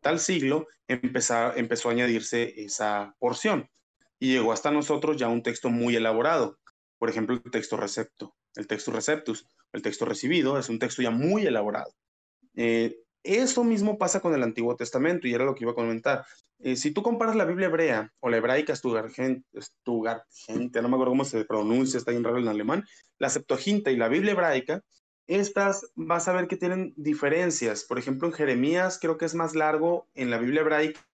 Tal 0.00 0.18
siglo 0.18 0.66
empezó, 0.86 1.54
empezó 1.54 1.88
a 1.88 1.92
añadirse 1.92 2.62
esa 2.62 3.14
porción 3.18 3.70
y 4.18 4.32
llegó 4.32 4.52
hasta 4.52 4.70
nosotros 4.70 5.16
ya 5.18 5.28
un 5.28 5.42
texto 5.42 5.68
muy 5.68 5.94
elaborado. 5.94 6.58
Por 6.98 7.10
ejemplo, 7.10 7.36
el 7.36 7.50
texto 7.50 7.76
recepto, 7.76 8.34
el 8.54 8.66
texto 8.66 8.92
receptus, 8.92 9.46
el 9.72 9.82
texto 9.82 10.06
recibido 10.06 10.58
es 10.58 10.68
un 10.68 10.78
texto 10.78 11.02
ya 11.02 11.10
muy 11.10 11.46
elaborado. 11.46 11.94
Eh, 12.56 12.96
eso 13.22 13.64
mismo 13.64 13.98
pasa 13.98 14.20
con 14.20 14.34
el 14.34 14.42
Antiguo 14.42 14.76
Testamento 14.76 15.26
y 15.26 15.34
era 15.34 15.44
lo 15.44 15.54
que 15.54 15.64
iba 15.64 15.72
a 15.72 15.76
comentar. 15.76 16.24
Eh, 16.60 16.76
si 16.76 16.90
tú 16.90 17.02
comparas 17.02 17.36
la 17.36 17.44
Biblia 17.44 17.68
hebrea 17.68 18.12
o 18.20 18.28
la 18.28 18.38
hebraica 18.38 18.74
Stuttgart, 18.74 19.12
no 19.16 20.88
me 20.88 20.94
acuerdo 20.94 21.10
cómo 21.10 21.24
se 21.24 21.44
pronuncia, 21.44 21.98
está 21.98 22.10
bien 22.10 22.24
raro 22.24 22.38
en 22.38 22.48
alemán, 22.48 22.84
la 23.18 23.28
Septuaginta 23.28 23.90
y 23.90 23.96
la 23.96 24.08
Biblia 24.08 24.32
hebraica, 24.32 24.82
estas 25.28 25.92
vas 25.94 26.26
a 26.26 26.32
ver 26.32 26.48
que 26.48 26.56
tienen 26.56 26.94
diferencias. 26.96 27.84
Por 27.84 27.98
ejemplo, 27.98 28.26
en 28.26 28.34
Jeremías 28.34 28.98
creo 29.00 29.18
que 29.18 29.26
es 29.26 29.34
más 29.34 29.54
largo 29.54 30.08
en 30.14 30.30
la 30.30 30.38
Biblia 30.38 30.62
hebraica 30.62 31.06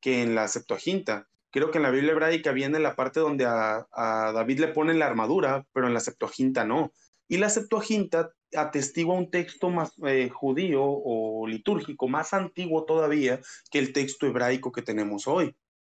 que 0.00 0.22
en 0.22 0.34
la 0.34 0.48
Septuaginta. 0.48 1.28
Creo 1.50 1.70
que 1.70 1.78
en 1.78 1.82
la 1.82 1.90
Biblia 1.90 2.12
hebraica 2.12 2.52
viene 2.52 2.78
la 2.78 2.96
parte 2.96 3.20
donde 3.20 3.44
a, 3.44 3.86
David 3.92 4.60
le 4.60 4.68
ponen 4.68 4.98
la 4.98 5.06
armadura, 5.06 5.66
pero 5.72 5.86
en 5.86 5.94
la 5.94 6.00
Septuaginta 6.00 6.64
no. 6.64 6.92
Y 7.28 7.36
la 7.36 7.50
Septuaginta 7.50 8.32
atestigua 8.56 9.14
un 9.14 9.30
texto 9.30 9.70
más 9.70 9.92
eh, 10.06 10.28
judío 10.28 10.82
o 10.82 11.46
litúrgico, 11.46 12.08
más 12.08 12.32
antiguo 12.32 12.84
todavía 12.84 13.40
que 13.70 13.78
el 13.78 13.92
texto 13.92 14.26
hebraico 14.26 14.72
que 14.72 14.82
tenemos 14.82 15.26
hoy. 15.28 15.54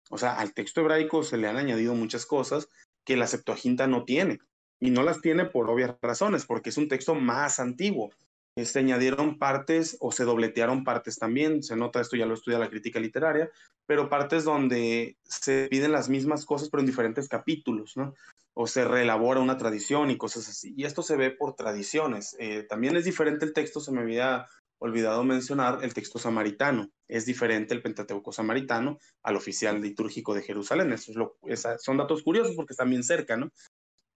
O 0.10 0.18
sea, 0.18 0.38
al 0.38 0.54
texto 0.54 0.82
hebraico 0.82 1.24
se 1.24 1.38
le 1.38 1.48
han 1.48 1.58
añadido 1.58 1.96
muchas 1.96 2.26
cosas 2.26 2.70
que 3.04 3.18
la 3.18 3.28
Septuaginta 3.28 3.88
no 3.88 4.04
tiene. 4.04 4.40
y 4.82 4.92
no 4.92 5.04
las 5.04 5.22
tiene 5.22 5.46
por 5.46 5.70
obvias 5.70 5.96
razones, 6.02 6.46
porque 6.46 6.70
es 6.70 6.78
un 6.78 6.90
texto 6.90 7.16
más 7.16 7.62
antiguo. 7.62 8.12
Se 8.58 8.80
añadieron 8.80 9.40
partes 9.40 9.98
o 10.02 10.12
se 10.12 10.26
dobletearon 10.26 10.84
partes 10.84 11.18
también, 11.18 11.64
se 11.64 11.78
nota 11.78 12.02
esto 12.02 12.18
ya 12.18 12.26
lo 12.26 12.34
estudia 12.34 12.60
la 12.60 12.70
crítica 12.70 13.00
literaria, 13.00 13.50
pero 13.86 14.10
partes 14.10 14.44
donde 14.44 15.18
se 15.24 15.68
piden 15.70 15.94
las 15.94 16.10
mismas 16.10 16.46
cosas 16.46 16.70
pero 16.70 16.82
en 16.82 16.88
diferentes 16.88 17.30
capítulos, 17.30 17.96
¿no? 17.96 18.14
O 18.58 18.68
se 18.68 18.86
reelabora 18.86 19.42
una 19.42 19.58
tradición 19.58 20.10
y 20.10 20.18
cosas 20.18 20.48
así. 20.50 20.74
Y 20.78 20.86
esto 20.86 21.04
se 21.04 21.18
ve 21.18 21.30
por 21.30 21.56
tradiciones. 21.56 22.36
Eh, 22.40 22.64
también 22.64 22.96
es 22.96 23.06
diferente 23.06 23.46
el 23.46 23.54
texto, 23.54 23.80
se 23.80 23.92
me 23.92 24.02
había 24.02 24.48
olvidado 24.80 25.24
mencionar 25.24 25.84
el 25.84 25.94
texto 25.94 26.20
samaritano. 26.20 26.90
Es 27.08 27.26
diferente 27.26 27.74
el 27.74 27.82
Pentateuco 27.82 28.32
samaritano 28.32 28.98
al 29.24 29.36
oficial 29.36 29.82
litúrgico 29.82 30.34
de 30.34 30.42
Jerusalén. 30.42 30.92
Eso 30.94 31.12
es 31.12 31.18
lo, 31.18 31.38
son 31.80 31.98
datos 31.98 32.24
curiosos 32.24 32.56
porque 32.56 32.74
están 32.74 32.90
bien 32.90 33.04
cerca, 33.04 33.38
¿no? 33.38 33.52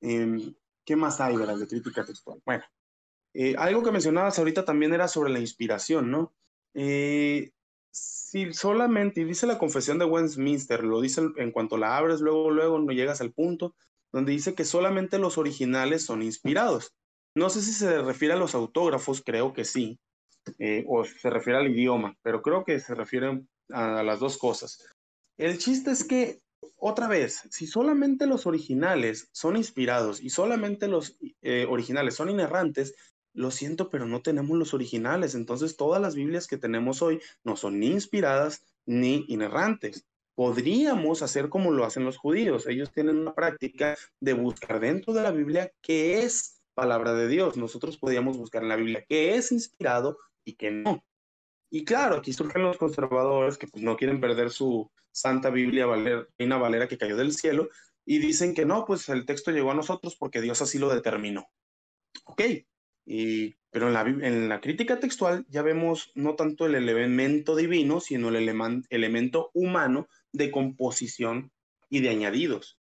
Em, 0.02 0.56
¿Qué 0.86 0.96
más 0.96 1.22
hay 1.22 1.36
de 1.38 1.46
la 1.46 1.56
crítica 1.68 2.06
textual? 2.06 2.42
Bueno, 2.46 2.64
eh, 3.34 3.56
algo 3.58 3.84
que 3.84 3.92
mencionabas 3.92 4.40
ahorita 4.40 4.66
también 4.66 4.94
era 4.94 5.08
sobre 5.08 5.32
la 5.32 5.40
inspiración, 5.40 6.10
¿no? 6.10 6.34
Eh, 6.74 7.52
si 7.92 8.54
solamente, 8.54 9.26
dice 9.26 9.48
la 9.48 9.58
confesión 9.58 10.00
de 10.00 10.06
Westminster, 10.06 10.84
lo 10.84 11.02
dice 11.02 11.22
en 11.38 11.52
cuanto 11.52 11.78
la 11.78 11.98
abres, 11.98 12.22
luego, 12.22 12.52
luego 12.52 12.80
no 12.80 12.92
llegas 12.92 13.22
al 13.22 13.34
punto 13.34 13.76
donde 14.12 14.32
dice 14.32 14.56
que 14.56 14.66
solamente 14.66 15.20
los 15.20 15.38
originales 15.38 16.06
son 16.06 16.24
inspirados. 16.24 16.94
No 17.36 17.50
sé 17.50 17.62
si 17.62 17.74
se 17.74 18.02
refiere 18.02 18.34
a 18.34 18.38
los 18.38 18.56
autógrafos, 18.56 19.22
creo 19.24 19.54
que 19.54 19.66
sí, 19.66 20.00
eh, 20.58 20.84
o 20.88 21.04
se 21.06 21.30
refiere 21.30 21.60
al 21.60 21.70
idioma, 21.70 22.16
pero 22.22 22.42
creo 22.42 22.64
que 22.66 22.80
se 22.80 22.96
refiere 22.96 23.44
a 23.70 24.04
las 24.04 24.20
dos 24.20 24.38
cosas. 24.38 24.84
El 25.38 25.58
chiste 25.58 25.92
es 25.92 26.04
que, 26.04 26.42
otra 26.76 27.08
vez, 27.08 27.44
si 27.52 27.68
solamente 27.68 28.26
los 28.26 28.46
originales 28.46 29.30
son 29.32 29.58
inspirados 29.58 30.22
y 30.22 30.30
solamente 30.30 30.88
los 30.88 31.18
eh, 31.42 31.66
originales 31.70 32.16
son 32.16 32.30
inerrantes, 32.30 32.96
lo 33.34 33.52
siento, 33.52 33.90
pero 33.90 34.06
no 34.06 34.22
tenemos 34.22 34.58
los 34.58 34.74
originales. 34.74 35.36
Entonces, 35.36 35.78
todas 35.78 36.02
las 36.02 36.16
Biblias 36.16 36.48
que 36.48 36.58
tenemos 36.58 37.02
hoy 37.02 37.22
no 37.44 37.56
son 37.56 37.80
ni 37.80 37.88
inspiradas 37.88 38.64
ni 38.86 39.26
inerrantes. 39.28 40.06
Podríamos 40.40 41.22
hacer 41.22 41.50
como 41.50 41.70
lo 41.70 41.84
hacen 41.84 42.06
los 42.06 42.16
judíos. 42.16 42.66
Ellos 42.66 42.94
tienen 42.94 43.18
una 43.18 43.36
práctica 43.36 43.98
de 44.22 44.32
buscar 44.32 44.80
dentro 44.80 45.12
de 45.12 45.22
la 45.22 45.32
Biblia 45.32 45.70
qué 45.82 46.20
es 46.20 46.62
palabra 46.74 47.14
de 47.14 47.28
Dios. 47.28 47.58
Nosotros 47.58 47.98
podríamos 47.98 48.38
buscar 48.38 48.64
en 48.64 48.70
la 48.70 48.78
Biblia 48.78 49.04
qué 49.06 49.36
es 49.36 49.52
inspirado 49.52 50.18
y 50.46 50.56
que 50.56 50.72
no. 50.72 51.04
Y 51.70 51.84
claro, 51.84 52.16
aquí 52.16 52.32
surgen 52.32 52.62
los 52.62 52.78
conservadores 52.78 53.58
que 53.58 53.68
pues, 53.68 53.84
no 53.84 53.98
quieren 53.98 54.22
perder 54.22 54.50
su 54.50 54.90
Santa 55.12 55.50
Biblia 55.50 55.86
Reina 56.38 56.56
Valera 56.58 56.88
que 56.88 56.98
cayó 56.98 57.18
del 57.18 57.34
cielo 57.34 57.68
y 58.06 58.20
dicen 58.20 58.54
que 58.54 58.66
no, 58.66 58.86
pues 58.86 59.10
el 59.10 59.26
texto 59.26 59.52
llegó 59.52 59.72
a 59.72 59.76
nosotros 59.76 60.16
porque 60.16 60.40
Dios 60.40 60.62
así 60.62 60.80
lo 60.80 60.88
determinó. 60.88 61.50
Ok, 62.24 62.44
y, 63.06 63.56
pero 63.72 63.88
en 63.88 63.94
la, 63.94 64.02
en 64.04 64.48
la 64.48 64.62
crítica 64.62 65.02
textual 65.02 65.46
ya 65.50 65.64
vemos 65.64 66.14
no 66.16 66.36
tanto 66.36 66.66
el 66.66 66.76
elemento 66.76 67.58
divino, 67.58 68.00
sino 68.00 68.30
el 68.30 68.86
elemento 68.90 69.52
humano 69.54 70.08
de 70.34 70.52
composición 70.52 71.52
y 71.90 72.02
de 72.02 72.10
añadidos 72.10 72.80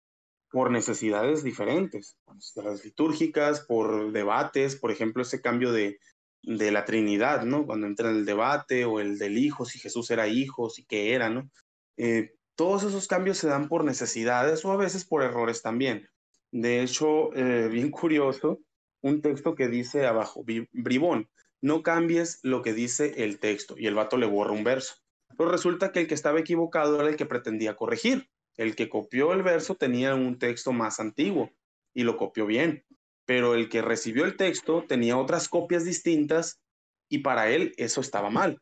por 0.51 0.71
necesidades 0.71 1.45
diferentes, 1.45 2.17
necesidades 2.35 2.85
litúrgicas, 2.85 3.61
por 3.61 4.13
debates, 4.13 4.77
por 4.77 4.91
ejemplo, 4.91 5.23
ese 5.23 5.41
cambio 5.41 5.73
de, 5.73 6.01
de 6.43 6.71
la 6.73 6.85
Trinidad, 6.85 7.45
¿no? 7.45 7.67
Cuando 7.67 7.87
entra 7.87 8.11
el 8.11 8.25
debate 8.25 8.85
o 8.85 9.01
el 9.01 9.19
del 9.19 9.39
Hijo, 9.39 9.65
si 9.65 9.79
Jesús 9.79 10.11
era 10.11 10.27
Hijo, 10.27 10.69
si 10.69 10.85
qué 10.85 11.15
era, 11.15 11.31
¿no? 11.31 11.49
Eh, 11.97 12.35
todos 12.57 12.83
esos 12.83 13.07
cambios 13.07 13.39
se 13.39 13.49
dan 13.49 13.69
por 13.69 13.85
necesidades 13.85 14.65
o 14.65 14.73
a 14.73 14.77
veces 14.77 15.05
por 15.05 15.23
errores 15.23 15.63
también. 15.63 16.09
De 16.51 16.83
hecho, 16.83 17.33
eh, 17.35 17.69
bien 17.69 17.91
curioso, 17.91 18.61
un 19.03 19.23
texto 19.23 19.55
que 19.55 19.69
dice 19.69 20.07
abajo, 20.07 20.45
bribón, 20.73 21.31
no 21.63 21.83
cambies 21.83 22.41
lo 22.43 22.63
que 22.63 22.73
dice 22.73 23.25
el 23.25 23.39
texto, 23.39 23.77
y 23.79 23.87
el 23.87 23.95
vato 23.95 24.17
le 24.17 24.27
borra 24.27 24.53
un 24.53 24.65
verso. 24.65 24.97
Pero 25.37 25.51
resulta 25.51 25.93
que 25.93 26.01
el 26.01 26.07
que 26.07 26.15
estaba 26.15 26.41
equivocado 26.41 27.01
era 27.01 27.09
el 27.09 27.17
que 27.17 27.27
pretendía 27.27 27.77
corregir. 27.77 28.31
El 28.57 28.75
que 28.77 28.89
copió 28.89 29.33
el 29.33 29.43
verso 29.43 29.75
tenía 29.75 30.15
un 30.15 30.39
texto 30.39 30.73
más 30.73 31.01
antiguo 31.01 31.51
y 31.95 32.03
lo 32.03 32.17
copió 32.17 32.47
bien 32.47 32.85
pero 33.31 33.55
el 33.55 33.69
que 33.69 33.81
recibió 33.81 34.25
el 34.25 34.37
texto 34.37 34.85
tenía 34.89 35.17
otras 35.17 35.49
copias 35.49 35.85
distintas 35.85 36.61
y 37.09 37.19
para 37.19 37.49
él 37.49 37.75
eso 37.77 38.01
estaba 38.01 38.29
mal. 38.29 38.61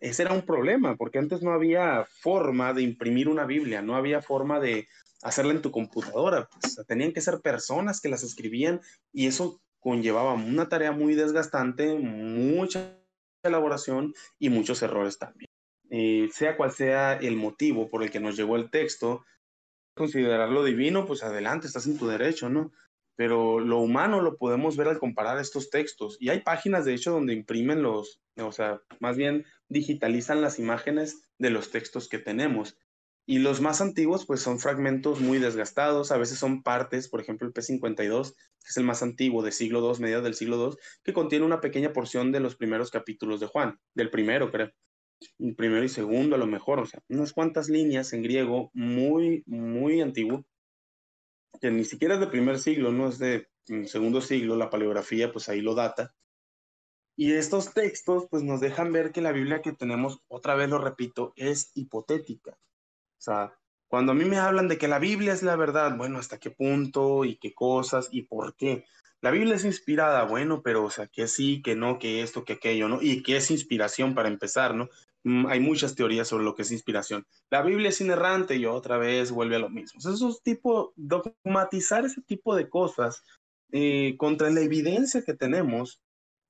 Ese 0.00 0.22
era 0.22 0.34
un 0.34 0.42
problema, 0.42 0.96
porque 0.96 1.20
antes 1.20 1.40
no 1.40 1.52
había 1.52 2.04
forma 2.04 2.74
de 2.74 2.82
imprimir 2.82 3.28
una 3.28 3.46
Biblia, 3.46 3.80
no 3.80 3.94
había 3.94 4.20
forma 4.20 4.58
de 4.58 4.88
hacerla 5.22 5.52
en 5.52 5.62
tu 5.62 5.70
computadora. 5.70 6.48
Tenían 6.88 7.12
que 7.12 7.20
ser 7.20 7.40
personas 7.42 8.00
que 8.00 8.08
las 8.08 8.24
escribían 8.24 8.80
y 9.12 9.28
eso 9.28 9.60
conllevaba 9.78 10.34
una 10.34 10.68
tarea 10.68 10.90
muy 10.90 11.14
desgastante, 11.14 11.94
mucha 11.94 12.98
elaboración 13.44 14.14
y 14.40 14.48
muchos 14.48 14.82
errores 14.82 15.16
también. 15.20 15.48
Eh, 15.90 16.28
sea 16.32 16.56
cual 16.56 16.72
sea 16.72 17.14
el 17.14 17.36
motivo 17.36 17.88
por 17.88 18.02
el 18.02 18.10
que 18.10 18.20
nos 18.20 18.36
llegó 18.36 18.56
el 18.56 18.70
texto, 18.70 19.24
considerarlo 19.94 20.64
divino, 20.64 21.06
pues 21.06 21.22
adelante, 21.22 21.66
estás 21.66 21.86
en 21.86 21.98
tu 21.98 22.06
derecho, 22.06 22.48
¿no? 22.48 22.72
pero 23.18 23.58
lo 23.58 23.80
humano 23.80 24.22
lo 24.22 24.36
podemos 24.36 24.76
ver 24.76 24.86
al 24.86 25.00
comparar 25.00 25.40
estos 25.40 25.70
textos. 25.70 26.16
Y 26.20 26.28
hay 26.28 26.42
páginas, 26.42 26.84
de 26.84 26.94
hecho, 26.94 27.10
donde 27.10 27.32
imprimen 27.32 27.82
los, 27.82 28.20
o 28.36 28.52
sea, 28.52 28.80
más 29.00 29.16
bien 29.16 29.44
digitalizan 29.68 30.40
las 30.40 30.60
imágenes 30.60 31.28
de 31.36 31.50
los 31.50 31.72
textos 31.72 32.08
que 32.08 32.20
tenemos. 32.20 32.78
Y 33.26 33.40
los 33.40 33.60
más 33.60 33.80
antiguos, 33.80 34.24
pues 34.24 34.40
son 34.40 34.60
fragmentos 34.60 35.20
muy 35.20 35.40
desgastados, 35.40 36.12
a 36.12 36.16
veces 36.16 36.38
son 36.38 36.62
partes, 36.62 37.08
por 37.08 37.20
ejemplo, 37.20 37.48
el 37.48 37.52
P52, 37.52 38.34
que 38.36 38.68
es 38.68 38.76
el 38.76 38.84
más 38.84 39.02
antiguo, 39.02 39.42
de 39.42 39.50
siglo 39.50 39.80
II, 39.92 40.00
medio 40.00 40.22
del 40.22 40.34
siglo 40.34 40.68
II, 40.68 40.78
que 41.02 41.12
contiene 41.12 41.44
una 41.44 41.60
pequeña 41.60 41.92
porción 41.92 42.30
de 42.30 42.38
los 42.38 42.54
primeros 42.54 42.92
capítulos 42.92 43.40
de 43.40 43.48
Juan, 43.48 43.80
del 43.94 44.10
primero, 44.10 44.52
creo. 44.52 44.70
Primero 45.56 45.84
y 45.84 45.88
segundo, 45.88 46.36
a 46.36 46.38
lo 46.38 46.46
mejor, 46.46 46.78
o 46.78 46.86
sea, 46.86 47.02
unas 47.08 47.32
cuantas 47.32 47.68
líneas 47.68 48.12
en 48.12 48.22
griego 48.22 48.70
muy, 48.72 49.42
muy 49.46 50.00
antiguo, 50.00 50.44
que 51.60 51.70
ni 51.70 51.84
siquiera 51.84 52.14
es 52.14 52.20
de 52.20 52.28
primer 52.28 52.58
siglo, 52.58 52.92
no 52.92 53.08
es 53.08 53.18
de 53.18 53.48
mm, 53.68 53.84
segundo 53.84 54.20
siglo, 54.20 54.56
la 54.56 54.70
paleografía 54.70 55.32
pues 55.32 55.48
ahí 55.48 55.60
lo 55.60 55.74
data. 55.74 56.14
Y 57.16 57.32
estos 57.32 57.74
textos 57.74 58.28
pues 58.30 58.44
nos 58.44 58.60
dejan 58.60 58.92
ver 58.92 59.10
que 59.10 59.20
la 59.20 59.32
Biblia 59.32 59.60
que 59.60 59.72
tenemos, 59.72 60.22
otra 60.28 60.54
vez 60.54 60.68
lo 60.70 60.78
repito, 60.78 61.32
es 61.34 61.72
hipotética. 61.74 62.52
O 62.52 63.20
sea, 63.20 63.58
cuando 63.88 64.12
a 64.12 64.14
mí 64.14 64.24
me 64.24 64.38
hablan 64.38 64.68
de 64.68 64.78
que 64.78 64.86
la 64.86 65.00
Biblia 65.00 65.32
es 65.32 65.42
la 65.42 65.56
verdad, 65.56 65.96
bueno, 65.96 66.18
¿hasta 66.18 66.38
qué 66.38 66.50
punto 66.50 67.24
y 67.24 67.36
qué 67.36 67.54
cosas 67.54 68.08
y 68.12 68.22
por 68.22 68.54
qué? 68.54 68.84
La 69.20 69.32
Biblia 69.32 69.56
es 69.56 69.64
inspirada, 69.64 70.22
bueno, 70.24 70.62
pero 70.62 70.84
o 70.84 70.90
sea, 70.90 71.08
que 71.08 71.26
sí, 71.26 71.60
que 71.60 71.74
no, 71.74 71.98
que 71.98 72.22
esto, 72.22 72.44
que 72.44 72.52
aquello, 72.52 72.88
¿no? 72.88 73.02
Y 73.02 73.24
que 73.24 73.36
es 73.36 73.50
inspiración 73.50 74.14
para 74.14 74.28
empezar, 74.28 74.76
¿no? 74.76 74.88
Mm, 75.24 75.46
hay 75.46 75.60
muchas 75.60 75.94
teorías 75.94 76.28
sobre 76.28 76.44
lo 76.44 76.54
que 76.54 76.62
es 76.62 76.72
inspiración. 76.72 77.26
La 77.50 77.62
Biblia 77.62 77.90
es 77.90 78.00
inerrante 78.00 78.56
y 78.56 78.66
otra 78.66 78.98
vez 78.98 79.30
vuelve 79.30 79.56
a 79.56 79.60
lo 79.60 79.70
mismo. 79.70 79.98
esos 79.98 80.42
tipo, 80.42 80.92
dogmatizar 80.96 82.04
ese 82.04 82.22
tipo 82.22 82.54
de 82.54 82.68
cosas 82.68 83.22
eh, 83.72 84.16
contra 84.18 84.50
la 84.50 84.60
evidencia 84.60 85.22
que 85.22 85.34
tenemos, 85.34 86.00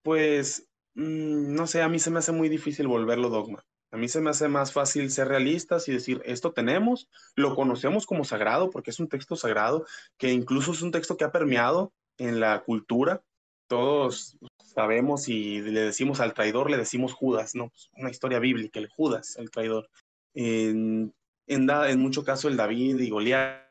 pues, 0.02 0.68
mm, 0.94 1.54
no 1.54 1.66
sé, 1.66 1.83
a 1.83 1.88
mí 1.88 1.98
se 1.98 2.11
me 2.11 2.18
hace 2.20 2.33
muy 2.33 2.48
difícil 2.48 2.87
volverlo 2.88 3.28
dogma. 3.31 3.64
A 3.90 3.96
mí 3.96 4.09
se 4.09 4.20
me 4.20 4.31
hace 4.31 4.48
más 4.48 4.72
fácil 4.72 5.11
ser 5.11 5.28
realistas 5.28 5.88
y 5.88 5.92
decir, 5.92 6.20
esto 6.26 6.52
tenemos, 6.52 7.09
lo 7.37 7.54
conocemos 7.54 8.07
como 8.07 8.24
sagrado, 8.24 8.70
porque 8.70 8.90
es 8.90 9.00
un 9.00 9.09
texto 9.09 9.35
sagrado, 9.35 9.87
que 10.18 10.31
incluso 10.33 10.72
es 10.72 10.83
un 10.83 10.92
texto 10.92 11.16
que 11.16 11.24
ha 11.24 11.33
permeado 11.33 11.92
en 12.18 12.38
la 12.40 12.62
cultura. 12.64 13.22
Todos 13.66 14.38
sabemos 14.78 15.28
y 15.28 15.60
le 15.60 15.80
decimos 15.80 16.20
al 16.20 16.34
traidor, 16.34 16.70
le 16.70 16.76
decimos 16.76 17.12
Judas, 17.12 17.56
¿no? 17.56 17.70
Pues, 17.70 17.90
una 17.94 18.10
historia 18.10 18.38
bíblica, 18.38 18.78
el 18.78 18.88
Judas, 18.88 19.34
el 19.36 19.50
traidor. 19.50 19.90
En, 20.34 21.12
en, 21.48 21.68
en 21.68 21.98
mucho 21.98 22.22
caso 22.22 22.46
el 22.46 22.56
David 22.56 23.00
y 23.00 23.10
Goliat, 23.10 23.66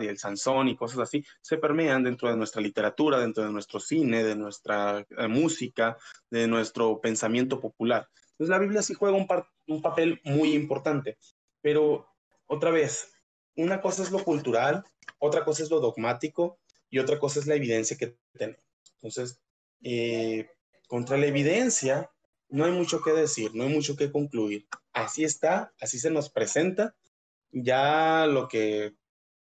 el 0.00 0.18
Sansón 0.18 0.66
y 0.66 0.74
cosas 0.76 0.98
así, 0.98 1.24
se 1.40 1.58
permean 1.58 2.02
dentro 2.02 2.28
de 2.28 2.36
nuestra 2.36 2.60
literatura, 2.60 3.20
dentro 3.20 3.44
de 3.44 3.52
nuestro 3.52 3.78
cine, 3.78 4.24
de 4.24 4.34
nuestra 4.34 5.06
eh, 5.08 5.28
música, 5.28 5.96
de 6.28 6.48
nuestro 6.48 7.00
pensamiento 7.00 7.60
popular. 7.60 8.08
Entonces 8.32 8.48
la 8.48 8.58
Biblia 8.58 8.82
sí 8.82 8.94
juega 8.94 9.16
un, 9.16 9.28
un 9.68 9.82
papel 9.82 10.20
muy 10.24 10.52
importante, 10.52 11.16
pero 11.60 12.08
otra 12.48 12.72
vez, 12.72 13.12
una 13.54 13.80
cosa 13.80 14.02
es 14.02 14.10
lo 14.10 14.24
cultural, 14.24 14.82
otra 15.20 15.44
cosa 15.44 15.62
es 15.62 15.70
lo 15.70 15.78
dogmático 15.78 16.58
y 16.90 16.98
otra 16.98 17.20
cosa 17.20 17.38
es 17.38 17.46
la 17.46 17.54
evidencia 17.54 17.96
que 17.96 18.16
tenemos. 18.32 18.66
Entonces, 18.96 19.40
eh, 19.82 20.48
contra 20.86 21.16
la 21.16 21.26
evidencia, 21.26 22.10
no 22.48 22.64
hay 22.64 22.72
mucho 22.72 23.02
que 23.02 23.12
decir, 23.12 23.54
no 23.54 23.64
hay 23.64 23.72
mucho 23.72 23.96
que 23.96 24.10
concluir. 24.10 24.66
Así 24.92 25.24
está, 25.24 25.72
así 25.80 25.98
se 25.98 26.10
nos 26.10 26.30
presenta. 26.30 26.96
Ya 27.50 28.26
lo 28.26 28.48
que 28.48 28.94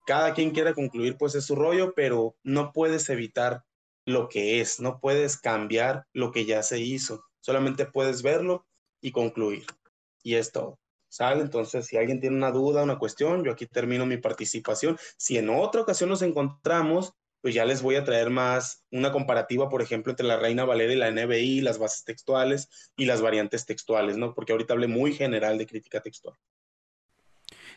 cada 0.07 0.35
quien 0.35 0.51
quiera 0.53 0.75
concluir, 0.75 1.17
pues 1.19 1.35
es 1.35 1.45
su 1.45 1.57
rollo, 1.57 1.95
pero 1.95 2.37
no 2.43 2.73
puedes 2.73 3.09
evitar 3.09 3.65
lo 4.07 4.29
que 4.29 4.61
es, 4.61 4.81
no 4.81 5.01
puedes 5.01 5.37
cambiar 5.37 6.07
lo 6.13 6.31
que 6.31 6.47
ya 6.47 6.63
se 6.63 6.79
hizo, 6.79 7.25
solamente 7.41 7.87
puedes 7.87 8.23
verlo 8.23 8.67
y 9.01 9.11
concluir. 9.11 9.67
Y 10.23 10.37
es 10.37 10.53
todo. 10.53 10.79
¿Sale? 11.09 11.43
Entonces, 11.43 11.87
si 11.87 11.97
alguien 11.97 12.21
tiene 12.21 12.37
una 12.37 12.51
duda, 12.51 12.83
una 12.83 12.99
cuestión, 12.99 13.45
yo 13.45 13.53
aquí 13.53 13.67
termino 13.67 14.07
mi 14.07 14.17
participación. 14.17 14.99
Si 15.17 15.39
en 15.39 15.49
otra 15.51 15.81
ocasión 15.81 16.11
nos 16.11 16.23
encontramos, 16.23 17.15
pues 17.47 17.55
ya 17.55 17.65
les 17.65 17.81
voy 17.81 17.95
a 17.95 18.03
traer 18.03 18.29
más 18.29 18.85
una 18.91 19.13
comparativa, 19.13 19.69
por 19.69 19.81
ejemplo, 19.81 20.11
entre 20.11 20.27
la 20.27 20.37
Reina 20.37 20.65
Valera 20.65 20.93
y 20.93 20.97
la 20.97 21.13
NBI, 21.13 21.61
las 21.61 21.79
bases 21.79 22.03
textuales 22.03 22.91
y 22.97 23.05
las 23.05 23.23
variantes 23.23 23.67
textuales, 23.67 24.17
¿no? 24.17 24.35
Porque 24.35 24.51
ahorita 24.51 24.75
hablé 24.75 24.89
muy 24.89 25.13
general 25.13 25.57
de 25.57 25.69
crítica 25.69 26.01
textual. 26.01 26.37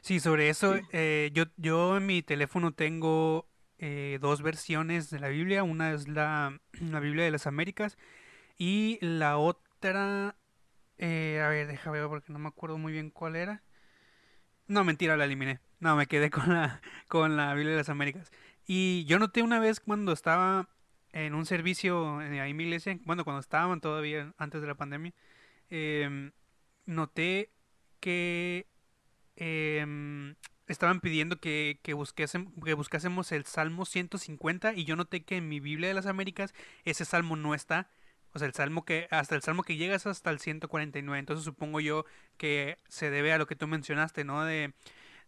Sí, 0.02 0.20
sobre 0.20 0.50
eso, 0.50 0.76
eh, 0.92 1.30
yo, 1.34 1.44
yo 1.56 1.98
en 1.98 2.08
mi 2.08 2.24
teléfono 2.24 2.74
tengo 2.74 3.48
eh, 3.78 4.18
dos 4.20 4.42
versiones 4.42 5.12
de 5.12 5.20
la 5.20 5.28
Biblia. 5.28 5.62
Una 5.62 5.94
es 5.94 6.08
la, 6.08 6.60
la, 6.82 7.00
Biblia 7.00 7.26
de 7.26 7.30
las 7.30 7.46
Américas 7.46 7.96
y 8.58 8.98
la 9.02 9.38
otra, 9.38 10.36
eh, 10.98 11.44
a 11.46 11.50
ver, 11.50 11.68
déjame 11.68 12.00
ver 12.00 12.08
porque 12.10 12.34
no 12.34 12.40
me 12.40 12.48
acuerdo 12.48 12.80
muy 12.80 12.92
bien 12.92 13.12
cuál 13.12 13.36
era. 13.36 13.62
No, 14.66 14.84
mentira, 14.84 15.16
la 15.16 15.26
eliminé. 15.26 15.60
No, 15.80 15.96
me 15.96 16.08
quedé 16.08 16.32
con 16.32 16.50
la, 16.56 16.82
con 17.08 17.38
la 17.38 17.54
Biblia 17.54 17.74
de 17.74 17.78
las 17.78 17.90
Américas. 17.90 18.32
Y 18.72 19.04
yo 19.06 19.18
noté 19.18 19.42
una 19.42 19.60
vez 19.60 19.80
cuando 19.80 20.12
estaba 20.12 20.70
en 21.12 21.34
un 21.34 21.48
servicio 21.48 22.22
en, 22.22 22.34
ahí 22.40 22.52
en 22.52 22.58
mi 22.58 22.66
iglesia, 22.66 23.00
bueno, 23.04 23.24
cuando 23.24 23.40
estaban 23.40 23.82
todavía 23.82 24.32
antes 24.38 24.62
de 24.62 24.68
la 24.68 24.76
pandemia, 24.76 25.12
em, 25.72 26.32
noté 26.86 27.50
que 28.00 28.68
em, 29.38 30.36
estaban 30.68 31.00
pidiendo 31.02 31.40
que, 31.40 31.80
que, 31.82 31.96
que 32.64 32.74
buscásemos 32.76 33.32
el 33.32 33.46
Salmo 33.46 33.86
150 33.86 34.74
y 34.76 34.86
yo 34.86 34.96
noté 34.96 35.24
que 35.24 35.38
en 35.38 35.50
mi 35.50 35.60
Biblia 35.60 35.88
de 35.88 35.96
las 35.96 36.06
Américas 36.06 36.54
ese 36.86 37.06
salmo 37.06 37.36
no 37.36 37.56
está. 37.56 37.90
O 38.34 38.40
sea, 38.40 38.48
el 38.48 38.54
salmo 38.54 38.86
que, 38.86 39.08
hasta 39.10 39.34
el 39.36 39.42
salmo 39.42 39.64
que 39.64 39.78
llegas 39.78 40.06
hasta 40.06 40.30
el 40.30 40.40
149. 40.40 41.18
Entonces 41.20 41.44
supongo 41.44 41.80
yo 41.80 42.06
que 42.38 42.78
se 42.88 43.10
debe 43.10 43.34
a 43.34 43.40
lo 43.40 43.48
que 43.48 43.56
tú 43.56 43.68
mencionaste, 43.68 44.24
¿no? 44.26 44.46
De 44.46 44.76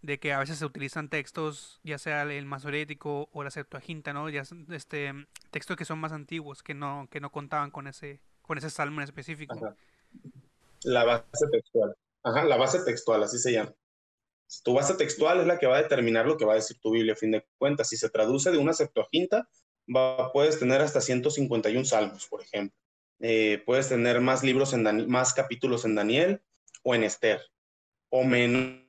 de 0.02 0.20
que 0.20 0.34
a 0.34 0.40
veces 0.40 0.58
se 0.58 0.66
utilizan 0.66 1.10
textos, 1.10 1.80
ya 1.84 1.98
sea 1.98 2.24
el 2.24 2.46
masorético 2.46 3.30
o 3.32 3.44
la 3.44 3.52
Septuaginta, 3.52 4.14
¿no? 4.14 4.30
Ya 4.30 4.44
este 4.70 5.14
textos 5.52 5.78
que 5.78 5.86
son 5.86 6.00
más 6.00 6.12
antiguos, 6.12 6.64
que 6.64 6.74
no 6.74 7.08
que 7.12 7.20
no 7.20 7.32
contaban 7.32 7.72
con 7.72 7.88
ese 7.88 8.20
con 8.42 8.58
ese 8.58 8.70
salmo 8.70 9.02
en 9.02 9.06
específico. 9.06 9.76
La 10.84 11.04
base 11.04 11.48
textual. 11.52 11.96
Ajá, 12.24 12.44
la 12.44 12.58
base 12.58 12.84
textual, 12.84 13.24
así 13.24 13.38
se 13.38 13.54
llama. 13.54 13.74
Tu 14.64 14.74
base 14.74 14.96
textual 14.96 15.40
es 15.40 15.48
la 15.48 15.58
que 15.58 15.68
va 15.68 15.78
a 15.78 15.82
determinar 15.82 16.26
lo 16.26 16.38
que 16.38 16.46
va 16.46 16.54
a 16.54 16.56
decir 16.56 16.78
tu 16.80 16.92
Biblia 16.92 17.14
a 17.14 17.16
fin 17.18 17.32
de 17.32 17.46
cuentas. 17.58 17.90
Si 17.90 17.98
se 17.98 18.10
traduce 18.10 18.52
de 18.52 18.58
una 18.58 18.74
Septuaginta, 18.74 19.48
va, 19.88 20.32
puedes 20.34 20.60
tener 20.60 20.82
hasta 20.82 21.00
151 21.00 21.86
salmos, 21.86 22.28
por 22.28 22.42
ejemplo. 22.42 22.78
Eh, 23.20 23.62
puedes 23.66 23.88
tener 23.88 24.20
más 24.20 24.44
libros 24.44 24.74
en 24.74 25.10
más 25.10 25.34
capítulos 25.34 25.86
en 25.86 25.96
Daniel 25.96 26.42
o 26.84 26.96
en 26.96 27.04
Esther, 27.04 27.42
o 28.10 28.24
menos 28.24 28.81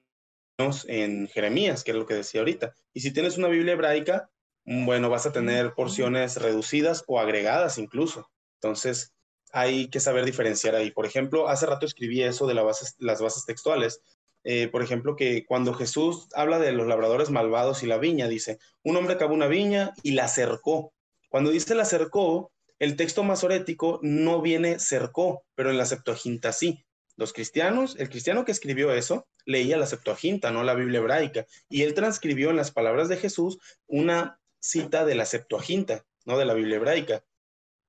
en 0.58 1.28
Jeremías, 1.28 1.84
que 1.84 1.92
es 1.92 1.96
lo 1.96 2.06
que 2.06 2.14
decía 2.14 2.40
ahorita. 2.40 2.74
Y 2.92 3.00
si 3.00 3.12
tienes 3.12 3.38
una 3.38 3.48
Biblia 3.48 3.72
hebraica, 3.72 4.30
mm, 4.64 4.86
bueno, 4.86 5.10
vas 5.10 5.26
a 5.26 5.32
tener 5.32 5.74
porciones 5.74 6.36
reducidas 6.36 7.04
o 7.06 7.18
agregadas 7.18 7.78
incluso. 7.78 8.30
Entonces, 8.60 9.12
hay 9.52 9.88
que 9.88 10.00
saber 10.00 10.24
diferenciar 10.24 10.74
ahí. 10.74 10.90
Por 10.90 11.06
ejemplo, 11.06 11.48
hace 11.48 11.66
rato 11.66 11.86
escribí 11.86 12.22
eso 12.22 12.46
de 12.46 12.54
las 12.54 13.20
bases 13.20 13.44
textuales. 13.44 14.00
Eh, 14.44 14.68
por 14.68 14.82
ejemplo, 14.82 15.14
que 15.14 15.44
cuando 15.46 15.74
Jesús 15.74 16.28
habla 16.34 16.58
de 16.58 16.72
los 16.72 16.86
labradores 16.86 17.30
malvados 17.30 17.82
y 17.82 17.86
la 17.86 17.98
viña, 17.98 18.28
dice, 18.28 18.58
un 18.82 18.96
hombre 18.96 19.14
acabó 19.14 19.34
una 19.34 19.46
viña 19.46 19.92
y 20.02 20.12
la 20.12 20.28
cercó. 20.28 20.92
Cuando 21.28 21.50
dice 21.50 21.74
la 21.74 21.84
cercó, 21.84 22.52
el 22.78 22.96
texto 22.96 23.22
masorético 23.22 24.00
no 24.02 24.40
viene 24.40 24.78
cercó, 24.78 25.44
pero 25.54 25.70
en 25.70 25.78
la 25.78 25.86
Septuaginta 25.86 26.52
sí. 26.52 26.84
Los 27.16 27.32
cristianos, 27.32 27.96
el 27.98 28.08
cristiano 28.08 28.44
que 28.44 28.52
escribió 28.52 28.92
eso, 28.92 29.26
leía 29.44 29.76
la 29.76 29.86
Septuaginta, 29.86 30.50
no 30.50 30.64
la 30.64 30.74
Biblia 30.74 31.00
hebraica, 31.00 31.46
y 31.68 31.82
él 31.82 31.94
transcribió 31.94 32.50
en 32.50 32.56
las 32.56 32.70
palabras 32.70 33.08
de 33.08 33.16
Jesús 33.16 33.58
una 33.86 34.40
cita 34.60 35.04
de 35.04 35.14
la 35.14 35.26
Septuaginta, 35.26 36.06
no 36.24 36.38
de 36.38 36.44
la 36.44 36.54
Biblia 36.54 36.76
hebraica. 36.76 37.24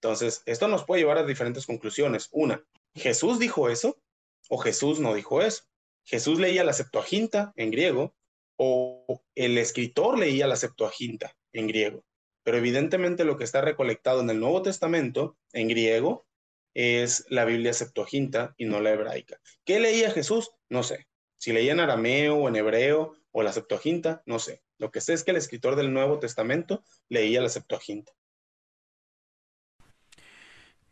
Entonces, 0.02 0.44
esto 0.46 0.68
nos 0.68 0.84
puede 0.84 1.02
llevar 1.02 1.18
a 1.18 1.26
diferentes 1.26 1.66
conclusiones. 1.66 2.28
Una, 2.32 2.64
¿Jesús 2.96 3.40
dijo 3.40 3.70
eso 3.70 4.02
o 4.50 4.58
Jesús 4.58 5.00
no 5.00 5.14
dijo 5.14 5.42
eso? 5.42 5.64
Jesús 6.04 6.40
leía 6.40 6.64
la 6.64 6.74
Septuaginta 6.74 7.54
en 7.56 7.72
griego 7.72 8.14
o 8.58 9.24
el 9.36 9.58
escritor 9.58 10.20
leía 10.20 10.48
la 10.48 10.58
Septuaginta 10.58 11.36
en 11.54 11.68
griego. 11.68 12.04
Pero 12.44 12.58
evidentemente 12.58 13.24
lo 13.24 13.38
que 13.38 13.46
está 13.46 13.62
recolectado 13.62 14.22
en 14.22 14.30
el 14.30 14.40
Nuevo 14.40 14.62
Testamento 14.62 15.38
en 15.54 15.70
griego 15.70 16.26
es 16.74 17.26
la 17.30 17.46
Biblia 17.46 17.74
Septuaginta 17.74 18.56
y 18.58 18.66
no 18.66 18.80
la 18.80 18.92
hebraica. 18.92 19.40
¿Qué 19.64 19.80
leía 19.80 20.12
Jesús? 20.12 20.52
No 20.70 20.84
sé. 20.84 21.08
Si 21.38 21.54
leía 21.54 21.74
en 21.74 21.80
arameo 21.80 22.36
o 22.38 22.48
en 22.48 22.56
hebreo 22.56 23.16
o 23.32 23.44
la 23.44 23.54
Septuaginta, 23.54 24.24
no 24.26 24.40
sé. 24.40 24.64
Lo 24.78 24.92
que 24.92 25.02
sé 25.02 25.14
es 25.14 25.24
que 25.24 25.32
el 25.32 25.38
escritor 25.38 25.76
del 25.76 25.94
Nuevo 25.94 26.20
Testamento 26.20 26.84
leía 27.10 27.42
la 27.42 27.50
Septuaginta. 27.50 28.12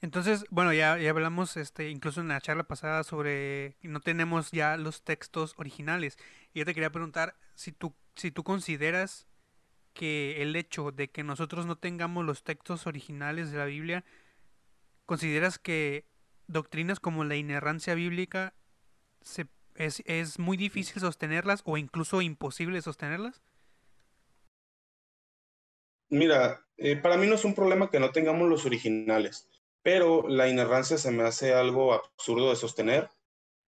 Entonces, 0.02 0.46
bueno, 0.50 0.74
ya, 0.74 0.98
ya 0.98 1.12
hablamos 1.12 1.58
este, 1.58 1.90
incluso 1.90 2.22
en 2.22 2.30
la 2.30 2.42
charla 2.42 2.64
pasada 2.64 3.04
sobre 3.04 3.76
no 3.84 4.00
tenemos 4.00 4.52
ya 4.52 4.76
los 4.76 5.04
textos 5.04 5.54
originales. 5.58 6.18
Y 6.54 6.60
yo 6.60 6.66
te 6.66 6.74
quería 6.74 6.92
preguntar 6.92 7.36
si 7.54 7.72
tú, 7.72 7.94
si 8.16 8.32
tú 8.32 8.44
consideras 8.44 9.28
que 9.94 10.42
el 10.42 10.56
hecho 10.56 10.92
de 10.92 11.10
que 11.10 11.24
nosotros 11.24 11.66
no 11.66 11.78
tengamos 11.78 12.26
los 12.26 12.44
textos 12.44 12.88
originales 12.88 13.52
de 13.52 13.60
la 13.60 13.66
Biblia 13.66 14.04
¿Consideras 15.06 15.60
que 15.60 16.06
doctrinas 16.48 17.00
como 17.00 17.24
la 17.24 17.36
inerrancia 17.36 17.96
bíblica 17.96 18.54
es, 19.76 20.40
muy 20.40 20.58
difícil 20.58 21.02
sostenerlas 21.02 21.62
o 21.66 21.78
incluso 21.78 22.22
imposible 22.22 22.82
sostenerlas? 22.82 23.42
Mira, 26.10 26.66
eh, 26.78 26.98
para 26.98 27.18
mí 27.18 27.26
no 27.28 27.36
es 27.36 27.46
un 27.46 27.56
problema 27.56 27.90
que 27.90 28.00
no 28.00 28.12
tengamos 28.12 28.50
los 28.50 28.66
originales, 28.66 29.48
pero 29.82 30.28
la 30.28 30.50
inerrancia 30.50 30.98
se 30.98 31.12
me 31.12 31.24
hace 31.24 31.54
algo 31.54 31.94
absurdo 31.94 32.50
de 32.50 32.58
sostener. 32.58 33.10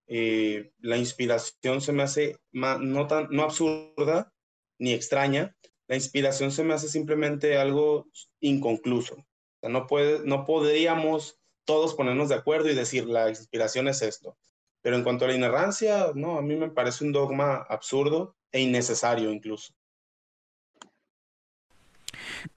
Eh, 0.07 0.73
la 0.79 0.97
inspiración 0.97 1.79
se 1.79 1.93
me 1.93 2.03
hace 2.03 2.37
no, 2.51 3.07
tan, 3.07 3.27
no 3.31 3.43
absurda 3.43 4.33
ni 4.77 4.93
extraña. 4.93 5.55
La 5.87 5.95
inspiración 5.95 6.51
se 6.51 6.65
me 6.65 6.73
hace 6.73 6.89
simplemente 6.89 7.57
algo 7.57 8.07
inconcluso 8.41 9.25
no, 9.69 9.87
puede, 9.87 10.25
no 10.25 10.45
podríamos 10.45 11.39
todos 11.65 11.93
ponernos 11.95 12.29
de 12.29 12.35
acuerdo 12.35 12.69
y 12.69 12.75
decir 12.75 13.05
la 13.05 13.29
inspiración 13.29 13.87
es 13.87 14.01
esto. 14.01 14.37
Pero 14.81 14.97
en 14.97 15.03
cuanto 15.03 15.25
a 15.25 15.29
la 15.29 15.35
inerrancia, 15.35 16.07
no, 16.13 16.37
a 16.37 16.41
mí 16.41 16.55
me 16.55 16.69
parece 16.69 17.05
un 17.05 17.13
dogma 17.13 17.65
absurdo 17.69 18.35
e 18.51 18.59
innecesario 18.61 19.31
incluso. 19.31 19.73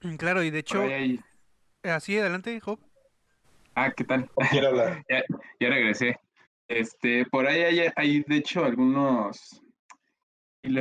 Mm, 0.01 0.15
claro, 0.15 0.43
y 0.43 0.49
de 0.49 0.59
hecho, 0.59 0.83
así 1.83 2.17
adelante, 2.17 2.59
Job. 2.59 2.79
Ah, 3.75 3.91
¿qué 3.95 4.03
tal? 4.03 4.29
Quiero 4.51 4.67
hablar. 4.69 5.05
ya, 5.59 5.69
regresé. 5.69 6.19
Este, 6.67 7.25
por 7.27 7.47
ahí 7.47 7.61
hay, 7.61 7.87
hay, 7.95 8.23
de 8.27 8.37
hecho 8.37 8.65
algunos. 8.65 9.61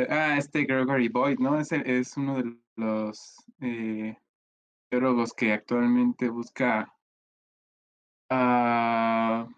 Ah, 0.09 0.37
este 0.37 0.65
Gregory 0.65 1.09
Boyd, 1.09 1.39
¿no? 1.39 1.61
Es, 1.61 1.71
es 1.71 2.17
uno 2.17 2.43
de 2.43 2.57
los 2.75 3.37
eh, 3.61 4.17
que 5.37 5.53
actualmente 5.53 6.29
busca 6.29 6.93
ah, 8.31 9.49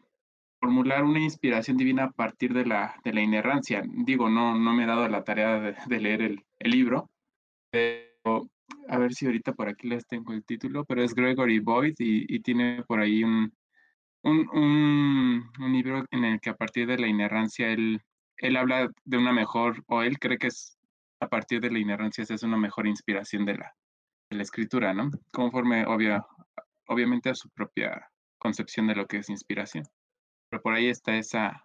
formular 0.60 1.04
una 1.04 1.20
inspiración 1.20 1.76
divina 1.76 2.04
a 2.04 2.10
partir 2.10 2.52
de 2.52 2.66
la, 2.66 2.96
de 3.04 3.12
la 3.12 3.20
inerrancia. 3.20 3.82
Digo, 3.86 4.28
no, 4.28 4.58
no 4.58 4.72
me 4.72 4.84
he 4.84 4.86
dado 4.86 5.08
la 5.08 5.24
tarea 5.24 5.60
de, 5.60 6.00
leer 6.00 6.22
el, 6.22 6.44
libro, 6.60 7.10
pero 7.70 8.48
a 8.88 8.98
ver 8.98 9.14
si 9.14 9.26
ahorita 9.26 9.52
por 9.52 9.68
aquí 9.68 9.88
les 9.88 10.06
tengo 10.06 10.32
el 10.32 10.44
título, 10.44 10.84
pero 10.84 11.02
es 11.02 11.14
Gregory 11.14 11.60
Boyd 11.60 11.94
y, 11.98 12.40
tiene 12.40 12.82
por 12.86 13.00
ahí 13.00 13.24
un, 13.24 13.52
un, 14.22 14.48
un, 15.58 15.72
libro 15.72 16.04
en 16.10 16.24
el 16.24 16.40
que 16.40 16.50
a 16.50 16.56
partir 16.56 16.86
de 16.86 16.98
la 16.98 17.06
inerrancia 17.06 17.70
él, 17.70 18.02
él 18.38 18.56
habla 18.56 18.90
de 19.04 19.18
una 19.18 19.32
mejor, 19.32 19.84
o 19.86 20.02
él 20.02 20.18
cree 20.18 20.38
que 20.38 20.48
es 20.48 20.78
a 21.20 21.28
partir 21.28 21.60
de 21.60 21.70
la 21.70 21.78
inerrancia 21.78 22.24
es 22.28 22.42
una 22.42 22.56
mejor 22.56 22.86
inspiración 22.86 23.44
de 23.44 23.58
la, 23.58 23.74
la 24.30 24.42
escritura, 24.42 24.94
¿no? 24.94 25.10
Conforme, 25.32 25.86
obvia, 25.86 26.26
obviamente, 26.86 27.30
a 27.30 27.34
su 27.34 27.48
propia 27.50 28.10
concepción 28.38 28.86
de 28.86 28.94
lo 28.94 29.06
que 29.06 29.18
es 29.18 29.30
inspiración. 29.30 29.84
Pero 30.48 30.62
por 30.62 30.74
ahí 30.74 30.88
está 30.88 31.16
esa 31.16 31.64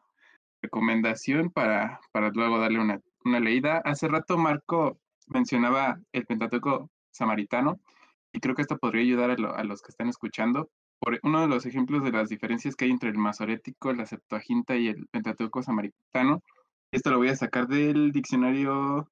recomendación 0.61 1.49
para, 1.51 1.99
para 2.11 2.29
luego 2.29 2.59
darle 2.59 2.79
una, 2.79 3.01
una 3.25 3.39
leída. 3.39 3.81
Hace 3.85 4.07
rato 4.07 4.37
Marco 4.37 4.97
mencionaba 5.27 5.99
el 6.11 6.25
Pentateuco 6.25 6.89
samaritano 7.11 7.79
y 8.31 8.39
creo 8.39 8.55
que 8.55 8.63
esto 8.63 8.77
podría 8.77 9.03
ayudar 9.03 9.31
a, 9.31 9.63
los 9.63 9.81
que 9.81 9.91
están 9.91 10.09
escuchando. 10.09 10.69
Por 10.99 11.19
uno 11.21 11.41
de 11.41 11.47
los 11.47 11.65
ejemplos 11.65 12.03
de 12.03 12.11
las 12.11 12.29
diferencias 12.29 12.75
que 12.75 12.85
hay 12.85 12.91
entre 12.91 13.09
el 13.09 13.17
masorético, 13.17 13.93
la 13.93 14.05
Septuaginta 14.05 14.75
y 14.75 14.87
el 14.87 15.07
Pentateuco 15.07 15.61
samaritano. 15.61 16.41
Esto 16.91 17.11
lo 17.11 17.17
voy 17.17 17.29
a 17.29 17.35
sacar 17.35 17.67
del 17.67 18.11
diccionario 18.11 19.09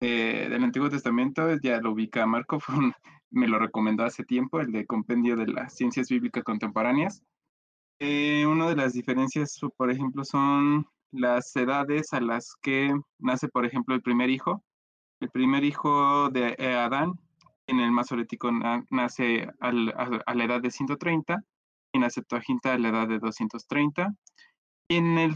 eh, 0.00 0.48
del 0.50 0.64
Antiguo 0.64 0.88
Testamento, 0.88 1.56
ya 1.62 1.80
lo 1.80 1.92
ubica 1.92 2.26
Marco, 2.26 2.58
me 3.30 3.48
lo 3.48 3.58
recomendó 3.58 4.04
hace 4.04 4.24
tiempo, 4.24 4.60
el 4.60 4.72
de 4.72 4.86
Compendio 4.86 5.36
de 5.36 5.46
las 5.46 5.74
Ciencias 5.74 6.08
Bíblicas 6.08 6.44
Contemporáneas. 6.44 7.22
Eh, 7.98 8.46
una 8.46 8.68
de 8.68 8.76
las 8.76 8.94
diferencias, 8.94 9.60
por 9.76 9.90
ejemplo, 9.90 10.24
son 10.24 10.86
las 11.12 11.54
edades 11.54 12.12
a 12.14 12.20
las 12.20 12.56
que 12.62 12.94
nace, 13.18 13.48
por 13.48 13.66
ejemplo, 13.66 13.94
el 13.94 14.02
primer 14.02 14.30
hijo. 14.30 14.64
El 15.20 15.30
primer 15.30 15.64
hijo 15.64 16.30
de 16.30 16.56
eh, 16.58 16.74
Adán 16.74 17.12
En 17.66 17.78
el 17.80 17.90
Masorético 17.90 18.50
nace 18.90 19.48
a, 19.60 19.72
la 19.72 20.44
edad 20.44 20.62
de 20.62 20.70
130, 20.70 21.44
en 21.92 22.00
la 22.00 22.10
Septuaginta 22.10 22.72
a 22.72 22.78
la 22.78 22.88
edad 22.88 23.08
de 23.08 23.18
230, 23.18 24.14
y 24.88 24.96
en 24.96 25.18
el 25.18 25.34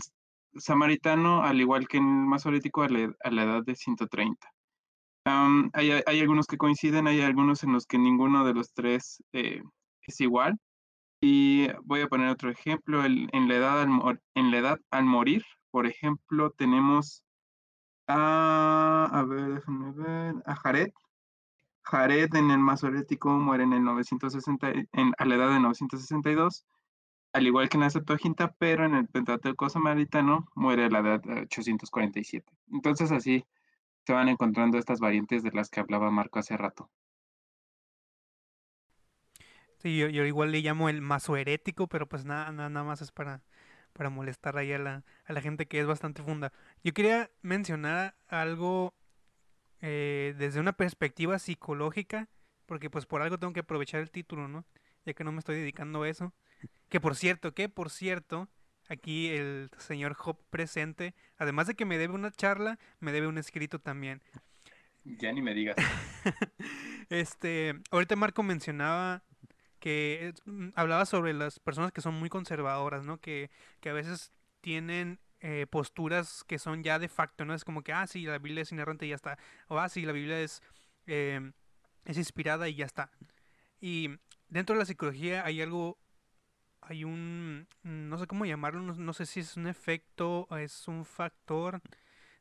Samaritano, 0.56 1.42
al 1.42 1.60
igual 1.60 1.86
que 1.86 1.98
en 1.98 2.04
el 2.08 2.26
Masorético, 2.26 2.82
a 2.82 2.88
la, 2.88 3.42
edad 3.42 3.62
de 3.62 3.74
130. 3.74 4.53
Hay, 5.25 6.20
algunos 6.20 6.47
que 6.47 6.59
coinciden, 6.59 7.07
hay 7.07 7.22
algunos 7.22 7.62
en 7.64 7.72
los 7.72 7.87
que 7.87 7.99
ninguno 7.99 8.45
de 8.45 8.55
los 8.55 8.72
tres 8.72 9.22
eh, 9.33 9.62
es 10.03 10.20
igual. 10.20 10.59
Y 11.20 11.68
voy 11.85 12.03
a 12.03 12.09
poner 12.09 12.29
otro 12.29 12.51
ejemplo. 12.51 13.05
en, 13.05 13.49
la 13.49 13.55
edad 13.55 14.81
al, 14.91 15.05
morir, 15.05 15.45
por 15.70 15.87
ejemplo, 15.87 16.51
tenemos 16.51 17.25
a, 18.07 19.09
a 19.11 19.25
ver, 19.25 19.62
Jared. 20.62 20.93
Jared 21.83 22.35
en 22.35 22.51
el 22.51 22.59
Masorético 22.59 23.31
muere 23.31 23.64
en 23.64 23.75
el 23.75 23.85
960, 23.85 24.72
en, 24.93 25.12
a 25.18 25.25
la 25.25 25.35
edad 25.35 25.51
de 25.51 25.61
962, 25.61 26.66
al 27.33 27.47
igual 27.47 27.68
que 27.68 27.77
en 27.77 27.83
la 27.83 27.91
Septuaginta, 27.91 28.55
pero 28.59 28.85
en 28.87 28.95
el 28.95 29.07
Pentateuco 29.09 29.68
Samaritano 29.68 30.49
muere 30.55 30.85
a 30.85 30.91
la 30.91 31.01
edad 31.01 31.20
de 31.22 31.43
847. 31.43 32.51
Entonces 32.72 33.12
así 33.12 33.45
se 34.07 34.12
van 34.12 34.28
encontrando 34.28 34.78
estas 34.78 35.00
variantes 35.00 35.42
de 35.42 35.50
las 35.52 35.70
que 35.70 35.80
hablaba 35.80 36.11
Marco 36.11 36.38
hace 36.38 36.57
rato. 36.57 36.90
Sí, 39.78 39.98
yo, 39.98 40.09
igual 40.09 40.50
le 40.50 40.61
llamo 40.61 40.88
el 40.88 41.02
maso 41.02 41.36
herético, 41.36 41.88
pero 41.88 42.09
pues 42.09 42.24
nada, 42.24 42.50
nada, 42.52 42.84
más 42.84 43.02
es 43.02 43.12
para, 43.12 43.42
para 43.92 44.09
molestar 44.09 44.57
ahí 44.57 44.72
a 44.72 44.78
la, 44.78 45.05
a 45.26 45.32
la 45.34 45.42
gente 45.42 45.66
que 45.66 45.78
es 45.78 45.86
bastante 45.86 46.22
funda. 46.22 46.52
Yo 46.82 46.94
quería 46.94 47.30
mencionar 47.42 48.16
algo 48.28 48.94
eh, 49.82 50.34
desde 50.38 50.61
una 50.61 50.72
perspectiva 50.72 51.38
psicológica, 51.38 52.28
porque 52.64 52.88
pues 52.88 53.05
por 53.05 53.20
algo 53.20 53.38
tengo 53.38 53.52
que 53.52 53.61
aprovechar 53.61 54.00
el 54.00 54.11
título, 54.11 54.48
¿no? 54.48 54.64
Ya 55.05 55.12
que 55.12 55.24
no 55.24 55.32
me 55.32 55.40
estoy 55.40 55.57
dedicando 55.57 56.02
a 56.02 56.09
eso. 56.09 56.32
Que 56.88 56.98
por 56.98 57.14
cierto, 57.14 57.52
que 57.52 57.68
por 57.68 57.90
cierto, 57.90 58.48
aquí 58.89 59.28
el 59.28 59.70
señor 59.78 60.14
Job 60.14 60.39
presente, 60.51 61.14
además 61.37 61.66
de 61.66 61.74
que 61.74 61.85
me 61.85 61.99
debe 61.99 62.14
una 62.14 62.30
charla, 62.30 62.78
me 63.01 63.12
debe 63.12 63.26
un 63.26 63.39
escrito 63.39 63.78
también. 63.78 64.22
Ya 65.05 65.32
ni 65.32 65.43
me 65.43 65.55
digas. 65.55 65.76
este, 67.11 67.74
ahorita 67.91 68.16
Marco 68.16 68.43
mencionaba 68.43 69.22
que 69.78 70.32
mm, 70.47 70.68
hablaba 70.74 71.05
sobre 71.05 71.35
las 71.35 71.61
personas 71.61 71.93
que 71.93 72.01
son 72.01 72.14
muy 72.14 72.30
conservadoras, 72.30 73.05
¿no? 73.05 73.18
Que, 73.18 73.51
que 73.80 73.91
a 73.91 73.93
veces 73.93 74.32
tienen 74.62 75.20
eh, 75.41 75.66
posturas 75.68 76.43
que 76.45 76.59
son 76.59 76.82
ya 76.82 76.99
de 76.99 77.09
facto, 77.09 77.45
¿no? 77.45 77.53
Es 77.53 77.64
como 77.66 77.82
que, 77.82 77.93
ah, 77.93 78.07
sí, 78.07 78.24
la 78.24 78.39
Biblia 78.39 78.62
es 78.62 78.72
inerrante 78.72 79.05
y 79.05 79.11
ya 79.11 79.16
está. 79.16 79.39
O, 79.68 79.78
ah, 79.78 79.91
sí, 79.91 80.07
la 80.07 80.12
Biblia 80.12 80.41
es, 80.41 80.62
em, 81.07 81.53
es 82.07 82.16
inspirada 82.16 82.66
y 82.66 82.76
ya 82.76 82.87
está. 82.87 83.11
Y 83.78 84.09
dentro 84.49 84.74
de 84.74 84.78
la 84.78 84.87
psicología 84.87 85.45
hay 85.45 85.61
algo, 85.61 85.99
hay 86.87 87.05
un, 87.05 87.66
no 87.82 88.18
sé 88.18 88.26
cómo 88.26 88.45
llamarlo, 88.45 88.80
no, 88.80 89.12
sé 89.12 89.26
si 89.26 89.41
es 89.41 89.57
un 89.57 89.66
efecto, 89.66 90.47
es 90.59 90.87
un 90.89 91.05
factor, 91.05 91.80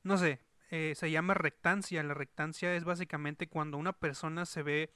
no 0.04 0.18
sé, 0.18 0.42
eh, 0.70 0.94
se 0.96 1.12
llama 1.12 1.34
rectancia. 1.34 2.04
La 2.04 2.14
rectancia 2.14 2.76
es 2.76 2.84
básicamente 2.84 3.48
cuando 3.48 3.78
una 3.78 3.94
persona 3.94 4.46
se 4.46 4.64
ve 4.64 4.94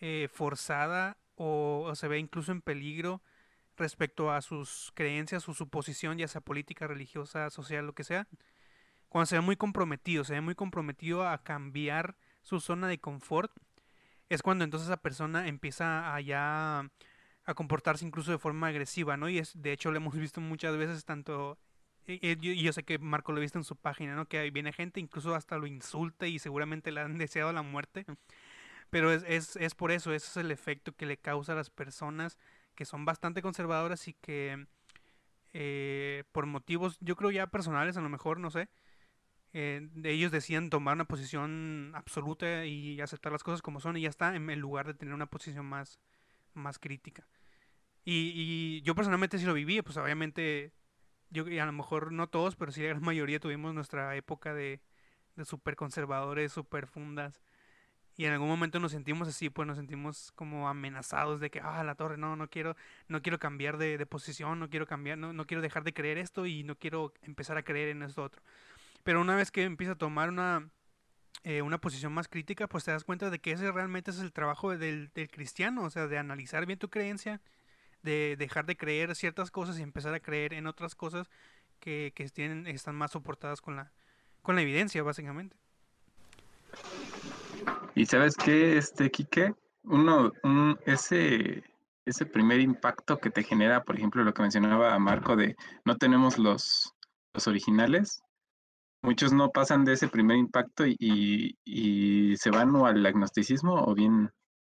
eh, 0.00 0.28
forzada 0.32 1.16
o, 1.36 1.92
se 1.94 2.08
ve 2.08 2.18
incluso 2.18 2.52
en 2.52 2.60
peligro 2.62 3.22
respecto 3.76 4.30
a 4.30 4.42
sus 4.42 4.92
creencias 4.94 5.48
o 5.48 5.54
su 5.54 5.68
posición, 5.68 6.18
ya 6.18 6.28
sea 6.28 6.40
política, 6.40 6.86
religiosa, 6.86 7.50
social, 7.50 7.86
lo 7.86 7.94
que 7.94 8.04
sea, 8.04 8.26
cuando 9.08 9.26
se 9.26 9.36
ve 9.36 9.42
muy 9.42 9.56
comprometido, 9.56 10.24
se 10.24 10.34
ve 10.34 10.40
muy 10.40 10.54
comprometido 10.54 11.28
a 11.28 11.42
cambiar 11.42 12.16
su 12.42 12.60
zona 12.60 12.88
de 12.88 12.98
confort, 13.00 13.52
es 14.28 14.42
cuando 14.42 14.64
entonces 14.64 14.88
esa 14.88 14.96
persona 14.96 15.46
empieza 15.46 16.14
a 16.14 16.20
ya 16.20 16.90
a 17.46 17.54
comportarse 17.54 18.04
incluso 18.04 18.30
de 18.32 18.38
forma 18.38 18.68
agresiva, 18.68 19.16
¿no? 19.16 19.28
Y 19.28 19.38
es, 19.38 19.52
de 19.60 19.72
hecho 19.72 19.90
lo 19.90 19.96
hemos 19.96 20.14
visto 20.14 20.40
muchas 20.40 20.76
veces 20.76 21.04
tanto 21.04 21.58
y 22.08 22.62
yo, 22.62 22.72
sé 22.72 22.84
que 22.84 22.98
Marco 23.00 23.32
lo 23.32 23.38
ha 23.38 23.40
visto 23.40 23.58
en 23.58 23.64
su 23.64 23.74
página, 23.74 24.14
¿no? 24.14 24.26
Que 24.26 24.50
viene 24.52 24.72
gente, 24.72 25.00
incluso 25.00 25.34
hasta 25.34 25.58
lo 25.58 25.66
insulta 25.66 26.28
y 26.28 26.38
seguramente 26.38 26.92
le 26.92 27.00
han 27.00 27.18
deseado 27.18 27.52
la 27.52 27.62
muerte. 27.62 28.06
Pero 28.90 29.12
es, 29.12 29.24
es, 29.26 29.56
es 29.56 29.74
por 29.74 29.90
eso, 29.90 30.12
ese 30.12 30.28
es 30.28 30.36
el 30.36 30.52
efecto 30.52 30.92
que 30.92 31.06
le 31.06 31.16
causa 31.16 31.52
a 31.52 31.56
las 31.56 31.70
personas 31.70 32.38
que 32.76 32.84
son 32.84 33.04
bastante 33.04 33.42
conservadoras 33.42 34.06
y 34.06 34.12
que 34.14 34.66
eh, 35.52 36.24
por 36.32 36.46
motivos, 36.46 36.98
yo 37.00 37.16
creo 37.16 37.30
ya 37.30 37.46
personales, 37.48 37.96
a 37.96 38.02
lo 38.02 38.08
mejor, 38.08 38.38
no 38.38 38.50
sé, 38.50 38.68
eh, 39.54 39.88
ellos 40.04 40.30
decían 40.30 40.70
tomar 40.70 40.94
una 40.94 41.06
posición 41.06 41.92
absoluta 41.94 42.66
y 42.66 43.00
aceptar 43.00 43.32
las 43.32 43.42
cosas 43.42 43.62
como 43.62 43.80
son 43.80 43.96
y 43.96 44.02
ya 44.02 44.10
está, 44.10 44.36
en, 44.36 44.60
lugar 44.60 44.86
de 44.86 44.94
tener 44.94 45.14
una 45.14 45.26
posición 45.26 45.64
más, 45.66 45.98
más 46.56 46.78
crítica. 46.78 47.26
Y, 48.04 48.32
y 48.34 48.82
yo 48.82 48.94
personalmente 48.94 49.38
sí 49.38 49.44
lo 49.44 49.54
viví, 49.54 49.82
pues 49.82 49.96
obviamente, 49.96 50.72
yo 51.30 51.44
a 51.44 51.66
lo 51.66 51.72
mejor 51.72 52.12
no 52.12 52.28
todos, 52.28 52.56
pero 52.56 52.72
sí 52.72 52.82
la 52.82 52.88
gran 52.88 53.02
mayoría 53.02 53.40
tuvimos 53.40 53.74
nuestra 53.74 54.14
época 54.16 54.54
de, 54.54 54.80
de 55.34 55.44
súper 55.44 55.76
conservadores, 55.76 56.52
súper 56.52 56.86
fundas 56.86 57.42
y 58.16 58.24
en 58.24 58.32
algún 58.32 58.48
momento 58.48 58.80
nos 58.80 58.92
sentimos 58.92 59.28
así, 59.28 59.50
pues 59.50 59.68
nos 59.68 59.76
sentimos 59.76 60.32
como 60.32 60.68
amenazados 60.68 61.38
de 61.38 61.50
que, 61.50 61.60
ah, 61.60 61.84
la 61.84 61.96
torre, 61.96 62.16
no, 62.16 62.34
no 62.34 62.48
quiero, 62.48 62.74
no 63.08 63.20
quiero 63.20 63.38
cambiar 63.38 63.76
de, 63.76 64.04
posición, 64.06 64.58
no 64.58 64.70
quiero 64.70 64.86
cambiar, 64.86 65.18
no, 65.18 65.34
no 65.34 65.46
quiero 65.46 65.60
dejar 65.60 65.84
de 65.84 65.92
creer 65.92 66.16
esto 66.16 66.46
y 66.46 66.62
no 66.64 66.76
quiero 66.76 67.12
empezar 67.22 67.58
a 67.58 67.62
creer 67.62 67.90
en 67.90 68.02
esto 68.02 68.22
otro. 68.22 68.42
Pero 69.04 69.20
una 69.20 69.36
vez 69.36 69.50
que 69.50 69.64
empieza 69.64 69.92
a 69.92 69.98
tomar 69.98 70.30
una, 70.30 70.70
eh, 71.44 71.62
una 71.62 71.78
posición 71.78 72.12
más 72.12 72.28
crítica, 72.28 72.66
pues 72.66 72.84
te 72.84 72.90
das 72.90 73.04
cuenta 73.04 73.30
de 73.30 73.38
que 73.38 73.52
ese 73.52 73.70
realmente 73.70 74.10
es 74.10 74.18
el 74.18 74.32
trabajo 74.32 74.76
del, 74.76 75.10
cristiano, 75.30 75.84
o 75.84 75.90
sea, 75.90 76.06
de 76.06 76.18
analizar 76.18 76.66
bien 76.66 76.78
tu 76.78 76.88
creencia, 76.88 77.40
de 78.02 78.36
dejar 78.38 78.66
de 78.66 78.76
creer 78.76 79.14
ciertas 79.14 79.50
cosas 79.50 79.78
y 79.78 79.82
empezar 79.82 80.14
a 80.14 80.20
creer 80.20 80.54
en 80.54 80.66
otras 80.66 80.94
cosas 80.94 81.30
que, 81.80 82.12
que 82.14 82.28
tienen, 82.28 82.66
están 82.66 82.94
más 82.96 83.12
soportadas 83.12 83.60
con 83.60 83.76
la, 83.76 83.92
con 84.42 84.56
la 84.56 84.62
evidencia, 84.62 85.02
básicamente. 85.02 85.56
Y 87.94 88.06
sabes 88.06 88.36
qué, 88.36 88.76
este, 88.76 89.10
Quique, 89.10 89.54
uno, 89.84 90.32
un, 90.42 90.78
ese, 90.84 91.64
ese 92.04 92.26
primer 92.26 92.60
impacto 92.60 93.18
que 93.18 93.30
te 93.30 93.42
genera, 93.42 93.82
por 93.82 93.96
ejemplo, 93.96 94.22
lo 94.22 94.34
que 94.34 94.42
mencionaba 94.42 94.98
Marco 94.98 95.36
de 95.36 95.56
no 95.84 95.96
tenemos 95.96 96.38
los, 96.38 96.94
los 97.32 97.46
originales, 97.46 98.22
muchos 99.02 99.32
no 99.32 99.50
pasan 99.50 99.84
de 99.84 99.94
ese 99.94 100.08
primer 100.08 100.36
impacto 100.36 100.84
y, 100.86 101.56
y, 101.64 102.36
se 102.36 102.50
van 102.50 102.74
o 102.74 102.86
al 102.86 103.04
agnosticismo 103.04 103.74
o 103.84 103.94
bien 103.94 104.30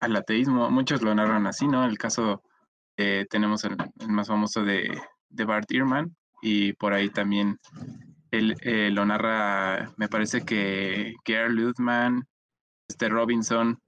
al 0.00 0.16
ateísmo. 0.16 0.70
Muchos 0.70 1.02
lo 1.02 1.14
narran 1.14 1.46
así, 1.46 1.66
¿no? 1.68 1.84
El 1.84 1.98
caso, 1.98 2.42
eh, 2.96 3.26
tenemos 3.30 3.64
el, 3.64 3.76
más 4.08 4.28
famoso 4.28 4.64
de, 4.64 5.00
de 5.28 5.44
Bart 5.44 5.70
Ehrman 5.70 6.14
y 6.42 6.72
por 6.74 6.92
ahí 6.92 7.10
también 7.10 7.58
él, 8.30 8.56
eh, 8.62 8.90
lo 8.90 9.06
narra, 9.06 9.92
me 9.96 10.08
parece 10.08 10.44
que 10.44 11.14
Gerd 11.24 11.52
Luthman 11.52 12.24
este 12.88 13.08
Robinson, 13.08 13.78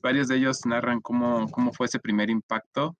varios 0.00 0.28
de 0.28 0.36
ellos 0.36 0.64
narran 0.64 1.00
cómo, 1.00 1.48
cómo 1.50 1.72
fue 1.72 1.86
ese 1.86 1.98
primer 1.98 2.30
impacto 2.30 2.96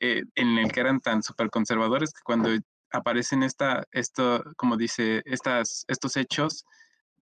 eh, 0.00 0.22
en 0.34 0.58
el 0.58 0.72
que 0.72 0.80
eran 0.80 1.00
tan 1.00 1.22
súper 1.22 1.50
conservadores 1.50 2.12
que 2.12 2.22
cuando 2.24 2.50
aparecen 2.92 3.42
esta, 3.42 3.84
esto, 3.92 4.42
como 4.56 4.76
dice, 4.76 5.22
estas, 5.24 5.84
estos 5.88 6.16
hechos, 6.16 6.64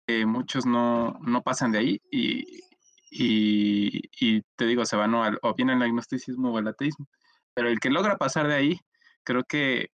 eh, 0.08 0.26
muchos 0.26 0.66
no, 0.66 1.18
no, 1.22 1.42
pasan 1.42 1.72
de 1.72 1.80
ahí 1.80 2.02
y, 2.12 2.62
y, 3.10 4.42
te 4.56 4.66
digo, 4.66 4.86
se 4.86 4.96
van 4.96 5.14
o, 5.14 5.24
al, 5.24 5.40
o 5.42 5.54
bien 5.56 5.70
al 5.70 5.82
agnosticismo 5.82 6.52
o 6.52 6.58
al 6.58 6.68
ateísmo. 6.68 7.08
Pero 7.54 7.70
el 7.70 7.80
que 7.80 7.90
logra 7.90 8.18
pasar 8.18 8.48
de 8.48 8.56
ahí, 8.56 8.80
creo 9.24 9.44
que 9.44 9.90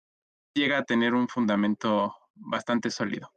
llega 0.54 0.80
a 0.80 0.84
tener 0.84 1.14
un 1.14 1.28
fundamento 1.28 2.16
bastante 2.36 2.90
sólido. 2.90 3.32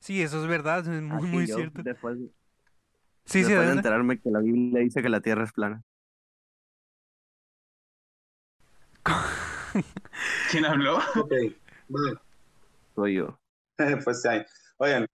Sí, 0.00 0.20
eso 0.20 0.42
es 0.42 0.48
verdad, 0.48 0.80
es 0.80 1.02
muy, 1.02 1.28
muy 1.28 1.46
cierto. 1.46 1.82
Sí, 3.24 3.44
sí, 3.44 3.52
de 3.52 3.72
enterarme 3.72 4.18
que 4.18 4.30
la 4.30 4.40
Biblia 4.40 4.80
dice 4.80 5.02
que 5.02 5.08
la 5.08 5.20
Tierra 5.20 5.44
es 5.44 5.52
plana. 5.52 5.84
¿Quién 10.50 10.64
habló? 10.64 10.98
Ok, 11.16 11.32
bueno. 11.88 12.20
Soy 12.94 13.14
yo. 13.16 13.38
pues 14.04 14.22
sí. 14.22 14.28
Oigan, 14.78 15.06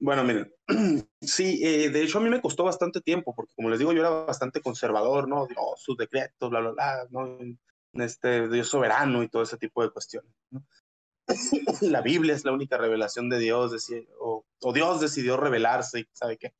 bueno, 0.00 0.24
miren, 0.24 0.52
sí, 1.20 1.60
eh, 1.64 1.88
de 1.90 2.02
hecho 2.02 2.18
a 2.18 2.20
mí 2.20 2.28
me 2.28 2.40
costó 2.40 2.64
bastante 2.64 3.00
tiempo, 3.00 3.34
porque 3.34 3.54
como 3.54 3.70
les 3.70 3.78
digo, 3.78 3.92
yo 3.92 4.00
era 4.00 4.10
bastante 4.10 4.60
conservador, 4.60 5.28
¿no? 5.28 5.46
Dios, 5.46 5.80
sus 5.80 5.96
decretos, 5.96 6.50
bla, 6.50 6.60
bla, 6.60 6.70
bla, 6.72 7.06
¿no? 7.10 7.38
Este, 7.94 8.48
Dios 8.48 8.68
soberano 8.68 9.22
y 9.22 9.28
todo 9.28 9.42
ese 9.42 9.56
tipo 9.56 9.82
de 9.82 9.90
cuestiones, 9.90 10.32
¿no? 10.50 10.64
la 11.80 12.02
Biblia 12.02 12.34
es 12.34 12.44
la 12.44 12.52
única 12.52 12.76
revelación 12.76 13.30
de 13.30 13.38
Dios, 13.38 13.72
o, 14.20 14.44
o 14.60 14.72
Dios 14.72 15.00
decidió 15.00 15.36
revelarse, 15.36 16.00
y 16.00 16.08
¿sabe 16.12 16.36
qué? 16.36 16.52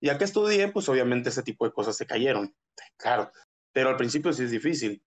Y 0.00 0.16
que 0.16 0.24
estudié, 0.24 0.68
pues 0.68 0.88
obviamente 0.88 1.28
ese 1.28 1.42
tipo 1.42 1.64
de 1.64 1.72
cosas 1.72 1.96
se 1.96 2.06
cayeron, 2.06 2.54
claro, 2.96 3.30
pero 3.72 3.90
al 3.90 3.96
principio 3.96 4.32
sí 4.32 4.44
es 4.44 4.50
difícil. 4.50 5.02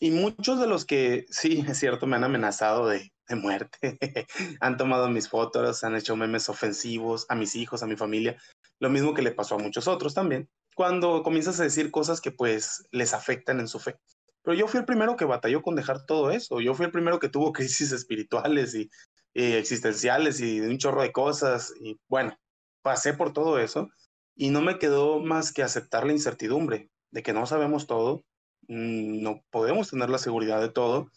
Y 0.00 0.10
muchos 0.10 0.58
de 0.60 0.66
los 0.66 0.84
que, 0.84 1.26
sí, 1.30 1.64
es 1.68 1.78
cierto, 1.78 2.06
me 2.06 2.16
han 2.16 2.24
amenazado 2.24 2.88
de, 2.88 3.12
de 3.28 3.36
muerte, 3.36 3.98
han 4.60 4.76
tomado 4.76 5.08
mis 5.08 5.28
fotos, 5.28 5.84
han 5.84 5.96
hecho 5.96 6.16
memes 6.16 6.48
ofensivos 6.48 7.26
a 7.28 7.34
mis 7.34 7.54
hijos, 7.54 7.82
a 7.82 7.86
mi 7.86 7.96
familia, 7.96 8.36
lo 8.80 8.90
mismo 8.90 9.14
que 9.14 9.22
le 9.22 9.32
pasó 9.32 9.54
a 9.54 9.58
muchos 9.58 9.88
otros 9.88 10.14
también. 10.14 10.48
cuando 10.74 11.22
comienzas 11.22 11.60
a 11.60 11.62
decir 11.62 11.90
cosas 11.90 12.20
que 12.20 12.32
pues 12.32 12.82
les 12.90 13.14
afectan 13.14 13.60
en 13.60 13.68
su 13.68 13.78
fe. 13.78 13.96
Pero 14.42 14.56
yo 14.56 14.68
fui 14.68 14.78
el 14.78 14.86
primero 14.86 15.16
que 15.16 15.24
batalló 15.24 15.62
con 15.62 15.74
dejar 15.74 16.04
todo 16.04 16.30
eso. 16.30 16.60
Yo 16.60 16.74
fui 16.74 16.84
el 16.86 16.92
primero 16.92 17.18
que 17.18 17.30
tuvo 17.30 17.52
crisis 17.52 17.92
espirituales 17.92 18.74
y, 18.74 18.90
existenciales 19.34 20.40
y 20.40 20.60
un 20.60 20.78
chorro 20.78 21.02
de 21.02 21.12
cosas. 21.12 21.72
Y 21.80 21.98
bueno, 22.08 22.36
pasé 22.82 23.14
por 23.14 23.32
todo 23.32 23.58
eso 23.58 23.88
y 24.36 24.50
no 24.50 24.60
me 24.60 24.78
quedó 24.78 25.20
más 25.20 25.52
que 25.52 25.62
aceptar 25.62 26.06
la 26.06 26.12
incertidumbre 26.12 26.90
de 27.10 27.22
que 27.22 27.32
no 27.32 27.46
sabemos 27.46 27.86
todo, 27.86 28.24
no 28.68 29.42
podemos 29.50 29.90
tener 29.90 30.10
la 30.10 30.18
seguridad 30.18 30.60
de 30.60 30.70
todo 30.70 31.10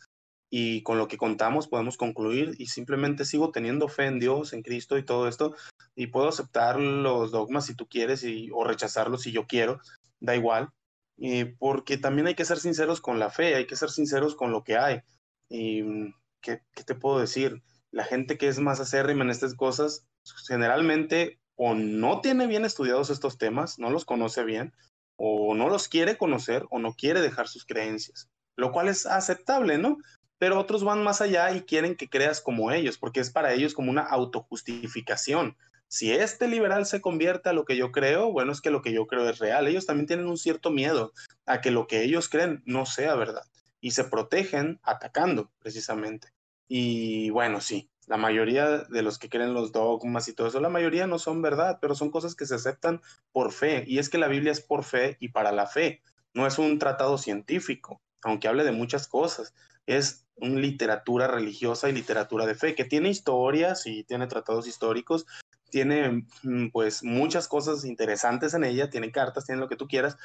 y 0.49 0.81
con 0.83 0.97
lo 0.97 1.07
que 1.07 1.17
contamos 1.17 1.67
podemos 1.67 1.97
concluir 1.97 2.55
y 2.57 2.67
simplemente 2.67 3.25
sigo 3.25 3.51
teniendo 3.51 3.89
fe 3.89 4.05
en 4.05 4.19
Dios, 4.19 4.53
en 4.53 4.61
Cristo 4.61 4.97
y 4.97 5.03
todo 5.03 5.27
esto 5.27 5.55
y 5.95 6.07
puedo 6.07 6.29
aceptar 6.29 6.79
los 6.79 7.31
dogmas 7.31 7.65
si 7.65 7.75
tú 7.75 7.87
quieres 7.87 8.23
y, 8.23 8.49
o 8.53 8.63
rechazarlos 8.63 9.23
si 9.23 9.31
yo 9.31 9.47
quiero, 9.47 9.81
da 10.19 10.35
igual, 10.35 10.69
y 11.17 11.45
porque 11.45 11.97
también 11.97 12.27
hay 12.27 12.35
que 12.35 12.45
ser 12.45 12.59
sinceros 12.59 13.01
con 13.01 13.19
la 13.19 13.31
fe, 13.31 13.55
hay 13.55 13.65
que 13.65 13.75
ser 13.75 13.89
sinceros 13.89 14.35
con 14.35 14.51
lo 14.51 14.63
que 14.63 14.77
hay. 14.77 15.01
Y, 15.49 15.81
mm, 15.81 16.13
¿qué, 16.41 16.61
qué 16.75 16.83
te 16.83 16.93
puedo 16.93 17.19
decir? 17.19 17.63
La 17.91 18.05
gente 18.05 18.37
que 18.37 18.47
es 18.47 18.59
más 18.59 18.79
acérrima 18.79 19.23
en 19.23 19.31
estas 19.31 19.55
cosas, 19.55 20.05
generalmente 20.47 21.39
o 21.55 21.73
no 21.73 22.21
tiene 22.21 22.45
bien 22.45 22.63
estudiados 22.63 23.09
estos 23.09 23.39
temas, 23.39 23.79
no 23.79 23.89
los 23.89 24.05
conoce 24.05 24.43
bien, 24.43 24.73
o 25.18 25.53
no 25.55 25.68
los 25.70 25.88
quiere 25.88 26.18
conocer, 26.18 26.65
o 26.70 26.80
no 26.80 26.93
quiere 26.93 27.22
dejar 27.22 27.47
sus 27.47 27.65
creencias, 27.65 28.30
lo 28.55 28.72
cual 28.72 28.88
es 28.88 29.05
aceptable, 29.05 29.78
¿no? 29.78 29.97
Pero 30.38 30.59
otros 30.59 30.84
van 30.84 31.03
más 31.03 31.20
allá 31.22 31.51
y 31.51 31.61
quieren 31.61 31.95
que 31.95 32.09
creas 32.09 32.41
como 32.41 32.72
ellos, 32.72 32.97
porque 32.97 33.20
es 33.20 33.32
para 33.32 33.53
ellos 33.53 33.74
como 33.74 33.91
una 33.91 34.03
autojustificación. 34.03 35.57
Si 35.89 36.11
este 36.11 36.47
liberal 36.47 36.86
se 36.86 37.01
convierte 37.01 37.49
a 37.49 37.53
lo 37.53 37.65
que 37.65 37.78
yo 37.78 37.91
creo, 37.91 38.32
bueno, 38.32 38.51
es 38.51 38.61
que 38.61 38.72
lo 38.72 38.82
que 38.82 38.91
yo 38.91 39.07
creo 39.07 39.28
es 39.30 39.39
real. 39.39 39.68
Ellos 39.68 39.86
también 39.86 40.05
tienen 40.05 40.28
un 40.28 40.38
cierto 40.38 40.70
miedo 40.70 41.13
a 41.45 41.61
que 41.61 41.72
lo 41.72 41.88
que 41.88 42.03
ellos 42.03 42.30
creen 42.30 42.61
no 42.65 42.86
sea 42.86 43.15
verdad 43.15 43.43
y 43.80 43.91
se 43.91 44.03
protegen 44.03 44.80
atacando 44.84 45.51
precisamente. 45.59 46.30
Y 46.68 47.30
bueno, 47.30 47.61
sí, 47.61 47.89
la 48.08 48.18
mayoría 48.18 48.80
de 48.80 49.01
los 49.01 49.20
que 49.20 49.30
creen 49.30 49.53
los 49.53 49.74
dogmas 49.74 50.28
y 50.28 50.34
todo 50.34 50.47
eso, 50.47 50.62
la 50.62 50.70
mayoría 50.70 51.08
no 51.08 51.20
son 51.20 51.41
verdad, 51.41 51.80
pero 51.82 51.93
son 51.93 52.10
cosas 52.10 52.36
que 52.36 52.45
se 52.45 52.55
aceptan 52.55 53.01
por 53.34 53.51
fe. 53.51 53.84
Y 53.86 53.99
es 53.99 54.10
que 54.10 54.18
la 54.18 54.30
Biblia 54.30 54.51
es 54.51 54.62
por 54.62 54.86
fe 54.86 55.18
y 55.20 55.30
para 55.30 55.51
la 55.51 55.68
fe. 55.68 56.01
No 56.34 56.47
es 56.47 56.58
un 56.58 56.80
tratado 56.80 57.18
científico, 57.18 58.01
aunque 58.24 58.47
hable 58.47 58.64
de 58.64 58.72
muchas 58.72 59.08
cosas. 59.08 59.53
Es 59.86 60.26
una 60.38 60.60
literatura 60.60 61.28
religiosa 61.28 61.89
y 61.89 61.93
literatura 61.93 62.45
de 62.45 62.55
fe, 62.55 62.76
que 62.76 62.86
tiene 62.86 63.10
historias 63.10 63.86
y 63.86 64.05
tiene 64.05 64.28
tratados 64.28 64.68
históricos, 64.68 65.26
tiene 65.70 66.26
mm, 66.43 66.70
pues 66.72 67.03
muchas 67.03 67.49
cosas 67.49 67.84
interesantes 67.84 68.53
en 68.53 68.64
ella, 68.64 68.89
tiene 68.89 69.12
cartas, 69.12 69.45
tiene 69.45 69.60
lo 69.60 69.68
que 69.68 69.76
tú 69.76 69.88
quieras, 69.88 70.18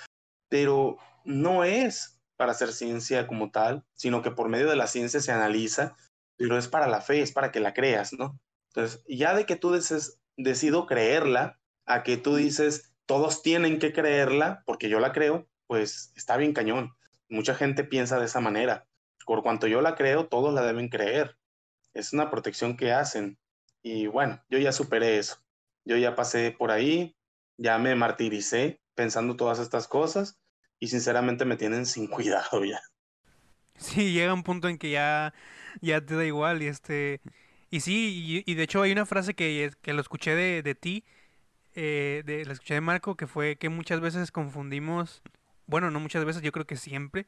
pero 0.49 0.99
no 1.25 1.65
es 1.65 2.21
para 2.37 2.53
hacer 2.53 2.73
ciencia 2.73 3.27
como 3.27 3.51
tal, 3.51 3.85
sino 3.95 4.23
que 4.23 4.31
por 4.31 4.49
medio 4.49 4.69
de 4.69 4.77
la 4.77 4.87
ciencia 4.87 5.21
se 5.21 5.33
analiza 5.33 5.97
pero 6.37 6.59
es 6.59 6.69
para 6.69 6.87
la 6.87 7.01
fe, 7.01 7.23
es 7.23 7.33
para 7.33 7.51
que 7.51 7.61
la 7.61 7.75
creas, 7.75 8.13
¿no? 8.13 8.41
Entonces, 8.69 9.03
ya 9.07 9.35
de 9.35 9.47
que 9.47 9.57
tú 9.57 9.73
dices, 9.73 10.21
decido 10.37 10.87
creerla, 10.87 11.61
a 11.85 12.03
que 12.03 12.17
tú 12.17 12.37
dices, 12.37 12.95
todos 13.07 13.43
tienen 13.43 13.79
que 13.79 13.93
creerla, 13.93 14.63
porque 14.67 14.89
yo 14.89 15.01
la 15.01 15.13
creo, 15.13 15.49
pues 15.67 16.13
está 16.17 16.37
bien 16.37 16.53
cañón. 16.53 16.95
Mucha 17.29 17.55
gente 17.55 17.85
piensa 17.85 18.19
de 18.19 18.27
esa 18.27 18.41
manera. 18.41 18.87
Por 19.27 19.43
cuanto 19.43 19.67
yo 19.67 19.81
la 19.81 19.95
creo, 19.95 20.29
todos 20.29 20.53
la 20.53 20.63
deben 20.63 20.89
creer. 20.89 21.39
Es 21.95 22.13
una 22.13 22.31
protección 22.31 22.77
que 22.77 22.93
hacen. 22.93 23.39
Y 23.83 24.07
bueno, 24.07 24.43
yo 24.49 24.59
ya 24.59 24.73
superé 24.73 25.19
eso. 25.19 25.37
Yo 25.85 25.97
ya 25.97 26.15
pasé 26.15 26.55
por 26.57 26.71
ahí, 26.71 27.17
ya 27.57 27.79
me 27.79 27.95
martiricé 27.95 28.81
pensando 28.95 29.37
todas 29.37 29.59
estas 29.59 29.89
cosas 29.89 30.39
y 30.79 30.89
sinceramente 30.89 31.45
me 31.45 31.57
tienen 31.57 31.87
sin 31.87 32.07
cuidado 32.09 32.65
ya. 32.65 32.81
Sí, 33.77 34.13
llega 34.13 34.35
un 34.35 34.43
punto 34.43 34.69
en 34.69 34.79
que 34.79 34.91
ya 34.91 35.35
ya 35.81 36.01
te 36.05 36.15
da 36.17 36.25
igual 36.25 36.63
y 36.63 36.67
este 36.67 37.21
y 37.71 37.81
sí 37.81 38.45
y, 38.47 38.55
de 38.55 38.63
hecho 38.63 38.83
hay 38.83 38.93
una 38.93 39.07
frase 39.07 39.35
que, 39.35 39.73
que 39.83 39.93
lo 39.95 40.01
escuché 40.03 40.35
de, 40.35 40.63
de 40.63 40.75
ti 40.75 41.05
eh, 41.75 42.23
de, 42.27 42.45
la 42.45 42.53
escuché 42.53 42.75
de 42.75 42.81
Marco 42.83 43.17
que 43.17 43.27
fue 43.27 43.57
que 43.57 43.69
muchas 43.71 44.01
veces 44.01 44.31
confundimos 44.33 45.23
bueno 45.67 45.91
no 45.91 46.01
muchas 46.01 46.25
veces 46.25 46.43
yo 46.43 46.53
creo 46.53 46.67
que 46.67 46.77
siempre 46.77 47.27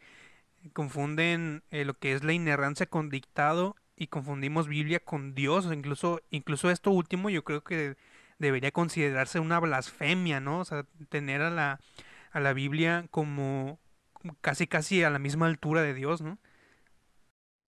confunden 0.74 1.62
eh, 1.70 1.84
lo 1.84 1.98
que 1.98 2.12
es 2.14 2.24
la 2.24 2.32
inerrancia 2.34 2.86
con 2.86 3.10
dictado 3.10 3.76
y 3.96 4.08
confundimos 4.08 4.68
Biblia 4.68 5.00
con 5.00 5.34
Dios 5.34 5.66
incluso 5.72 6.20
incluso 6.30 6.70
esto 6.70 6.90
último 6.90 7.30
yo 7.30 7.44
creo 7.44 7.64
que 7.64 7.96
debería 8.38 8.72
considerarse 8.72 9.40
una 9.40 9.60
blasfemia 9.60 10.40
no 10.40 10.60
o 10.60 10.64
sea 10.64 10.86
tener 11.08 11.42
a 11.42 11.50
la 11.50 11.80
a 12.32 12.40
la 12.40 12.52
Biblia 12.52 13.06
como 13.10 13.78
casi 14.40 14.66
casi 14.66 15.02
a 15.02 15.10
la 15.10 15.18
misma 15.18 15.46
altura 15.46 15.82
de 15.82 15.94
Dios 15.94 16.20
no 16.20 16.38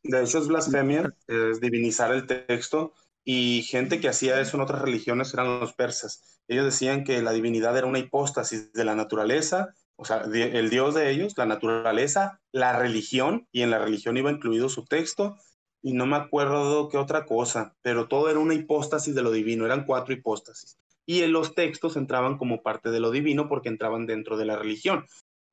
de 0.09 0.22
hecho, 0.22 0.38
es 0.38 0.48
blasfemia, 0.48 1.14
es 1.26 1.61
divinizar 1.61 2.12
el 2.12 2.26
texto. 2.26 2.92
Y 3.24 3.62
gente 3.62 4.00
que 4.00 4.09
hacía 4.09 4.40
eso 4.40 4.57
en 4.57 4.62
otras 4.62 4.82
religiones 4.82 5.34
eran 5.34 5.59
los 5.59 5.72
persas. 5.72 6.40
Ellos 6.46 6.64
decían 6.64 7.02
que 7.02 7.22
la 7.22 7.32
divinidad 7.32 7.76
era 7.76 7.86
una 7.86 7.98
hipóstasis 7.98 8.72
de 8.72 8.84
la 8.84 8.94
naturaleza, 8.94 9.74
o 9.96 10.04
sea, 10.04 10.24
el 10.32 10.70
dios 10.70 10.94
de 10.94 11.11
ellos, 11.11 11.36
la 11.36 11.46
naturaleza, 11.46 12.40
la 12.52 12.78
religión, 12.78 13.48
y 13.50 13.62
en 13.62 13.70
la 13.70 13.78
religión 13.78 14.16
iba 14.16 14.30
incluido 14.30 14.68
su 14.68 14.84
texto, 14.84 15.36
y 15.82 15.92
no 15.94 16.07
me 16.07 16.16
acuerdo 16.16 16.88
qué 16.88 16.98
otra 16.98 17.26
cosa, 17.26 17.74
pero 17.82 18.07
todo 18.07 18.30
era 18.30 18.38
una 18.38 18.54
hipóstasis 18.54 19.14
de 19.14 19.22
lo 19.22 19.32
divino, 19.32 19.66
eran 19.66 19.86
cuatro 19.86 20.14
hipóstasis. 20.14 20.78
Y 21.04 21.22
en 21.22 21.32
los 21.32 21.54
textos 21.54 21.96
entraban 21.96 22.38
como 22.38 22.62
parte 22.62 22.90
de 22.90 23.00
lo 23.00 23.11
divino 23.11 23.48
porque 23.48 23.68
entraban 23.68 24.07
dentro 24.07 24.36
de 24.36 24.44
la 24.44 24.57
religión. 24.57 25.07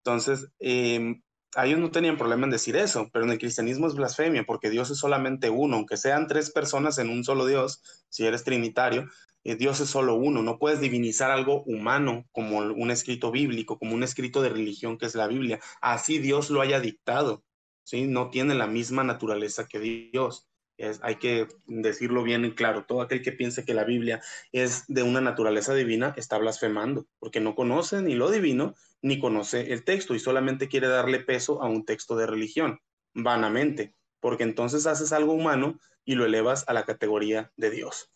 Entonces, 0.06 0.50
eh, 0.60 1.22
ellos 1.56 1.80
no 1.80 1.92
tenían 1.92 2.18
problema 2.18 2.46
en 2.46 2.52
decir 2.52 2.76
eso, 2.76 3.10
pero 3.14 3.26
en 3.26 3.32
el 3.32 3.38
cristianismo 3.38 3.88
es 3.88 3.96
blasfemia 3.96 4.44
porque 4.44 4.70
Dios 4.70 4.90
es 4.90 4.98
solamente 4.98 5.50
uno, 5.50 5.78
aunque 5.78 5.98
sean 5.98 6.28
tres 6.28 6.52
personas 6.52 6.98
en 6.98 7.10
un 7.10 7.24
solo 7.24 7.46
Dios, 7.46 7.82
si 8.10 8.26
eres 8.26 8.44
trinitario, 8.44 9.08
eh, 9.44 9.56
Dios 9.56 9.80
es 9.80 9.90
solo 9.90 10.16
uno, 10.16 10.42
no 10.42 10.58
puedes 10.58 10.82
divinizar 10.82 11.32
algo 11.32 11.64
humano 11.64 12.26
como 12.32 12.60
un 12.60 12.92
escrito 12.92 13.32
bíblico, 13.32 13.78
como 13.78 13.94
un 13.94 14.04
escrito 14.04 14.42
de 14.42 14.50
religión 14.50 14.98
que 14.98 15.06
es 15.06 15.16
la 15.16 15.28
Biblia, 15.28 15.60
así 15.82 16.18
Dios 16.18 16.50
lo 16.50 16.62
haya 16.62 16.80
dictado, 16.80 17.44
¿sí? 17.84 18.08
No 18.08 18.30
tiene 18.30 18.56
la 18.56 18.68
misma 18.68 19.04
naturaleza 19.04 19.68
que 19.68 19.80
Dios. 19.80 20.48
Es, 20.78 21.00
hay 21.04 21.16
que 21.16 21.48
decirlo 21.68 22.24
bien 22.24 22.46
y 22.46 22.56
claro, 22.56 22.86
todo 22.86 23.02
aquel 23.02 23.22
que 23.22 23.32
piense 23.32 23.64
que 23.64 23.74
la 23.74 23.84
Biblia 23.84 24.22
es 24.52 24.86
de 24.88 25.04
una 25.04 25.22
naturaleza 25.22 25.74
divina 25.76 26.14
está 26.18 26.38
blasfemando, 26.38 27.08
porque 27.20 27.40
no 27.40 27.56
conoce 27.56 28.02
ni 28.02 28.16
lo 28.16 28.32
divino 28.32 28.74
ni 29.02 29.20
conoce 29.20 29.74
el 29.74 29.84
texto 29.84 30.16
y 30.16 30.20
solamente 30.20 30.68
quiere 30.68 30.88
darle 30.88 31.20
peso 31.20 31.62
a 31.62 31.68
un 31.68 31.86
texto 31.86 32.16
de 32.16 32.26
religión, 32.26 32.80
vanamente, 33.14 33.94
porque 34.20 34.44
entonces 34.44 34.88
haces 34.88 35.14
algo 35.14 35.34
humano 35.34 35.80
y 36.06 36.16
lo 36.16 36.26
elevas 36.26 36.64
a 36.68 36.74
la 36.74 36.86
categoría 36.86 37.52
de 37.56 37.70
Dios. 37.70 38.12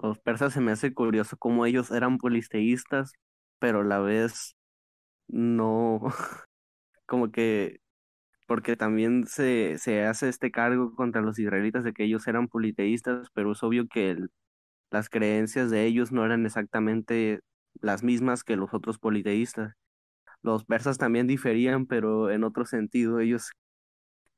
Los 0.00 0.18
persas 0.18 0.54
se 0.54 0.60
me 0.60 0.72
hace 0.72 0.94
curioso 0.94 1.36
cómo 1.36 1.66
ellos 1.66 1.90
eran 1.90 2.18
polisteístas, 2.18 3.12
pero 3.58 3.80
a 3.80 3.84
la 3.84 3.98
vez 3.98 4.56
no, 5.28 6.00
como 7.06 7.30
que, 7.30 7.81
porque 8.46 8.76
también 8.76 9.26
se, 9.26 9.78
se 9.78 10.04
hace 10.04 10.28
este 10.28 10.50
cargo 10.50 10.94
contra 10.94 11.22
los 11.22 11.38
israelitas 11.38 11.84
de 11.84 11.92
que 11.92 12.04
ellos 12.04 12.26
eran 12.28 12.48
politeístas, 12.48 13.28
pero 13.34 13.52
es 13.52 13.62
obvio 13.62 13.86
que 13.88 14.16
las 14.90 15.08
creencias 15.08 15.70
de 15.70 15.86
ellos 15.86 16.12
no 16.12 16.24
eran 16.24 16.46
exactamente 16.46 17.40
las 17.80 18.02
mismas 18.02 18.44
que 18.44 18.56
los 18.56 18.74
otros 18.74 18.98
politeístas. 18.98 19.74
Los 20.42 20.64
persas 20.64 20.98
también 20.98 21.26
diferían, 21.26 21.86
pero 21.86 22.30
en 22.30 22.44
otro 22.44 22.66
sentido, 22.66 23.20
ellos 23.20 23.52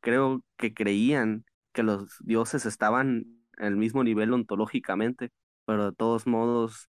creo 0.00 0.42
que 0.58 0.74
creían 0.74 1.44
que 1.72 1.82
los 1.82 2.18
dioses 2.20 2.66
estaban 2.66 3.26
en 3.58 3.64
el 3.66 3.76
mismo 3.76 4.04
nivel 4.04 4.32
ontológicamente, 4.32 5.30
pero 5.66 5.86
de 5.90 5.96
todos 5.96 6.26
modos 6.26 6.88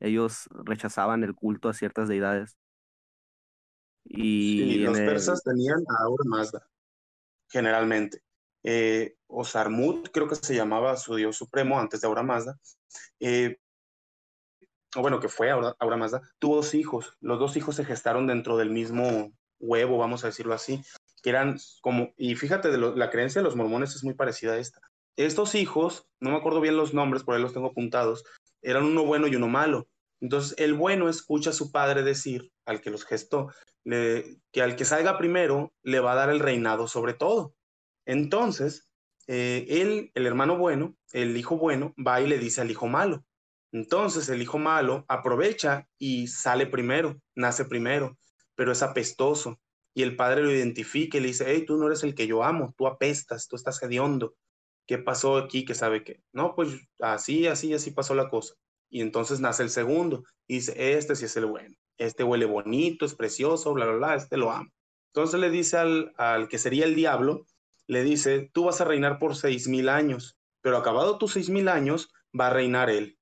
ellos 0.00 0.48
rechazaban 0.64 1.24
el 1.24 1.34
culto 1.34 1.68
a 1.68 1.74
ciertas 1.74 2.08
deidades. 2.08 2.56
Y 4.04 4.76
los 4.78 4.98
persas 4.98 5.42
tenían 5.42 5.78
a 5.88 6.04
Aura 6.04 6.24
Mazda, 6.26 6.68
generalmente. 7.48 8.22
Eh, 8.64 9.16
Osarmut, 9.26 10.10
creo 10.12 10.28
que 10.28 10.36
se 10.36 10.54
llamaba 10.54 10.96
su 10.96 11.16
dios 11.16 11.36
supremo 11.36 11.78
antes 11.78 12.00
de 12.00 12.06
Aura 12.06 12.22
Mazda, 12.22 12.58
eh, 13.18 13.58
o 14.94 15.00
bueno, 15.00 15.20
que 15.20 15.28
fue 15.28 15.50
ahora 15.50 15.96
Mazda, 15.96 16.22
tuvo 16.38 16.56
dos 16.56 16.74
hijos. 16.74 17.16
Los 17.20 17.38
dos 17.38 17.56
hijos 17.56 17.76
se 17.76 17.84
gestaron 17.84 18.26
dentro 18.26 18.56
del 18.56 18.70
mismo 18.70 19.32
huevo, 19.58 19.96
vamos 19.96 20.24
a 20.24 20.26
decirlo 20.26 20.54
así, 20.54 20.82
que 21.22 21.30
eran 21.30 21.58
como, 21.80 22.12
y 22.16 22.34
fíjate, 22.34 22.70
de 22.70 22.78
la 22.78 23.10
creencia 23.10 23.40
de 23.40 23.44
los 23.44 23.56
mormones 23.56 23.94
es 23.94 24.04
muy 24.04 24.14
parecida 24.14 24.52
a 24.52 24.58
esta. 24.58 24.80
Estos 25.16 25.54
hijos, 25.54 26.06
no 26.20 26.30
me 26.30 26.36
acuerdo 26.36 26.60
bien 26.60 26.76
los 26.76 26.94
nombres, 26.94 27.22
por 27.22 27.34
ahí 27.34 27.42
los 27.42 27.52
tengo 27.52 27.68
apuntados, 27.68 28.24
eran 28.60 28.84
uno 28.84 29.04
bueno 29.04 29.26
y 29.26 29.36
uno 29.36 29.48
malo. 29.48 29.88
Entonces, 30.22 30.54
el 30.58 30.74
bueno 30.74 31.08
escucha 31.08 31.50
a 31.50 31.52
su 31.52 31.72
padre 31.72 32.04
decir, 32.04 32.52
al 32.64 32.80
que 32.80 32.90
los 32.90 33.04
gestó, 33.04 33.52
que 33.84 34.62
al 34.62 34.76
que 34.76 34.84
salga 34.84 35.18
primero 35.18 35.74
le 35.82 35.98
va 35.98 36.12
a 36.12 36.14
dar 36.14 36.30
el 36.30 36.38
reinado 36.38 36.86
sobre 36.86 37.12
todo. 37.12 37.56
Entonces, 38.06 38.88
eh, 39.26 39.66
él, 39.68 40.12
el 40.14 40.26
hermano 40.26 40.56
bueno, 40.56 40.96
el 41.12 41.36
hijo 41.36 41.56
bueno, 41.58 41.92
va 41.98 42.20
y 42.20 42.28
le 42.28 42.38
dice 42.38 42.60
al 42.60 42.70
hijo 42.70 42.86
malo, 42.86 43.24
Entonces 43.72 44.28
el 44.28 44.40
hijo 44.40 44.58
malo 44.58 45.04
aprovecha 45.08 45.88
y 45.98 46.28
sale 46.28 46.66
primero, 46.66 47.20
nace 47.34 47.64
primero, 47.64 48.16
pero 48.54 48.70
es 48.70 48.82
apestoso. 48.82 49.60
Y 49.92 50.02
el 50.04 50.14
padre 50.14 50.42
lo 50.42 50.52
identifica 50.52 51.18
y 51.18 51.20
le 51.20 51.28
dice, 51.28 51.46
hey, 51.48 51.64
tú 51.66 51.76
no 51.78 51.86
eres 51.88 52.04
el 52.04 52.14
que 52.14 52.28
yo 52.28 52.44
amo, 52.44 52.74
tú 52.78 52.86
apestas, 52.86 53.48
tú 53.48 53.56
estás 53.56 53.82
hediondo. 53.82 54.36
¿Qué 54.86 54.98
pasó 54.98 55.36
aquí? 55.36 55.64
¿Qué 55.64 55.74
sabe 55.74 56.04
qué? 56.04 56.22
No, 56.32 56.54
pues 56.54 56.70
así, 57.00 57.48
así, 57.48 57.74
así 57.74 57.90
pasó 57.90 58.14
la 58.14 58.28
cosa. 58.28 58.54
Y 58.92 59.00
entonces 59.00 59.40
nace 59.40 59.62
el 59.62 59.70
segundo 59.70 60.22
y 60.46 60.56
dice, 60.56 60.74
este 60.98 61.16
sí 61.16 61.24
es 61.24 61.36
el 61.38 61.46
bueno, 61.46 61.74
este 61.96 62.24
huele 62.24 62.44
bonito, 62.44 63.06
es 63.06 63.14
precioso, 63.14 63.72
bla, 63.72 63.86
bla, 63.86 63.96
bla, 63.96 64.14
este 64.16 64.36
lo 64.36 64.52
amo. 64.52 64.70
Entonces 65.14 65.40
le 65.40 65.48
dice 65.48 65.78
al, 65.78 66.12
al 66.18 66.46
que 66.46 66.58
sería 66.58 66.84
el 66.84 66.94
diablo, 66.94 67.46
le 67.86 68.04
dice, 68.04 68.50
tú 68.52 68.64
vas 68.64 68.82
a 68.82 68.84
reinar 68.84 69.18
por 69.18 69.34
seis 69.34 69.66
mil 69.66 69.88
años, 69.88 70.36
pero 70.60 70.76
acabado 70.76 71.16
tus 71.16 71.32
seis 71.32 71.48
mil 71.48 71.68
años, 71.68 72.10
va 72.38 72.48
a 72.48 72.52
reinar 72.52 72.90
él. 72.90 73.18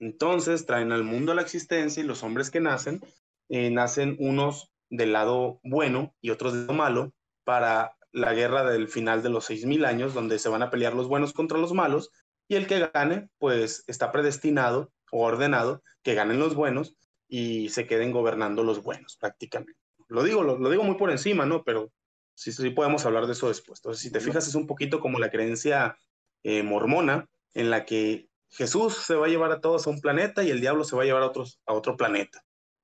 Entonces 0.00 0.66
traen 0.66 0.92
al 0.92 1.02
mundo 1.02 1.32
la 1.32 1.42
existencia 1.42 2.02
y 2.02 2.06
los 2.06 2.22
hombres 2.22 2.50
que 2.50 2.60
nacen, 2.60 3.00
eh, 3.48 3.70
nacen 3.70 4.16
unos 4.18 4.70
del 4.90 5.14
lado 5.14 5.60
bueno 5.62 6.14
y 6.20 6.28
otros 6.28 6.52
del 6.52 6.66
lado 6.66 6.74
malo 6.74 7.12
para 7.44 7.96
la 8.12 8.34
guerra 8.34 8.70
del 8.70 8.88
final 8.88 9.22
de 9.22 9.30
los 9.30 9.46
seis 9.46 9.64
mil 9.64 9.86
años, 9.86 10.12
donde 10.12 10.38
se 10.38 10.50
van 10.50 10.62
a 10.62 10.70
pelear 10.70 10.94
los 10.94 11.08
buenos 11.08 11.32
contra 11.32 11.56
los 11.56 11.72
malos, 11.72 12.10
y 12.50 12.56
el 12.56 12.66
que 12.66 12.90
gane, 12.92 13.28
pues 13.38 13.84
está 13.86 14.10
predestinado 14.10 14.92
o 15.12 15.24
ordenado 15.24 15.84
que 16.02 16.14
ganen 16.14 16.40
los 16.40 16.56
buenos 16.56 16.96
y 17.28 17.68
se 17.68 17.86
queden 17.86 18.10
gobernando 18.10 18.64
los 18.64 18.82
buenos 18.82 19.16
prácticamente. 19.16 19.78
Lo 20.08 20.24
digo, 20.24 20.42
lo, 20.42 20.68
digo 20.68 20.82
muy 20.82 20.96
por 20.96 21.12
encima, 21.12 21.46
¿no? 21.46 21.62
Pero 21.62 21.92
sí, 22.34 22.50
sí 22.50 22.70
podemos 22.70 23.06
hablar 23.06 23.26
de 23.26 23.34
eso 23.34 23.46
después. 23.46 23.78
Entonces, 23.78 24.02
si 24.02 24.10
te 24.10 24.18
fijas, 24.18 24.48
es 24.48 24.56
un 24.56 24.66
poquito 24.66 24.98
como 24.98 25.20
la 25.20 25.30
creencia 25.30 25.96
eh, 26.42 26.64
mormona, 26.64 27.28
en 27.54 27.70
la 27.70 27.84
que 27.84 28.28
Jesús 28.48 28.96
se 28.96 29.14
va 29.14 29.26
a 29.26 29.28
llevar 29.28 29.52
a 29.52 29.60
todos 29.60 29.86
a 29.86 29.90
un 29.90 30.00
planeta 30.00 30.42
y 30.42 30.50
el 30.50 30.60
diablo 30.60 30.82
se 30.82 30.96
va 30.96 31.02
a 31.02 31.06
llevar 31.06 31.22
a, 31.22 31.26
otros, 31.26 31.60
a 31.66 31.72
otro 31.72 31.96
planeta. 31.96 32.42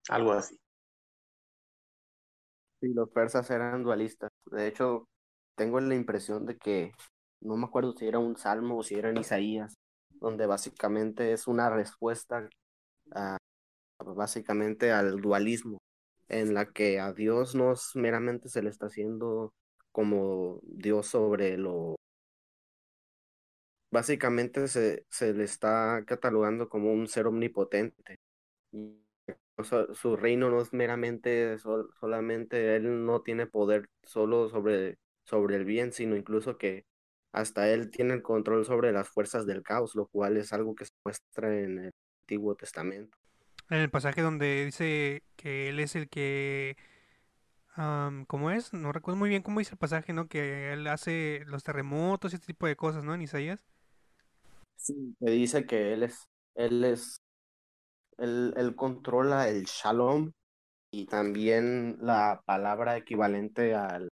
Algo 0.09 0.31
así. 0.31 0.61
Sí, 2.81 2.95
los 2.95 3.11
persas 3.11 3.51
eran 3.51 3.83
dualistas. 3.83 4.31
De 4.45 4.69
hecho, 4.69 5.09
tengo 5.57 5.81
la 5.81 5.97
impresión 5.97 6.47
de 6.47 6.57
que, 6.57 6.93
no 7.41 7.57
me 7.57 7.66
acuerdo 7.66 7.93
si 7.93 8.07
era 8.07 8.18
un 8.18 8.37
salmo 8.37 8.78
o 8.78 8.82
si 8.82 8.95
era 8.95 9.11
en 9.11 9.18
Isaías, 9.18 9.74
donde 10.11 10.47
básicamente 10.47 11.32
es 11.32 11.47
una 11.47 11.70
respuesta 11.70 12.49
a, 13.12 13.39
básicamente 14.05 14.93
al 14.93 15.20
dualismo, 15.20 15.78
en 16.28 16.55
la 16.55 16.66
que 16.66 17.01
a 17.01 17.12
Dios 17.12 17.55
no 17.55 17.74
meramente 17.95 18.49
se 18.49 18.62
le 18.62 18.70
está 18.70 18.87
haciendo 18.87 19.53
como 19.93 20.61
Dios 20.62 21.07
sobre 21.07 21.57
lo 21.57 21.97
básicamente 23.91 24.68
se, 24.68 25.07
se 25.09 25.32
le 25.32 25.45
está 25.45 26.05
catalogando 26.07 26.68
como 26.68 26.93
un 26.93 27.09
ser 27.09 27.26
omnipotente. 27.26 28.16
Y 28.72 29.01
su 29.95 30.16
reino 30.16 30.51
no 30.51 30.61
es 30.61 30.72
meramente 30.72 31.57
solamente 31.59 32.76
él 32.76 33.07
no 33.07 33.22
tiene 33.22 33.47
poder 33.47 33.89
solo 34.03 34.49
sobre, 34.51 34.99
sobre 35.24 35.57
el 35.57 35.64
bien, 35.64 35.93
sino 35.93 36.16
incluso 36.16 36.59
que 36.59 36.84
hasta 37.37 37.68
él 37.68 37.91
tiene 37.91 38.14
el 38.14 38.22
control 38.22 38.64
sobre 38.64 38.93
las 38.93 39.09
fuerzas 39.11 39.47
del 39.47 39.62
caos, 39.62 39.95
lo 39.95 40.07
cual 40.07 40.39
es 40.39 40.55
algo 40.55 40.74
que 40.74 40.87
se 40.87 40.93
muestra 41.05 41.55
en 41.55 41.78
el 41.78 41.91
Antiguo 42.22 42.55
Testamento. 42.55 43.16
En 43.68 43.78
el 43.78 43.91
pasaje 43.91 44.22
donde 44.22 44.64
dice 44.64 45.22
que 45.37 45.68
él 45.68 45.78
es 45.80 45.97
el 45.97 46.09
que 46.09 46.76
¿cómo 48.26 48.51
es? 48.51 48.72
No 48.72 48.91
recuerdo 48.91 49.18
muy 49.18 49.28
bien 49.28 49.43
cómo 49.43 49.59
dice 49.59 49.72
el 49.72 49.78
pasaje, 49.78 50.14
¿no? 50.14 50.28
Que 50.28 50.72
él 50.72 50.87
hace 50.87 51.43
los 51.47 51.62
terremotos 51.62 52.32
y 52.32 52.37
este 52.37 52.47
tipo 52.47 52.66
de 52.66 52.74
cosas, 52.74 53.05
¿no? 53.05 53.14
En 53.14 53.20
Isaías. 53.20 53.66
Sí, 54.76 55.14
me 55.20 55.30
dice 55.30 55.66
que 55.66 55.93
él 55.93 56.05
es, 56.05 56.26
él 56.55 56.84
es, 56.84 57.20
él, 58.16 58.55
él 58.57 58.74
controla 58.74 59.51
el 59.51 59.64
shalom 59.64 60.32
y 60.91 61.05
también 61.05 61.99
la 62.01 62.41
palabra 62.47 62.97
equivalente 62.97 63.74
al 63.74 64.09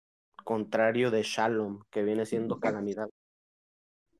contrario 0.49 1.11
de 1.11 1.23
shalom, 1.25 1.83
que 1.91 2.03
viene 2.03 2.25
siendo 2.25 2.59
calamidad, 2.59 3.11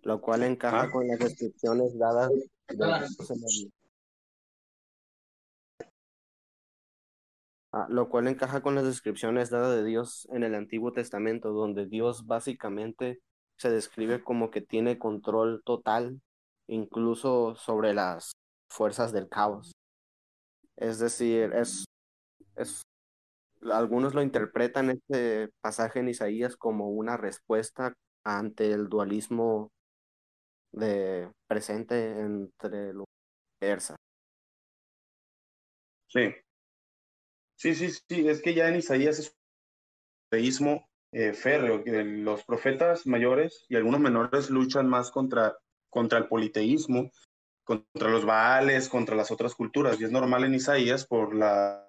lo 0.03 0.21
cual 0.21 0.43
encaja 0.43 0.83
ah. 0.83 0.91
con 0.91 1.09
las 1.09 1.19
descripciones 1.19 1.99
dadas 1.99 2.31
ah, 7.73 7.87
lo 7.89 8.11
cual 8.11 8.29
encaja 8.29 8.61
con 8.61 8.75
las 8.75 8.85
descripciones 8.85 9.49
dadas 9.49 9.75
de 9.75 9.85
Dios 9.87 10.29
en 10.31 10.43
el 10.43 10.55
Antiguo 10.55 10.93
Testamento, 10.93 11.53
donde 11.53 11.87
Dios 11.87 12.27
básicamente 12.27 13.23
se 13.57 13.71
describe 13.71 14.23
como 14.23 14.51
que 14.51 14.61
tiene 14.61 14.99
control 14.99 15.63
total 15.65 16.21
incluso 16.67 17.55
sobre 17.55 17.95
las 17.95 18.33
fuerzas 18.69 19.13
del 19.13 19.31
caos. 19.31 19.73
Es 20.77 20.99
decir, 20.99 21.55
es, 21.55 21.87
es 22.55 22.83
algunos 23.73 24.15
lo 24.15 24.23
interpretan 24.23 24.91
este 24.91 25.51
pasaje 25.61 26.01
en 26.01 26.09
Isaías 26.09 26.57
como 26.57 26.89
una 26.91 27.17
respuesta 27.17 27.95
ante 28.25 28.73
el 28.73 28.89
dualismo 28.89 29.71
de 30.73 31.31
presente 31.47 32.21
entre 32.21 32.93
los 32.93 33.07
persas. 33.59 33.97
Sí. 36.09 36.35
Sí, 37.57 37.75
sí, 37.75 37.91
sí, 37.91 38.29
es 38.29 38.41
que 38.41 38.55
ya 38.55 38.69
en 38.69 38.77
Isaías 38.77 39.19
es 39.19 39.29
un 39.29 39.35
teísmo 40.31 40.89
eh, 41.13 41.33
férreo, 41.33 41.83
que 41.83 42.05
los 42.05 42.45
profetas 42.45 43.07
mayores 43.07 43.67
y 43.69 43.77
algunos 43.77 44.01
menores 44.01 44.51
luchan 44.51 44.89
más 44.89 45.11
contra 45.11 45.59
contra 45.91 46.19
el 46.19 46.29
politeísmo, 46.29 47.11
contra 47.65 48.11
los 48.11 48.25
baales, 48.25 48.89
contra 48.89 49.17
las 49.17 49.31
otras 49.31 49.55
culturas. 49.55 50.01
Y 50.01 50.05
es 50.05 50.11
normal 50.11 50.45
en 50.45 50.55
Isaías 50.55 51.07
por 51.07 51.35
la 51.35 51.88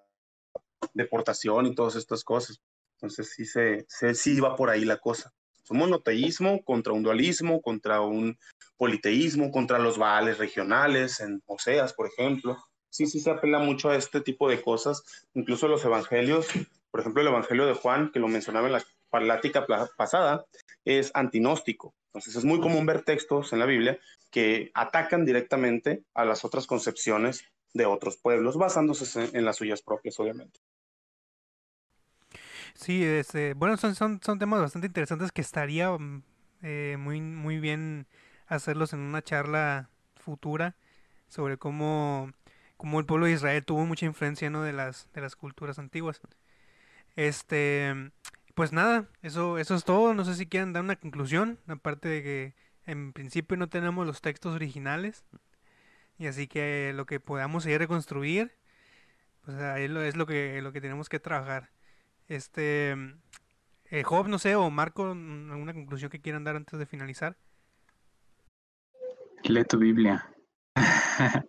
deportación 0.94 1.66
y 1.66 1.76
todas 1.76 1.96
estas 1.96 2.24
cosas. 2.24 2.62
Entonces 2.96 3.32
sí, 3.36 3.46
se, 3.46 3.86
se, 3.88 4.14
sí 4.14 4.40
va 4.40 4.56
por 4.56 4.70
ahí 4.70 4.86
la 4.86 4.98
cosa. 4.98 5.34
Un 5.70 5.78
monoteísmo 5.78 6.64
contra 6.64 6.94
un 6.94 7.04
dualismo, 7.04 7.62
contra 7.62 8.02
un 8.02 8.38
politeísmo, 8.78 9.52
contra 9.52 9.78
los 9.78 9.98
baales 9.98 10.38
regionales, 10.38 11.20
en 11.20 11.42
Oseas, 11.46 11.94
por 11.94 12.08
ejemplo. 12.08 12.58
Sí, 12.90 13.06
sí 13.06 13.20
se 13.20 13.30
apela 13.30 13.60
mucho 13.60 13.90
a 13.90 13.96
este 13.96 14.22
tipo 14.22 14.50
de 14.50 14.62
cosas. 14.62 15.04
Incluso 15.34 15.68
los 15.68 15.86
evangelios, 15.86 16.48
por 16.90 17.02
ejemplo, 17.02 17.22
el 17.22 17.28
evangelio 17.28 17.68
de 17.68 17.76
Juan, 17.76 18.12
que 18.12 18.20
lo 18.20 18.28
mencionaba 18.28 18.68
en 18.68 18.74
la 18.74 18.84
plática 19.12 19.68
pasada, 19.96 20.46
es 20.86 21.12
antinóstico. 21.14 21.94
Entonces 22.08 22.36
es 22.36 22.46
muy 22.46 22.60
común 22.60 22.86
ver 22.88 23.04
textos 23.04 23.54
en 23.54 23.60
la 23.60 23.66
Biblia 23.66 24.00
que 24.32 24.72
atacan 24.74 25.26
directamente 25.26 26.04
a 26.16 26.26
las 26.26 26.44
otras 26.44 26.66
concepciones 26.66 27.44
de 27.74 27.86
otros 27.86 28.18
pueblos, 28.18 28.58
basándose 28.58 29.30
en 29.38 29.46
las 29.46 29.58
suyas 29.58 29.82
propias, 29.84 30.20
obviamente. 30.20 30.60
Sí, 32.80 33.04
este, 33.04 33.54
bueno, 33.56 33.76
son, 33.76 33.94
son, 33.94 34.22
son 34.24 34.40
temas 34.40 34.62
bastante 34.62 34.88
interesantes 34.88 35.34
que 35.34 35.42
estaría 35.42 35.92
mm, 35.92 36.24
eh, 36.62 36.96
muy, 36.98 37.20
muy 37.20 37.60
bien 37.60 38.08
hacerlos 38.48 38.94
en 38.94 39.02
una 39.02 39.22
charla 39.22 39.90
futura 40.16 40.78
sobre 41.28 41.58
cómo, 41.58 42.32
cómo 42.78 43.00
el 43.02 43.06
pueblo 43.06 43.26
de 43.26 43.34
Israel 43.34 43.66
tuvo 43.66 43.86
mucha 43.86 44.06
influencia 44.06 44.50
¿no? 44.50 44.64
de, 44.64 44.72
las, 44.72 45.10
de 45.14 45.20
las 45.20 45.36
culturas 45.36 45.78
antiguas. 45.78 46.22
Este, 47.18 47.94
pues 48.56 48.72
nada, 48.72 49.10
eso, 49.24 49.58
eso 49.58 49.76
es 49.76 49.84
todo. 49.84 50.14
No 50.14 50.24
sé 50.24 50.36
si 50.36 50.48
quieren 50.48 50.72
dar 50.72 50.84
una 50.84 50.96
conclusión, 50.96 51.60
aparte 51.68 52.08
de 52.08 52.24
que 52.24 52.56
en 52.86 53.12
principio 53.14 53.58
no 53.58 53.68
tenemos 53.68 54.08
los 54.08 54.22
textos 54.22 54.56
originales. 54.56 55.26
Y 56.18 56.28
así 56.28 56.48
que 56.48 56.94
lo 56.96 57.06
que 57.06 57.20
podamos 57.20 57.64
seguir 57.64 57.80
reconstruir, 57.80 58.54
pues 59.44 59.58
ahí 59.58 59.86
es 59.86 60.16
lo 60.16 60.26
que, 60.26 60.62
lo 60.62 60.72
que 60.72 60.82
tenemos 60.82 61.10
que 61.10 61.20
trabajar. 61.20 61.72
Este, 62.30 62.96
eh, 63.86 64.04
Job, 64.04 64.28
no 64.28 64.40
sé, 64.40 64.56
o 64.56 64.70
Marco, 64.70 65.04
¿alguna 65.04 65.74
conclusión 65.74 66.10
que 66.10 66.22
quieran 66.22 66.46
dar 66.46 66.56
antes 66.56 66.80
de 66.80 66.86
finalizar? 66.86 67.36
Lee 69.44 69.66
tu 69.66 69.78
Biblia. 69.78 70.34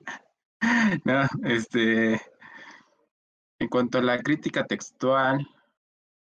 no, 1.05 1.29
este, 1.45 2.15
en 3.59 3.69
cuanto 3.69 3.99
a 3.99 4.03
la 4.03 4.19
crítica 4.19 4.65
textual, 4.65 5.47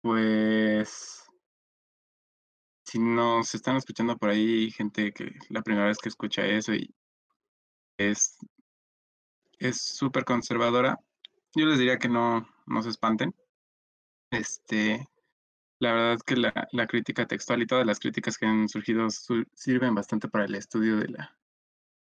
pues, 0.02 1.24
si 2.84 2.98
nos 2.98 3.54
están 3.54 3.76
escuchando 3.76 4.18
por 4.18 4.30
ahí, 4.30 4.70
gente 4.72 5.12
que 5.12 5.32
la 5.48 5.62
primera 5.62 5.86
vez 5.86 5.98
que 5.98 6.10
escucha 6.10 6.44
eso 6.44 6.74
y 6.74 6.92
es 7.96 8.36
es 9.60 9.80
súper 9.80 10.24
conservadora, 10.24 10.98
yo 11.54 11.66
les 11.66 11.78
diría 11.78 11.98
que 11.98 12.08
no, 12.08 12.48
no 12.66 12.82
se 12.82 12.88
espanten. 12.88 13.34
Este, 14.30 15.08
la 15.80 15.92
verdad 15.92 16.14
es 16.14 16.22
que 16.22 16.36
la, 16.36 16.68
la 16.72 16.86
crítica 16.86 17.26
textual 17.26 17.62
y 17.62 17.66
todas 17.66 17.86
las 17.86 17.98
críticas 18.00 18.38
que 18.38 18.46
han 18.46 18.68
surgido 18.68 19.08
sirven 19.54 19.94
bastante 19.94 20.28
para 20.28 20.44
el 20.44 20.54
estudio 20.54 20.96
de 20.98 21.08
la, 21.08 21.36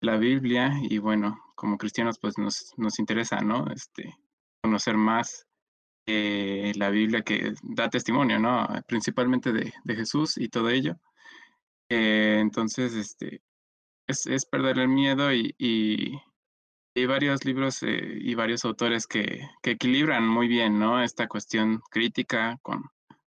la 0.00 0.16
Biblia 0.16 0.72
y 0.82 0.98
bueno, 0.98 1.38
como 1.54 1.78
cristianos 1.78 2.18
pues 2.18 2.38
nos, 2.38 2.72
nos 2.76 2.98
interesa, 2.98 3.40
¿no? 3.40 3.66
Este, 3.70 4.14
conocer 4.62 4.96
más 4.96 5.46
eh, 6.06 6.72
la 6.76 6.90
Biblia 6.90 7.22
que 7.22 7.54
da 7.62 7.90
testimonio, 7.90 8.38
¿no? 8.38 8.68
Principalmente 8.86 9.52
de, 9.52 9.72
Jesús 9.86 10.38
y 10.38 10.48
todo 10.48 10.70
ello. 10.70 10.98
Eh, 11.88 12.38
entonces, 12.40 12.94
este, 12.94 13.42
es, 14.06 14.46
perder 14.46 14.78
el 14.78 14.88
miedo 14.88 15.32
y, 15.32 16.20
Hay 16.96 17.04
varios 17.04 17.44
libros 17.44 17.82
eh, 17.82 18.18
y 18.22 18.34
varios 18.34 18.64
autores 18.64 19.06
que, 19.06 19.42
equilibran 19.62 20.26
muy 20.26 20.48
bien, 20.48 20.78
¿no? 20.78 21.02
Esta 21.02 21.28
cuestión 21.28 21.82
crítica 21.90 22.58
con, 22.62 22.84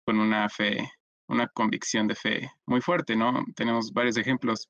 una 0.05 0.47
fe, 0.49 0.91
una 1.27 1.47
convicción 1.47 2.05
de 2.07 2.13
fe 2.13 2.51
muy 2.67 2.79
fuerte, 2.79 3.15
¿no? 3.15 3.43
Tenemos 3.55 3.91
varios 3.91 4.17
ejemplos, 4.17 4.69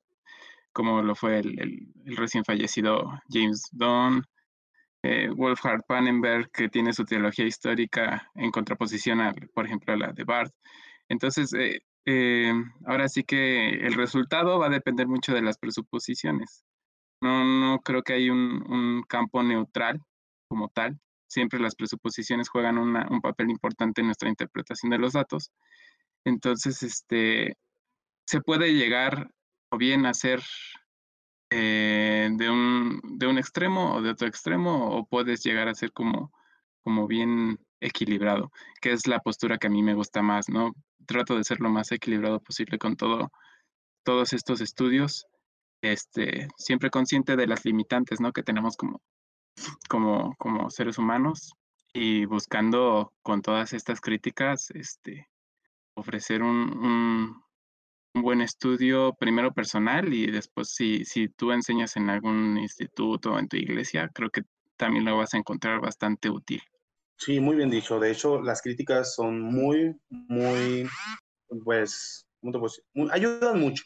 como 0.72 1.02
lo 1.02 1.14
fue 1.14 1.40
el, 1.40 1.92
recién 2.06 2.42
fallecido 2.42 3.20
James 3.28 3.68
Donn, 3.70 4.24
eh, 5.02 5.28
Wolfhard 5.28 5.82
Pannenberg, 5.86 6.50
que 6.50 6.70
tiene 6.70 6.94
su 6.94 7.04
teología 7.04 7.44
histórica 7.44 8.30
en 8.34 8.50
contraposición, 8.50 9.20
a, 9.20 9.34
por 9.52 9.66
ejemplo, 9.66 9.92
a 9.92 9.98
la 9.98 10.12
de 10.12 10.24
Barth. 10.24 10.54
Entonces, 11.10 11.52
eh, 11.52 11.82
eh, 12.06 12.50
ahora 12.86 13.10
sí 13.10 13.24
que 13.24 13.68
el 13.72 13.92
resultado 13.92 14.58
va 14.58 14.68
a 14.68 14.70
depender 14.70 15.06
mucho 15.06 15.34
de 15.34 15.42
las 15.42 15.58
presuposiciones. 15.58 16.64
No, 17.26 17.80
creo 17.80 18.02
que 18.02 18.14
hay 18.14 18.30
un, 18.30 19.04
campo 19.08 19.42
neutral 19.42 20.00
como 20.48 20.68
tal. 20.68 20.98
Siempre 21.28 21.58
las 21.60 21.74
presuposiciones 21.74 22.48
juegan 22.48 22.78
un 22.78 23.20
papel 23.20 23.50
importante 23.50 24.00
en 24.00 24.06
nuestra 24.08 24.28
interpretación 24.28 24.90
de 24.90 24.98
los 24.98 25.12
datos. 25.12 25.50
Entonces, 26.24 26.82
este, 26.82 27.56
se 28.26 28.40
puede 28.40 28.74
llegar 28.74 29.30
o 29.70 29.78
bien 29.78 30.06
a 30.06 30.14
ser 30.14 30.42
eh, 31.50 32.28
de, 32.32 32.50
un, 32.50 33.00
de 33.18 33.26
un 33.26 33.38
extremo 33.38 33.94
o 33.94 34.02
de 34.02 34.10
otro 34.10 34.26
extremo, 34.26 34.90
o 34.90 35.06
puedes 35.06 35.42
llegar 35.44 35.68
a 35.68 35.74
ser 35.74 35.92
como, 35.92 36.32
como 36.82 37.06
bien 37.06 37.58
equilibrado, 37.80 38.50
que 38.80 38.92
es 38.92 39.06
la 39.06 39.20
postura 39.20 39.58
que 39.58 39.68
a 39.68 39.70
mí 39.70 39.82
me 39.82 39.94
gusta 39.94 40.22
más, 40.22 40.48
¿no? 40.48 40.72
Trato 41.06 41.36
de 41.36 41.44
ser 41.44 41.60
lo 41.60 41.70
más 41.70 41.92
equilibrado 41.92 42.40
posible 42.40 42.78
con 42.78 42.96
todo, 42.96 43.30
todos 44.04 44.32
estos 44.32 44.60
estudios, 44.60 45.26
este, 45.92 46.48
siempre 46.56 46.90
consciente 46.90 47.36
de 47.36 47.46
las 47.46 47.64
limitantes, 47.64 48.20
¿no? 48.20 48.32
Que 48.32 48.42
tenemos 48.42 48.76
como, 48.76 49.02
como, 49.88 50.34
como 50.38 50.70
seres 50.70 50.98
humanos 50.98 51.52
y 51.92 52.24
buscando 52.26 53.12
con 53.22 53.42
todas 53.42 53.72
estas 53.72 54.00
críticas, 54.00 54.70
este, 54.70 55.28
ofrecer 55.94 56.42
un, 56.42 57.42
un 58.14 58.22
buen 58.22 58.40
estudio, 58.40 59.14
primero 59.18 59.52
personal 59.52 60.12
y 60.12 60.30
después 60.30 60.70
si, 60.70 61.04
si 61.04 61.28
tú 61.28 61.52
enseñas 61.52 61.96
en 61.96 62.10
algún 62.10 62.58
instituto 62.58 63.32
o 63.32 63.38
en 63.38 63.48
tu 63.48 63.56
iglesia, 63.56 64.10
creo 64.12 64.30
que 64.30 64.42
también 64.76 65.04
lo 65.04 65.16
vas 65.16 65.34
a 65.34 65.38
encontrar 65.38 65.80
bastante 65.80 66.30
útil. 66.30 66.62
Sí, 67.18 67.40
muy 67.40 67.56
bien 67.56 67.70
dicho. 67.70 67.98
De 67.98 68.10
hecho, 68.10 68.42
las 68.42 68.60
críticas 68.60 69.14
son 69.14 69.40
muy, 69.40 69.96
muy, 70.10 70.86
pues, 71.64 72.26
¿cómo 72.40 72.52
te 72.52 72.58
puedo 72.58 72.72
decir? 72.72 73.12
ayudan 73.12 73.60
mucho. 73.60 73.84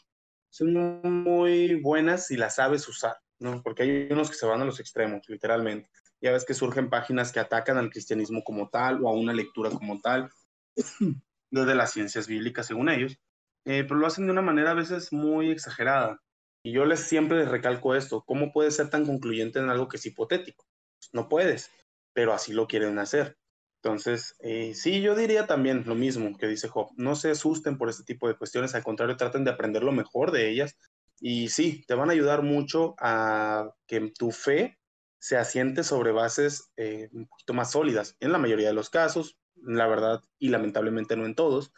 Son 0.51 1.01
muy 1.25 1.81
buenas 1.81 2.27
si 2.27 2.37
las 2.37 2.57
sabes 2.57 2.87
usar, 2.89 3.17
¿no? 3.39 3.63
Porque 3.63 3.85
hay 3.85 4.09
unos 4.11 4.29
que 4.31 4.37
se 4.37 4.47
van 4.47 4.61
a 4.61 4.65
los 4.65 4.81
extremos, 4.81 5.29
literalmente. 5.29 5.89
Ya 6.21 6.33
ves 6.33 6.45
que 6.45 6.55
surgen 6.55 6.91
páginas 6.91 7.33
que 7.33 7.41
atacan 7.41 7.79
al 7.79 7.91
cristianismo 7.91 8.43
como 8.45 8.69
tal 8.69 9.03
o 9.03 9.09
a 9.09 9.15
una 9.15 9.33
lectura 9.33 9.71
como 9.71 10.01
tal, 10.01 10.29
desde 11.51 11.75
las 11.75 11.93
ciencias 11.93 12.27
bíblicas, 12.27 12.67
según 12.67 12.91
ellos 12.91 13.19
eh, 13.65 13.85
pero 13.85 13.97
lo 13.97 14.07
hacen 14.07 14.27
de 14.27 14.33
una 14.33 14.43
manera 14.43 14.71
a 14.71 14.75
veces 14.75 15.13
muy 15.13 15.51
exagerada. 15.51 16.21
Y 16.63 16.73
yo 16.73 16.85
les 16.85 17.01
siempre 17.01 17.39
les 17.39 17.49
recalco 17.49 17.95
esto, 17.95 18.23
¿cómo 18.25 18.53
puedes 18.53 18.77
ser 18.77 18.91
tan 18.91 19.07
concluyente 19.07 19.59
en 19.59 19.71
algo 19.71 19.89
que 19.89 19.97
es 19.97 20.07
hipotético? 20.07 20.67
No 21.13 21.29
puedes, 21.29 21.71
pero 22.13 22.33
así 22.33 22.53
lo 22.53 22.67
quieren 22.67 22.99
hacer. 22.99 23.37
Entonces, 23.83 24.37
eh, 24.41 24.74
sí, 24.74 25.01
yo 25.01 25.14
diría 25.14 25.47
también 25.47 25.85
lo 25.87 25.95
mismo 25.95 26.37
que 26.37 26.47
dice 26.47 26.68
Job, 26.68 26.91
no 26.97 27.16
se 27.16 27.31
asusten 27.31 27.78
por 27.78 27.89
este 27.89 28.05
tipo 28.05 28.28
de 28.28 28.37
cuestiones, 28.37 28.74
al 28.74 28.85
contrario, 28.85 29.16
traten 29.16 29.45
de 29.45 29.51
aprender 29.51 29.83
lo 29.83 29.93
mejor 29.93 30.33
de 30.33 30.51
ellas. 30.51 30.76
Y 31.18 31.49
sí, 31.49 31.85
te 31.87 31.95
van 31.95 32.11
a 32.11 32.12
ayudar 32.12 32.43
mucho 32.43 32.95
a 32.99 33.70
que 33.87 34.12
tu 34.16 34.33
fe 34.33 34.78
se 35.18 35.39
asiente 35.39 35.83
sobre 35.83 36.12
bases 36.12 36.72
eh, 36.76 37.09
un 37.12 37.26
poquito 37.26 37.55
más 37.55 37.70
sólidas, 37.70 38.16
en 38.20 38.33
la 38.33 38.39
mayoría 38.39 38.68
de 38.68 38.74
los 38.74 38.91
casos, 38.91 39.39
la 39.55 39.87
verdad, 39.87 40.22
y 40.39 40.49
lamentablemente 40.49 41.16
no 41.16 41.26
en 41.26 41.35
todos, 41.35 41.72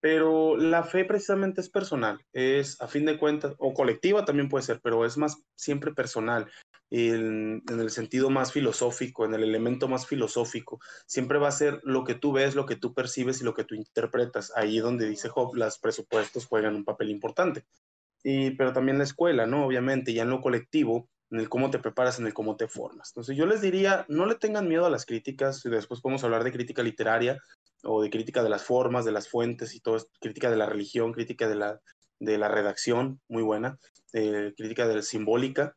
pero 0.00 0.56
la 0.56 0.84
fe 0.84 1.04
precisamente 1.04 1.60
es 1.60 1.68
personal, 1.68 2.24
es 2.32 2.80
a 2.80 2.88
fin 2.88 3.06
de 3.06 3.18
cuentas, 3.18 3.54
o 3.58 3.72
colectiva 3.72 4.24
también 4.24 4.48
puede 4.48 4.64
ser, 4.64 4.80
pero 4.82 5.04
es 5.04 5.16
más 5.16 5.42
siempre 5.56 5.92
personal, 5.94 6.50
en, 6.90 7.62
en, 7.68 7.80
el 7.80 7.90
sentido 7.90 8.30
más 8.30 8.52
filosófico, 8.52 9.24
en 9.24 9.34
el 9.34 9.42
elemento 9.42 9.88
más 9.88 10.06
filosófico. 10.06 10.80
Siempre 11.06 11.38
va 11.38 11.48
a 11.48 11.52
ser 11.52 11.80
lo 11.82 12.04
que 12.04 12.14
tú 12.14 12.32
ves, 12.32 12.54
lo 12.54 12.66
que 12.66 12.76
tú 12.76 12.94
percibes 12.94 13.40
y 13.40 13.44
lo 13.44 13.54
que 13.54 13.64
tú 13.64 13.74
interpretas. 13.74 14.52
Ahí 14.56 14.78
donde 14.78 15.08
dice 15.08 15.28
Job, 15.28 15.54
los 15.54 15.78
presupuestos 15.78 16.46
juegan 16.46 16.76
un 16.76 16.84
papel 16.84 17.10
importante. 17.10 17.64
Y, 18.22 18.50
pero 18.52 18.72
también 18.72 18.98
la 18.98 19.04
escuela, 19.04 19.46
¿no? 19.46 19.66
Obviamente, 19.66 20.12
ya 20.12 20.22
en 20.22 20.30
lo 20.30 20.40
colectivo, 20.40 21.08
en 21.30 21.40
el 21.40 21.48
cómo 21.48 21.70
te 21.70 21.78
preparas, 21.78 22.18
en 22.18 22.26
el 22.26 22.34
cómo 22.34 22.56
te 22.56 22.68
formas. 22.68 23.10
Entonces 23.10 23.36
yo 23.36 23.46
les 23.46 23.60
diría, 23.60 24.04
no 24.08 24.26
le 24.26 24.36
tengan 24.36 24.68
miedo 24.68 24.86
a 24.86 24.90
las 24.90 25.06
críticas, 25.06 25.64
y 25.64 25.70
después 25.70 26.00
podemos 26.00 26.24
hablar 26.24 26.44
de 26.44 26.52
crítica 26.52 26.82
literaria, 26.82 27.40
o 27.82 28.02
de 28.02 28.10
crítica 28.10 28.42
de 28.42 28.48
las 28.48 28.64
formas, 28.64 29.04
de 29.04 29.12
las 29.12 29.28
fuentes 29.28 29.74
y 29.74 29.80
todo, 29.80 30.04
crítica 30.20 30.50
de 30.50 30.56
la 30.56 30.66
religión, 30.66 31.12
crítica 31.12 31.48
de 31.48 31.56
la, 31.56 31.80
de 32.18 32.38
la 32.38 32.48
redacción, 32.48 33.20
muy 33.28 33.42
buena, 33.42 33.78
eh, 34.12 34.54
crítica 34.56 34.88
de 34.88 34.96
la 34.96 35.02
simbólica, 35.02 35.76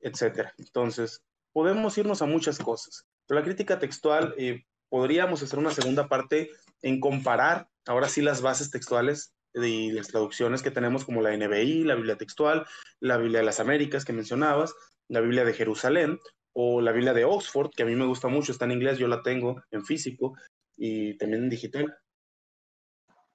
etcétera. 0.00 0.52
Entonces, 0.58 1.22
podemos 1.52 1.96
irnos 1.98 2.22
a 2.22 2.26
muchas 2.26 2.58
cosas, 2.58 3.06
pero 3.26 3.40
la 3.40 3.44
crítica 3.44 3.78
textual, 3.78 4.34
eh, 4.38 4.64
podríamos 4.88 5.42
hacer 5.42 5.58
una 5.58 5.70
segunda 5.70 6.08
parte 6.08 6.50
en 6.82 7.00
comparar, 7.00 7.68
ahora 7.86 8.08
sí, 8.08 8.22
las 8.22 8.42
bases 8.42 8.70
textuales 8.70 9.32
y 9.54 9.90
las 9.92 10.08
traducciones 10.08 10.62
que 10.62 10.70
tenemos 10.70 11.04
como 11.04 11.22
la 11.22 11.36
NBI, 11.36 11.84
la 11.84 11.94
Biblia 11.94 12.16
textual, 12.16 12.66
la 13.00 13.16
Biblia 13.16 13.40
de 13.40 13.46
las 13.46 13.60
Américas 13.60 14.04
que 14.04 14.12
mencionabas, 14.12 14.74
la 15.08 15.20
Biblia 15.20 15.44
de 15.44 15.54
Jerusalén 15.54 16.18
o 16.52 16.80
la 16.80 16.92
Biblia 16.92 17.14
de 17.14 17.24
Oxford, 17.24 17.70
que 17.74 17.82
a 17.82 17.86
mí 17.86 17.94
me 17.94 18.06
gusta 18.06 18.28
mucho, 18.28 18.52
está 18.52 18.64
en 18.64 18.72
inglés, 18.72 18.98
yo 18.98 19.08
la 19.08 19.22
tengo 19.22 19.62
en 19.70 19.84
físico, 19.84 20.34
y 20.76 21.16
también 21.16 21.44
en 21.44 21.50
digital. 21.50 21.96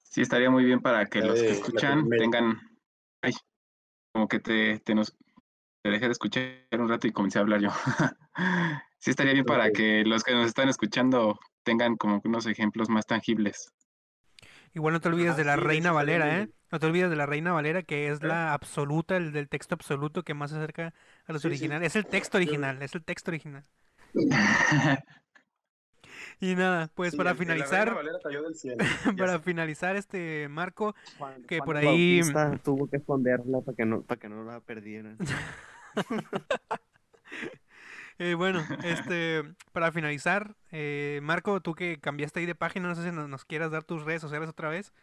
Sí, 0.03 0.22
estaría 0.22 0.49
muy 0.49 0.64
bien 0.66 0.82
para 0.82 1.05
que 1.05 1.22
los 1.22 1.39
que 1.39 1.51
escuchan 1.51 2.07
tengan, 2.09 2.59
ay, 3.22 3.34
como 4.14 4.28
que 4.28 4.39
te, 4.39 4.80
te, 4.80 4.93
nos, 4.93 5.16
te 5.82 5.90
deje 5.90 6.06
de 6.06 6.12
escuchar 6.12 6.44
un 6.72 6.90
rato 6.90 7.08
y 7.08 7.12
comencé 7.12 7.40
a 7.40 7.42
hablar 7.42 7.62
yo. 7.62 7.70
sí, 9.00 9.12
estaría 9.12 9.34
bien 9.34 9.46
para 9.46 9.72
que 9.72 10.04
los 10.06 10.24
que 10.24 10.34
nos 10.34 10.48
están 10.48 10.70
escuchando 10.70 11.40
tengan 11.64 11.96
como 11.96 12.22
unos 12.24 12.46
ejemplos 12.46 12.90
más 12.90 13.06
tangibles. 13.06 13.72
Igual 14.74 14.94
no 14.94 15.02
te 15.02 15.10
olvides 15.10 15.36
de 15.36 15.44
la 15.44 15.58
Reina 15.58 15.92
Valera, 15.92 16.40
¿eh? 16.40 16.50
No 16.72 16.80
te 16.80 16.86
olvides 16.86 17.10
de 17.10 17.18
la 17.18 17.26
Reina 17.26 17.52
Valera, 17.52 17.84
que 17.84 18.08
es 18.10 18.24
la 18.24 18.54
absoluta, 18.54 19.18
el 19.18 19.34
del 19.34 19.50
texto 19.50 19.76
absoluto 19.76 20.24
que 20.24 20.34
más 20.34 20.52
se 20.52 20.58
acerca 20.58 20.94
a 21.26 21.34
los 21.34 21.44
originales. 21.44 21.88
Es 21.88 21.96
el 21.98 22.06
texto 22.06 22.38
original, 22.38 22.82
es 22.82 22.96
el 22.96 23.04
texto 23.04 23.32
original. 23.32 23.66
Y 26.40 26.56
nada, 26.56 26.90
pues 26.96 27.16
para 27.16 27.36
finalizar, 27.36 27.96
para 29.18 29.40
finalizar 29.40 29.96
este 29.96 30.48
marco, 30.50 30.96
que 31.48 31.60
por 31.60 31.78
ahí 31.78 32.22
tuvo 32.64 32.88
que 32.88 32.98
esconderla 32.98 33.62
para 33.62 33.76
que 33.76 33.86
no, 33.86 34.02
para 34.02 34.20
que 34.20 34.28
no 34.28 34.44
la 34.44 34.60
perdieran. 34.60 35.18
eh, 38.20 38.34
bueno, 38.36 38.64
este, 38.84 39.44
para 39.72 39.92
finalizar, 39.92 40.56
eh, 40.72 41.20
Marco, 41.24 41.62
tú 41.62 41.74
que 41.74 42.00
cambiaste 42.00 42.39
ahí 42.39 42.46
de 42.46 42.56
página, 42.56 42.88
no 42.88 42.96
sé 42.96 43.04
si 43.04 43.12
nos, 43.12 43.46
quieras 43.46 43.72
dar 43.72 43.84
tus 43.84 44.04
redes 44.04 44.22
sociales 44.22 44.50
otra 44.50 44.70
vez. 44.70 44.94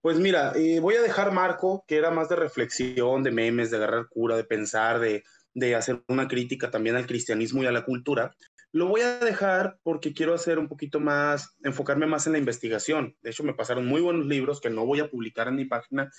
Pues 0.00 0.18
mira, 0.18 0.52
eh, 0.54 0.78
voy 0.80 0.94
a 0.94 1.02
dejar 1.02 1.32
Marco, 1.32 1.84
que 1.88 1.96
era 1.96 2.10
más 2.10 2.28
de 2.28 2.36
reflexión, 2.36 3.22
de 3.22 3.32
memes, 3.32 3.70
de 3.70 3.78
agarrar 3.78 4.08
cura, 4.08 4.36
de 4.36 4.44
pensar, 4.44 5.00
de, 5.00 5.24
de 5.54 5.74
hacer 5.74 6.02
una 6.08 6.28
crítica 6.28 6.70
también 6.70 6.96
al 6.96 7.06
cristianismo 7.06 7.62
y 7.62 7.66
a 7.66 7.72
la 7.72 7.84
cultura. 7.84 8.36
Lo 8.72 8.86
voy 8.86 9.00
a 9.00 9.18
dejar 9.18 9.78
porque 9.82 10.12
quiero 10.12 10.34
hacer 10.34 10.58
un 10.58 10.68
poquito 10.68 11.00
más, 11.00 11.56
enfocarme 11.64 12.06
más 12.06 12.26
en 12.26 12.34
la 12.34 12.38
investigación. 12.38 13.16
De 13.22 13.30
hecho, 13.30 13.42
me 13.42 13.54
pasaron 13.54 13.86
muy 13.86 14.00
buenos 14.00 14.26
libros 14.26 14.60
que 14.60 14.70
no 14.70 14.84
voy 14.84 15.00
a 15.00 15.08
publicar 15.08 15.48
en 15.48 15.56
mi 15.56 15.64
página 15.64 16.10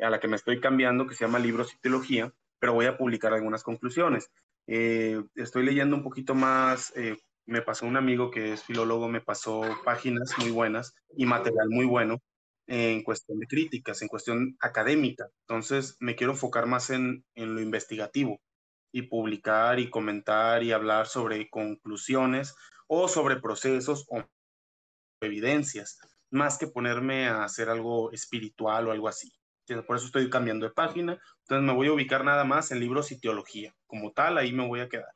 a 0.00 0.10
la 0.10 0.18
que 0.20 0.28
me 0.28 0.36
estoy 0.36 0.60
cambiando, 0.60 1.06
que 1.06 1.14
se 1.14 1.24
llama 1.24 1.38
Libros 1.38 1.72
y 1.74 1.78
Teología, 1.78 2.32
pero 2.58 2.74
voy 2.74 2.86
a 2.86 2.96
publicar 2.96 3.32
algunas 3.32 3.62
conclusiones. 3.62 4.30
Eh, 4.66 5.22
estoy 5.34 5.64
leyendo 5.64 5.96
un 5.96 6.02
poquito 6.02 6.34
más, 6.34 6.92
eh, 6.96 7.16
me 7.46 7.62
pasó 7.62 7.86
un 7.86 7.96
amigo 7.96 8.30
que 8.30 8.52
es 8.52 8.64
filólogo, 8.64 9.08
me 9.08 9.20
pasó 9.20 9.62
páginas 9.84 10.34
muy 10.38 10.50
buenas 10.50 10.94
y 11.16 11.26
material 11.26 11.68
muy 11.70 11.86
bueno 11.86 12.20
en 12.66 13.04
cuestión 13.04 13.38
de 13.38 13.46
críticas, 13.46 14.02
en 14.02 14.08
cuestión 14.08 14.56
académica. 14.60 15.28
Entonces, 15.42 15.96
me 16.00 16.16
quiero 16.16 16.32
enfocar 16.32 16.66
más 16.66 16.90
en, 16.90 17.24
en 17.34 17.54
lo 17.54 17.60
investigativo 17.60 18.40
y 18.92 19.02
publicar 19.02 19.78
y 19.78 19.90
comentar 19.90 20.62
y 20.62 20.72
hablar 20.72 21.06
sobre 21.06 21.48
conclusiones 21.48 22.56
o 22.88 23.08
sobre 23.08 23.36
procesos 23.36 24.06
o 24.08 24.24
evidencias, 25.20 25.98
más 26.30 26.58
que 26.58 26.66
ponerme 26.66 27.28
a 27.28 27.44
hacer 27.44 27.68
algo 27.68 28.10
espiritual 28.12 28.88
o 28.88 28.92
algo 28.92 29.08
así. 29.08 29.32
Por 29.66 29.96
eso 29.96 30.06
estoy 30.06 30.30
cambiando 30.30 30.66
de 30.66 30.72
página. 30.72 31.18
Entonces 31.40 31.66
me 31.66 31.72
voy 31.72 31.88
a 31.88 31.92
ubicar 31.92 32.24
nada 32.24 32.44
más 32.44 32.70
en 32.70 32.80
libros 32.80 33.12
y 33.12 33.20
teología. 33.20 33.74
Como 33.86 34.12
tal, 34.12 34.38
ahí 34.38 34.52
me 34.52 34.66
voy 34.66 34.80
a 34.80 34.88
quedar. 34.88 35.12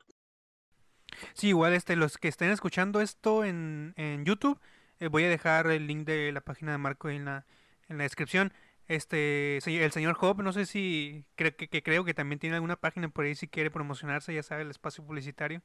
Sí, 1.33 1.49
igual 1.49 1.73
este, 1.73 1.95
los 1.95 2.17
que 2.17 2.27
estén 2.27 2.51
escuchando 2.51 3.01
esto 3.01 3.43
en, 3.43 3.93
en 3.97 4.25
YouTube, 4.25 4.59
eh, 4.99 5.07
voy 5.07 5.23
a 5.23 5.29
dejar 5.29 5.67
el 5.67 5.87
link 5.87 6.05
de 6.05 6.31
la 6.31 6.41
página 6.41 6.71
de 6.71 6.77
Marco 6.77 7.09
en 7.09 7.25
la, 7.25 7.45
en 7.87 7.97
la 7.97 8.03
descripción. 8.03 8.53
Este, 8.87 9.57
el 9.57 9.91
señor 9.91 10.15
Job, 10.15 10.41
no 10.41 10.51
sé 10.51 10.65
si, 10.65 11.25
creo 11.35 11.55
que, 11.55 11.69
que 11.69 11.83
creo 11.83 12.03
que 12.03 12.13
también 12.13 12.39
tiene 12.39 12.55
alguna 12.55 12.75
página 12.75 13.07
por 13.09 13.25
ahí 13.25 13.35
si 13.35 13.47
quiere 13.47 13.71
promocionarse, 13.71 14.33
ya 14.33 14.43
sabe, 14.43 14.63
el 14.63 14.71
espacio 14.71 15.05
publicitario. 15.05 15.61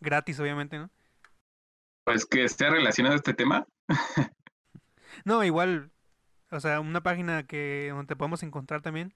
Gratis, 0.00 0.40
obviamente, 0.40 0.78
¿no? 0.78 0.90
Pues 2.04 2.24
que 2.24 2.44
esté 2.44 2.68
relacionado 2.70 3.14
a 3.14 3.18
este 3.18 3.34
tema. 3.34 3.66
No, 5.24 5.44
igual, 5.44 5.90
o 6.50 6.60
sea, 6.60 6.80
una 6.80 7.02
página 7.02 7.46
que 7.46 7.88
donde 7.90 8.06
te 8.08 8.16
podemos 8.16 8.42
encontrar 8.42 8.82
también. 8.82 9.14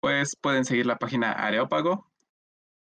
pues 0.00 0.36
pueden 0.36 0.64
seguir 0.64 0.86
la 0.86 0.98
página 0.98 1.32
Areópago. 1.32 2.10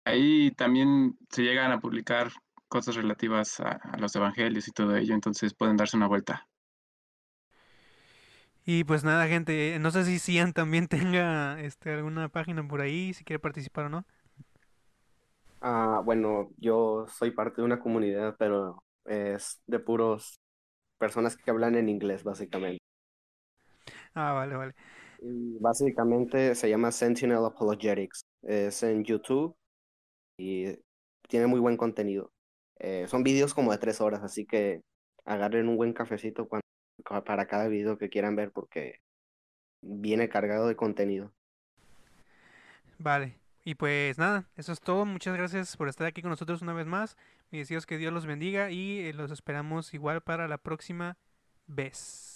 Ahí 0.05 0.53
también 0.53 1.19
se 1.31 1.43
llegan 1.45 1.73
a 1.73 1.81
publicar 1.81 2.33
cosas 2.69 2.97
relativas 2.97 3.61
a, 3.61 3.71
a 3.73 3.99
los 3.99 4.17
evangelios 4.17 4.69
y 4.69 4.73
todo 4.73 4.97
ello, 4.97 5.15
entonces 5.15 5.55
pueden 5.55 5.77
darse 5.79 5.97
una 5.99 6.09
vuelta. 6.09 6.49
Y 8.65 8.85
pues 8.85 9.03
nada, 9.05 9.27
gente, 9.29 9.77
no 9.81 9.91
sé 9.91 10.05
si 10.05 10.19
Cian 10.19 10.53
también 10.53 10.89
tenga 10.89 11.61
este, 11.61 11.93
alguna 11.93 12.29
página 12.29 12.67
por 12.67 12.81
ahí, 12.81 13.13
si 13.15 13.25
quiere 13.25 13.41
participar 13.41 13.87
o 13.87 13.89
no. 13.91 14.07
Ah, 15.61 16.03
bueno, 16.05 16.51
yo 16.59 17.07
soy 17.09 17.31
parte 17.31 17.61
de 17.63 17.67
una 17.67 17.81
comunidad, 17.81 18.37
pero 18.39 18.85
es 19.05 19.63
de 19.67 19.79
puros 19.79 20.41
personas 21.03 21.37
que 21.37 21.51
hablan 21.51 21.75
en 21.75 21.89
inglés, 21.89 22.23
básicamente. 22.23 22.79
Ah, 24.15 24.31
vale, 24.33 24.55
vale. 24.55 24.75
Y 25.21 25.59
básicamente 25.59 26.55
se 26.55 26.71
llama 26.71 26.93
Sentinel 26.93 27.45
Apologetics. 27.45 28.23
Es 28.43 28.85
en 28.85 29.03
YouTube 29.03 29.57
y 30.39 30.79
tiene 31.29 31.49
muy 31.49 31.59
buen 31.59 31.77
contenido. 31.77 32.31
Eh, 32.79 33.07
son 33.09 33.25
vídeos 33.25 33.53
como 33.53 33.73
de 33.73 33.79
tres 33.79 34.01
horas, 34.01 34.23
así 34.23 34.47
que 34.47 34.83
agarren 35.25 35.69
un 35.69 35.77
buen 35.77 35.93
cafecito 35.93 36.49
para 37.25 37.47
cada 37.47 37.67
video 37.67 37.99
que 37.99 38.09
quieran 38.09 38.37
ver 38.37 38.53
porque 38.53 39.01
viene 39.81 40.29
cargado 40.29 40.69
de 40.69 40.77
contenido. 40.77 41.33
Vale. 42.99 43.35
Y 43.65 43.75
pues 43.75 44.19
nada, 44.19 44.45
eso 44.57 44.71
es 44.73 44.81
todo. 44.81 45.05
Muchas 45.05 45.37
gracias 45.37 45.77
por 45.77 45.89
estar 45.89 46.07
aquí 46.07 46.23
con 46.23 46.31
nosotros 46.31 46.63
una 46.63 46.75
vez 46.75 46.87
más. 46.87 47.17
Deseo 47.59 47.79
es 47.79 47.87
que 47.87 47.99
Dios 47.99 48.13
los 48.13 48.27
bendiga 48.27 48.71
y 48.71 49.01
eh, 49.01 49.13
los 49.13 49.31
esperamos 49.31 49.95
igual 49.95 50.23
para 50.23 50.49
la 50.49 50.59
próxima 50.59 51.19
vez. 51.67 52.32